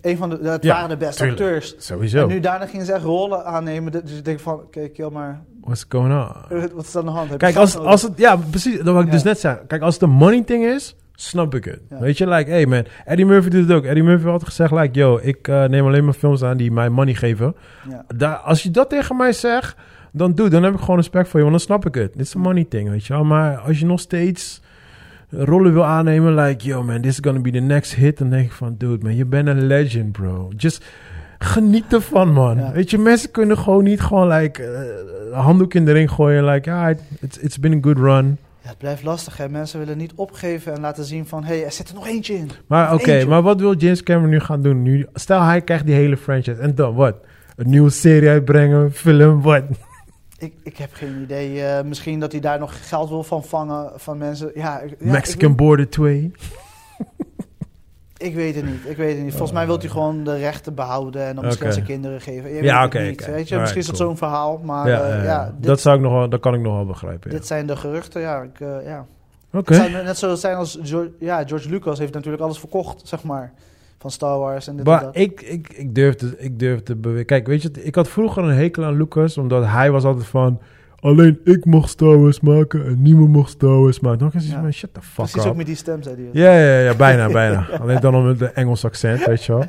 [0.00, 1.40] een van de, het Ja, waren de beste tuurlijk.
[1.40, 1.74] acteurs.
[1.78, 2.22] Sowieso.
[2.22, 3.92] En nu daarna gingen ze echt rollen aannemen.
[3.92, 6.58] Dus ik denk van, kijk, joh, maar What's going on?
[6.58, 7.30] eh, wat is aan de hand?
[7.30, 7.90] Heb Kijk, als, nodig?
[7.90, 8.12] als het.
[8.18, 8.76] Ja, precies.
[8.76, 9.12] Dat wat ik Ja.
[9.14, 9.58] dus net zei.
[9.66, 10.96] Kijk, als het een money thing is.
[11.18, 11.80] Snap ik het.
[11.90, 11.98] Ja.
[12.00, 13.84] Weet je, like, hey man, Eddie Murphy doet het ook.
[13.84, 16.72] Eddie Murphy had altijd gezegd, like, yo, ik eh, neem alleen maar films aan die
[16.72, 17.56] mij money geven.
[17.88, 18.04] Ja.
[18.16, 19.76] Daar, als je dat tegen mij zegt,
[20.12, 22.12] dan doe, dan heb ik gewoon respect voor je, want dan snap ik het.
[22.12, 23.24] Dit is een money thing, weet je wel.
[23.24, 24.60] Maar als je nog steeds
[25.30, 28.44] rollen wil aannemen, like, yo man, this is gonna be the next hit, dan denk
[28.44, 30.50] ik van, dude man, je bent een legend, bro.
[30.56, 30.84] Just
[31.38, 32.58] geniet ervan, man.
[32.58, 32.72] Ja.
[32.72, 36.70] Weet je, mensen kunnen gewoon niet gewoon, like, eh, handdoek in de ring gooien, like,
[36.70, 38.38] ja, it's, it's been a good run.
[38.62, 39.48] Ja, het blijft lastig, hè.
[39.48, 41.44] Mensen willen niet opgeven en laten zien van...
[41.44, 42.50] hé, hey, er zit er nog eentje in.
[42.66, 44.82] Maar oké, maar wat wil James Cameron nu gaan doen?
[44.82, 47.16] Nu, stel hij krijgt die hele franchise, en dan wat?
[47.56, 49.62] Een nieuwe serie uitbrengen, film, wat?
[50.38, 51.62] Ik, ik heb geen idee.
[51.64, 54.50] eh, misschien dat hij daar nog geld wil van vangen van mensen.
[54.54, 56.32] Ja, ik- ja, Mexican ik, Border 2.
[58.16, 58.84] ik weet het niet.
[58.86, 59.30] Ik weet het niet.
[59.30, 62.50] Volgens mij wil hij gewoon de rechten behouden en dan misschien zijn kinderen geven.
[62.54, 62.98] Je Ja, oké.
[63.26, 64.08] Weet je, misschien is dat cool.
[64.08, 65.44] zo'n verhaal, maar ja, eh, ja, ja, ja.
[65.56, 67.30] dit, dat, zou ik nog wel, dat kan ik nog wel begrijpen.
[67.30, 68.20] Dit zijn de geruchten.
[68.20, 69.06] Ja, ik, eh, ja.
[69.52, 69.74] Oké.
[69.74, 73.22] Het zou net zo zijn als George, ja, George Lucas heeft natuurlijk alles verkocht, zeg
[73.22, 73.52] maar,
[73.98, 75.16] van Star Wars en dit en Maar dat.
[75.16, 78.96] ik, ik, ik durfde, ik durfde Kijk, weet je, ik had vroeger een hekel aan
[78.96, 80.60] Lucas, omdat hij was altijd van...
[81.00, 84.18] Alleen ik mocht Star Wars maken en niemand mocht Star Wars maken.
[84.18, 84.60] Dan was ik Ja.
[84.60, 85.50] van, shut the fuck Precies up.
[85.50, 86.28] ook met die stem, zei hij.
[86.32, 87.66] Ja, ja, ja, bijna, bijna.
[87.80, 89.64] Alleen dan nog met de Engels accent, weet je wel.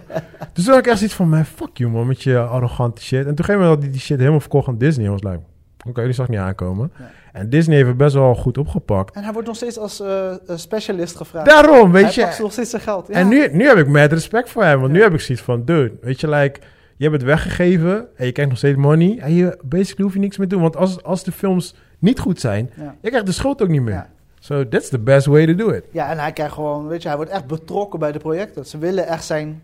[0.54, 3.20] Dus toen had ik echt zoiets van, man, fuck you man, met je arrogante shit.
[3.20, 5.06] En toen gegeven moment had hij die shit helemaal verkocht aan Disney.
[5.06, 5.40] En was like,
[5.88, 6.92] oké, die zag ik niet aankomen.
[6.98, 7.06] Ja.
[7.38, 9.16] En Disney heeft het best wel goed opgepakt.
[9.16, 11.46] En hij wordt nog steeds als eh, eh, specialist gevraagd.
[11.50, 12.22] Daarom, weet hij je.
[12.22, 13.08] pakt nog steeds zijn geld.
[13.08, 13.14] Ja.
[13.14, 14.80] En nu, nu heb ik mad respect voor hem.
[14.80, 16.60] Want nu heb ik zoiets van, dude, weet je, like,
[16.96, 19.18] je hebt het weggegeven en je krijgt nog steeds money.
[19.20, 20.64] En je, basically hoef je niks meer te doen.
[20.64, 22.96] Want als, als de films niet goed zijn, Ja.
[23.02, 24.06] je krijgt de schuld ook niet meer.
[24.40, 25.84] So that's the best way to do it.
[25.92, 28.66] Ja, en hij krijgt gewoon, weet je, hij wordt echt betrokken bij de projecten.
[28.66, 29.62] Ze willen echt zijn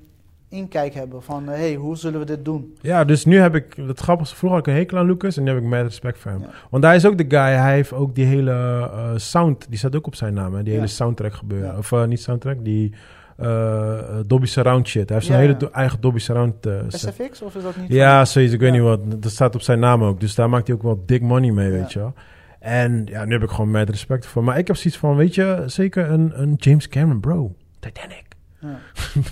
[0.53, 2.75] inkijk hebben van, hé, hey, hoe zullen we dit doen?
[2.81, 5.43] Ja, dus nu heb ik, het grappigste, vroeger had ik een hekel aan Lucas en
[5.43, 6.39] nu heb ik mad respect voor hem.
[6.41, 6.49] Ja.
[6.69, 9.95] Want hij is ook de guy, hij heeft ook die hele eh, sound, die staat
[9.95, 10.63] ook op zijn naam, hè?
[10.63, 10.79] die Ja.
[10.79, 11.71] hele soundtrack gebeuren.
[11.71, 11.77] Ja.
[11.77, 12.93] Of eh, niet soundtrack, die
[13.37, 15.07] eh, Dolby Surround shit.
[15.09, 16.73] Hij heeft zijn hele do- eigen Dolby Surround eh.
[16.87, 17.91] SFX of is dat niet?
[17.91, 18.53] Ja, zoiets.
[18.53, 18.99] Ik weet niet wat.
[19.21, 20.19] Dat staat op zijn naam ook.
[20.19, 22.13] Dus daar maakt hij ook wel dik money mee, weet je wel.
[22.59, 24.43] En ja, nu heb ik gewoon met respect voor.
[24.43, 27.55] Maar ik heb zoiets van, weet je, zeker een, een James Cameron, bro.
[27.79, 28.23] Titanic.
[28.63, 28.79] Ja.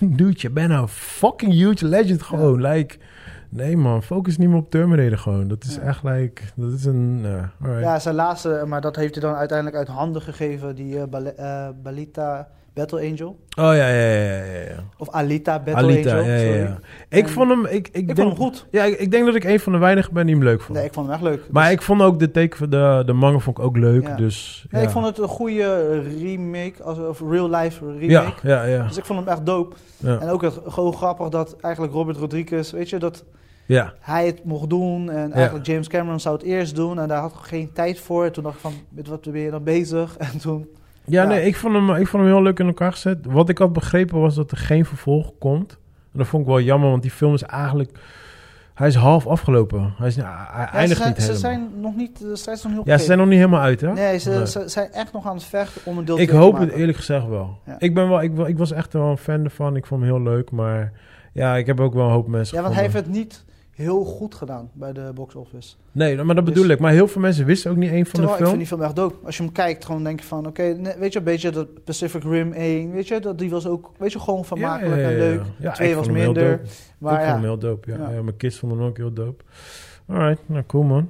[0.17, 2.61] Dude, je bent een fucking huge legend gewoon.
[2.61, 2.97] Like,
[3.49, 5.47] nee man, focus niet meer op Terminator gewoon.
[5.47, 5.81] Dat is Ja.
[5.81, 7.21] echt like, dat is een,
[7.63, 7.81] uh.
[7.81, 11.73] Ja, zijn laatste, maar dat heeft hij dan uiteindelijk uit handen gegeven, die eh, eh,
[11.83, 13.27] Balita Battle Angel.
[13.29, 14.83] Oh ja, ja, ja, ja, ja.
[14.97, 16.25] Of Alita Battle Alita, Angel.
[16.29, 16.79] ja, ja.
[17.09, 18.67] Ik En- vond hem, ik, ik, Ik denk, vond hem goed.
[18.71, 20.77] Ja, ik, ik denk dat ik een van de weinigen ben die hem leuk vond.
[20.77, 21.41] Nee, ik vond hem echt leuk.
[21.51, 24.17] maar Dus- ik vond ook de teken van de, de manga vond ik ook leuk,
[24.17, 28.07] dus nee, ik vond het een goede remake, als, of real life remake.
[28.07, 28.87] Ja, ja, ja.
[28.87, 29.75] Dus ik vond hem echt dope.
[29.97, 30.19] ja.
[30.19, 33.23] En ook het, gewoon grappig dat eigenlijk Robert Rodriguez, weet je, dat
[33.65, 33.93] ja.
[33.99, 35.09] hij het mocht doen.
[35.09, 36.99] En eigenlijk James Cameron zou het eerst doen.
[36.99, 38.31] En daar had ik geen tijd voor.
[38.31, 40.17] Toen dacht ik van, met wat ben je dan bezig?
[40.31, 40.67] En toen,
[41.11, 41.27] Ja, Ja.
[41.27, 43.17] nee, ik vond, hem, ik vond hem heel leuk in elkaar gezet.
[43.25, 45.71] Wat ik had begrepen was dat er geen vervolg komt.
[46.11, 47.99] En dat vond ik wel jammer, want die film is eigenlijk...
[48.73, 49.93] Hij is half afgelopen.
[49.97, 51.51] Hij, is, hij ja, eindigt zijn, niet ze helemaal.
[51.51, 53.81] zijn nog niet, de strijd is nog niet ja, ze zijn nog niet helemaal uit,
[53.81, 53.93] hè?
[53.93, 54.47] Nee, ze, Nee.
[54.47, 56.97] ze zijn echt nog aan het vechten om een deel Ik te hoop het eerlijk
[56.97, 57.57] gezegd wel.
[57.65, 57.75] Ja.
[57.79, 59.75] Ik, ben wel ik, wa- ik was echt wel een fan ervan.
[59.75, 60.91] Ik vond hem heel leuk, maar...
[61.33, 64.03] Ja, ik heb ook wel een hoop mensen Ja, want hij heeft het niet heel
[64.03, 65.75] goed gedaan bij de box office.
[65.91, 66.79] Nee, maar dat Dus- bedoel ik.
[66.79, 68.45] Maar heel veel mensen wisten ook niet één van de ik film.
[68.45, 69.25] vind die film echt dope.
[69.25, 71.83] Als je hem kijkt, gewoon denk je van, oké, nee, weet je, een beetje dat
[71.83, 75.41] Pacific Rim 1, weet je, dat, die was ook, weet je, gewoon vermakelijk en leuk.
[75.59, 76.61] Ja, Twee ik was minder.
[76.97, 77.97] Maar ik ja, vond hem heel dope, ja.
[77.97, 78.09] Ja.
[78.09, 78.21] ja.
[78.21, 79.43] mijn kids vonden hem ook heel dope.
[80.13, 81.09] Alright, nou cool man.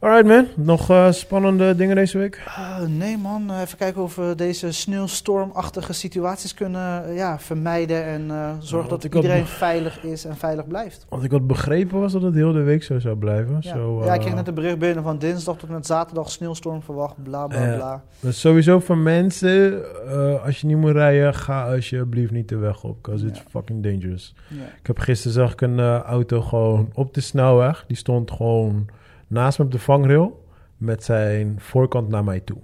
[0.00, 2.42] Alright man, nog eh, spannende dingen deze week?
[2.46, 8.04] Ah, nee man, Eh, even kijken of we deze sneeuwstormachtige situaties kunnen eh, ja, vermijden
[8.04, 11.06] en eh, zorgen wat dat had iedereen veilig is en veilig blijft.
[11.08, 13.56] Want ik had begrepen was dat het heel de week zo zou blijven.
[13.60, 15.86] Ja, Zo, ja ik eh, kreeg net een bericht binnen van dinsdag tot en met
[15.86, 18.02] zaterdag sneeuwstorm verwacht, bla bla bla.
[18.20, 22.84] Dus sowieso voor mensen, eh, als je niet moet rijden, ga alsjeblieft niet de weg
[22.84, 22.96] op.
[23.02, 24.34] Because it's fucking dangerous.
[24.80, 27.84] Ik heb gisteren zag ik een eh, auto gewoon op de snelweg.
[27.86, 28.86] Die stond gewoon
[29.26, 30.44] naast me op de vangrail
[30.76, 32.58] met zijn voorkant naar mij toe.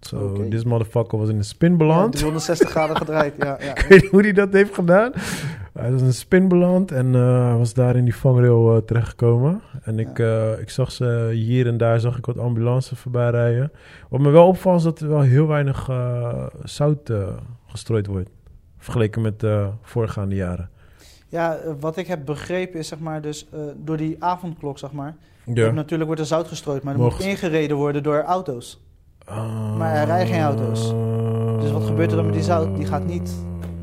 [0.00, 0.48] So, Oké.
[0.48, 2.12] this motherfucker was in een spin Ja, beland.
[2.12, 3.56] 360 graden gedraaid, ja.
[3.60, 3.76] ja.
[3.78, 5.12] Ik weet niet hoe hij dat heeft gedaan.
[5.72, 9.60] Hij was in een spin beland en eh, was daar in die vangrail eh, terechtgekomen.
[9.82, 13.72] En ik, eh, ik zag ze hier en daar zag ik wat ambulances voorbij rijden.
[14.08, 15.90] Wat me wel opvalt is dat er wel heel weinig
[16.62, 17.12] zout
[17.66, 18.30] gestrooid wordt.
[18.78, 20.70] Vergeleken met de voorgaande jaren.
[21.32, 24.92] Ja, eh, wat ik heb begrepen is zeg maar dus eh, door die avondklok zeg
[24.92, 25.14] maar.
[25.44, 25.70] Ja.
[25.70, 27.18] Natuurlijk wordt er zout gestrooid, maar er Mocht.
[27.18, 28.80] moet ingereden worden door auto's.
[29.24, 30.80] Ah, Maar er rijden geen auto's.
[31.62, 32.76] Dus wat gebeurt er dan met die zout?
[32.76, 33.34] Die gaat niet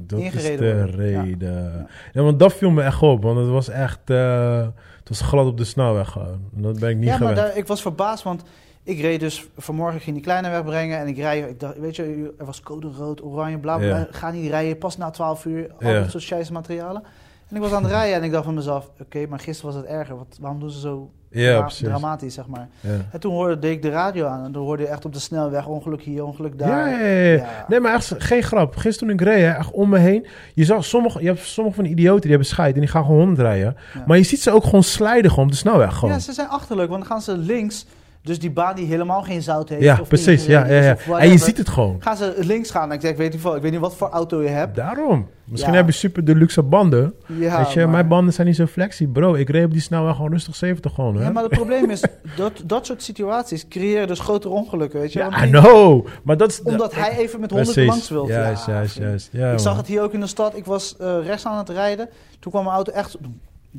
[0.05, 1.87] dat ingereden is de worden.
[2.13, 2.21] Ja.
[2.23, 3.23] want dat viel me echt op.
[3.23, 3.99] Want het was echt...
[4.09, 4.67] eh,
[4.99, 6.49] het was glad op de snelweg gewoon.
[6.55, 7.37] En dat ben ik niet ja, maar gewend.
[7.47, 8.43] daar, ik was verbaasd, want
[8.83, 11.79] ik reed dus vanmorgen ik ging die kleine weg brengen en ik rijd, ik dacht,
[11.79, 13.97] weet je, er was code rood, oranje, bla bla.
[13.97, 14.07] Ja.
[14.11, 17.03] Ga niet rijden, pas na 12 uur, al dat soort scheisse materialen.
[17.49, 19.81] En ik was aan het rijden en ik dacht van mezelf, oké, maar gisteren was
[19.81, 20.17] het erger.
[20.17, 22.67] Wat, waarom doen ze zo Ja, dramatisch, zeg maar.
[22.79, 22.89] Ja.
[23.11, 25.19] En toen hoorde deed ik de radio aan en toen hoorde je echt op de
[25.19, 27.03] snelweg ongeluk hier, ongeluk daar.
[27.03, 27.65] Ja.
[27.67, 28.75] Nee, maar echt geen grap.
[28.75, 30.27] Gisteren toen ik reed, hè, echt om me heen.
[30.53, 33.03] Je zag sommige, je hebt sommige van die idioten die hebben scheid en die gaan
[33.03, 33.75] gewoon 100 rijden.
[33.93, 34.03] Ja.
[34.05, 36.13] Maar je ziet ze ook gewoon slijden gewoon op de snelweg gewoon.
[36.13, 37.85] Ja, ze zijn achterlijk, want dan gaan ze links,
[38.21, 39.81] dus die baan die helemaal geen zout heeft.
[39.81, 40.45] Ja, of precies.
[40.45, 41.17] Ja, ja, ja.
[41.19, 41.95] En je ziet het gewoon.
[41.99, 44.09] Gaan ze links gaan en ik zeg, ik weet niet, ik weet niet wat voor
[44.09, 44.75] auto je hebt.
[44.75, 45.27] Daarom.
[45.43, 45.77] Misschien Ja.
[45.79, 47.13] heb je super deluxe banden.
[47.25, 49.07] Ja, Weet je, maar- mijn banden zijn niet zo flexie.
[49.07, 51.15] Bro, ik reed op die snelweg gewoon rustig 70 gewoon.
[51.15, 51.23] Hè?
[51.23, 52.03] Ja, maar het probleem is,
[52.35, 55.19] dat, dat soort situaties creëren dus grotere ongelukken, weet je.
[55.19, 56.07] Ja, I know.
[56.23, 56.61] Maar dat is...
[56.61, 57.89] Omdat hij even met 100 Precies.
[57.91, 58.27] langs wil.
[58.27, 60.55] Juist, Ja, juist, ik zag het hier ook in de stad.
[60.55, 62.09] Ik was eh, rechts aan het rijden.
[62.39, 63.17] Toen kwam mijn auto echt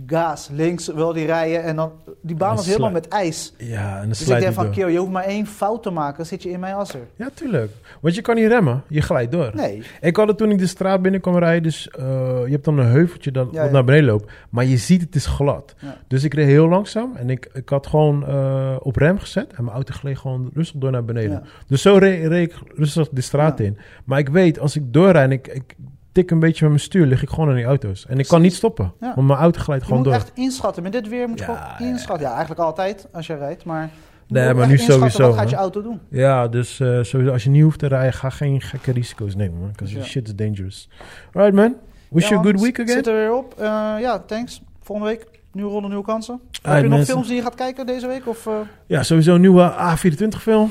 [0.07, 1.63] gaas, links wil die rijden.
[1.63, 3.55] En dan, die baan was helemaal met ijs.
[3.59, 4.71] Ja, en dan Dus ik denk van.
[4.71, 7.01] Kio, je hoeft maar één fout te maken, zit je in mijn asser.
[7.17, 7.71] Ja, tuurlijk.
[8.01, 8.83] Want je kan niet remmen.
[8.89, 9.51] Je glijdt door.
[9.55, 9.83] Nee.
[10.01, 11.63] Ik had het toen ik de straat binnen kwam rijden.
[11.63, 12.05] Dus eh,
[12.45, 13.73] je hebt dan een heuveltje dat Ja, wat ja.
[13.73, 14.33] naar beneden loopt.
[14.51, 15.75] Maar je ziet het is glad.
[15.79, 15.97] Ja.
[16.09, 17.17] Dus ik reed heel langzaam.
[17.17, 19.53] En ik, ik had gewoon eh, op rem gezet.
[19.53, 21.31] En mijn auto gleed gewoon rustig door naar beneden.
[21.31, 21.43] Ja.
[21.67, 23.65] Dus zo reed, reed ik rustig de straat Ja.
[23.65, 23.79] in.
[24.05, 25.77] Maar ik weet, als ik doorrijd en ik, ik
[26.13, 27.07] tik een beetje met mijn stuur...
[27.07, 28.07] lig ik gewoon in die auto's.
[28.07, 28.93] En ik kan niet stoppen.
[29.01, 29.13] Ja.
[29.15, 30.21] Want mijn auto glijdt Je gewoon moet door.
[30.23, 30.83] echt inschatten.
[30.83, 32.27] Met dit weer moet je Ja, gewoon inschatten.
[32.27, 33.65] Ja, eigenlijk altijd als je rijdt.
[33.65, 33.83] Maar,
[34.27, 35.51] je Nee, moet maar nu sowieso, Wat gaat hè.
[35.51, 36.01] je auto doen?
[36.09, 38.13] Ja, dus eh, sowieso, als je niet hoeft te rijden...
[38.13, 39.69] ga geen gekke risico's nemen, man.
[39.71, 40.03] Because Ja.
[40.03, 40.89] shit is dangerous.
[41.33, 41.75] Alright, man.
[42.11, 42.95] Wish you a good week again.
[42.95, 43.55] Zit er weer op.
[43.59, 43.65] Eh,
[44.01, 44.63] ja, thanks.
[44.83, 45.27] Volgende week.
[45.53, 46.41] Nieuwe ronde, nieuwe kansen.
[46.63, 47.07] Heb je nog mensen.
[47.15, 48.27] films die je gaat kijken deze week?
[48.29, 48.53] Of, eh,
[48.87, 50.71] Ja, sowieso een nieuwe A24 film.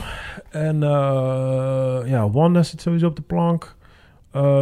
[0.49, 3.75] En eh ja, Wanda zit sowieso op de plank.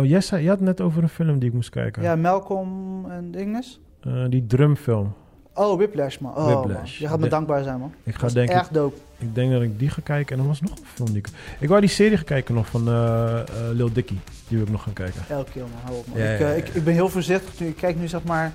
[0.03, 2.01] Jij zei, je had net over een film die ik moest kijken.
[2.03, 3.79] ja, Malcolm en Dinges?
[4.01, 5.13] Eh, die drumfilm.
[5.53, 6.35] Oh, Whiplash, man.
[6.35, 6.73] Oh, Whiplash.
[6.73, 6.85] man.
[6.99, 7.93] Je gaat me De- dankbaar zijn, man.
[8.03, 8.97] Ik ga Dat is denk ik, echt dope.
[9.17, 10.35] ik denk dat ik die ga kijken.
[10.35, 11.27] En er was nog een film die ik...
[11.59, 13.39] Ik wou die serie gaan kijken nog van eh,
[13.73, 14.15] Lil Dicky.
[14.47, 15.21] Die wil ik nog gaan kijken.
[15.29, 15.71] Elke keer, man.
[15.83, 16.17] Hou op, man.
[16.17, 16.53] Ja, ik, ja, ja.
[16.53, 17.59] ik, ik ben heel voorzichtig.
[17.67, 18.51] Ik kijk nu, zeg maar...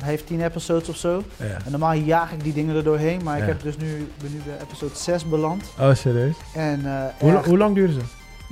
[0.00, 1.22] Hij heeft 10 episodes of zo.
[1.36, 1.44] Ja.
[1.46, 3.20] En normaal jaag ik die dingen er doorheen.
[3.24, 5.72] Maar ik heb dus nu, ben nu bij episode 6 beland.
[5.80, 6.36] Oh, serieus?
[6.54, 6.80] En
[7.18, 8.00] Hoe, echt, hoe lang duurde ze?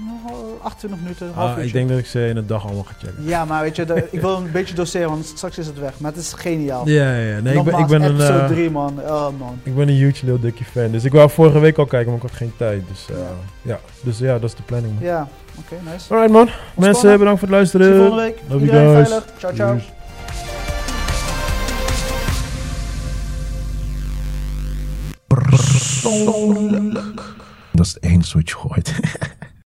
[0.07, 2.82] Nou, 28 minuten, een half Ah, ik denk dat ik ze in een dag allemaal
[2.82, 3.24] ga checken.
[3.24, 6.01] Ja, maar weet je, de- ik wil een beetje doseren, want straks is het weg.
[6.01, 6.88] Maar het is geniaal.
[6.88, 7.40] Ja, ja, ja.
[7.40, 8.03] Nee, ik ben, ik een...
[8.03, 9.01] episode eh, 3, man.
[9.01, 9.61] Oh, man.
[9.62, 10.90] Ik ben een huge Lil Dicky fan.
[10.90, 12.82] Dus ik wou vorige week al kijken, maar ik had geen tijd.
[12.88, 13.16] Dus, eh,
[13.62, 13.80] ja.
[14.03, 15.03] dus ja, dat is de planning, man.
[15.05, 15.28] Ja,
[15.59, 16.12] oké, nice.
[16.14, 16.49] Alright, man.
[16.76, 17.96] Mensen, bedankt voor het luisteren.
[17.96, 18.38] volgende week.
[18.49, 19.09] Love you Iedereen guys.
[19.09, 19.32] veilig.
[19.38, 19.72] Ciao, ciao.
[19.74, 19.96] Peace.
[25.26, 27.22] Persoonlijk.
[27.72, 28.94] Dat is wat je gooit.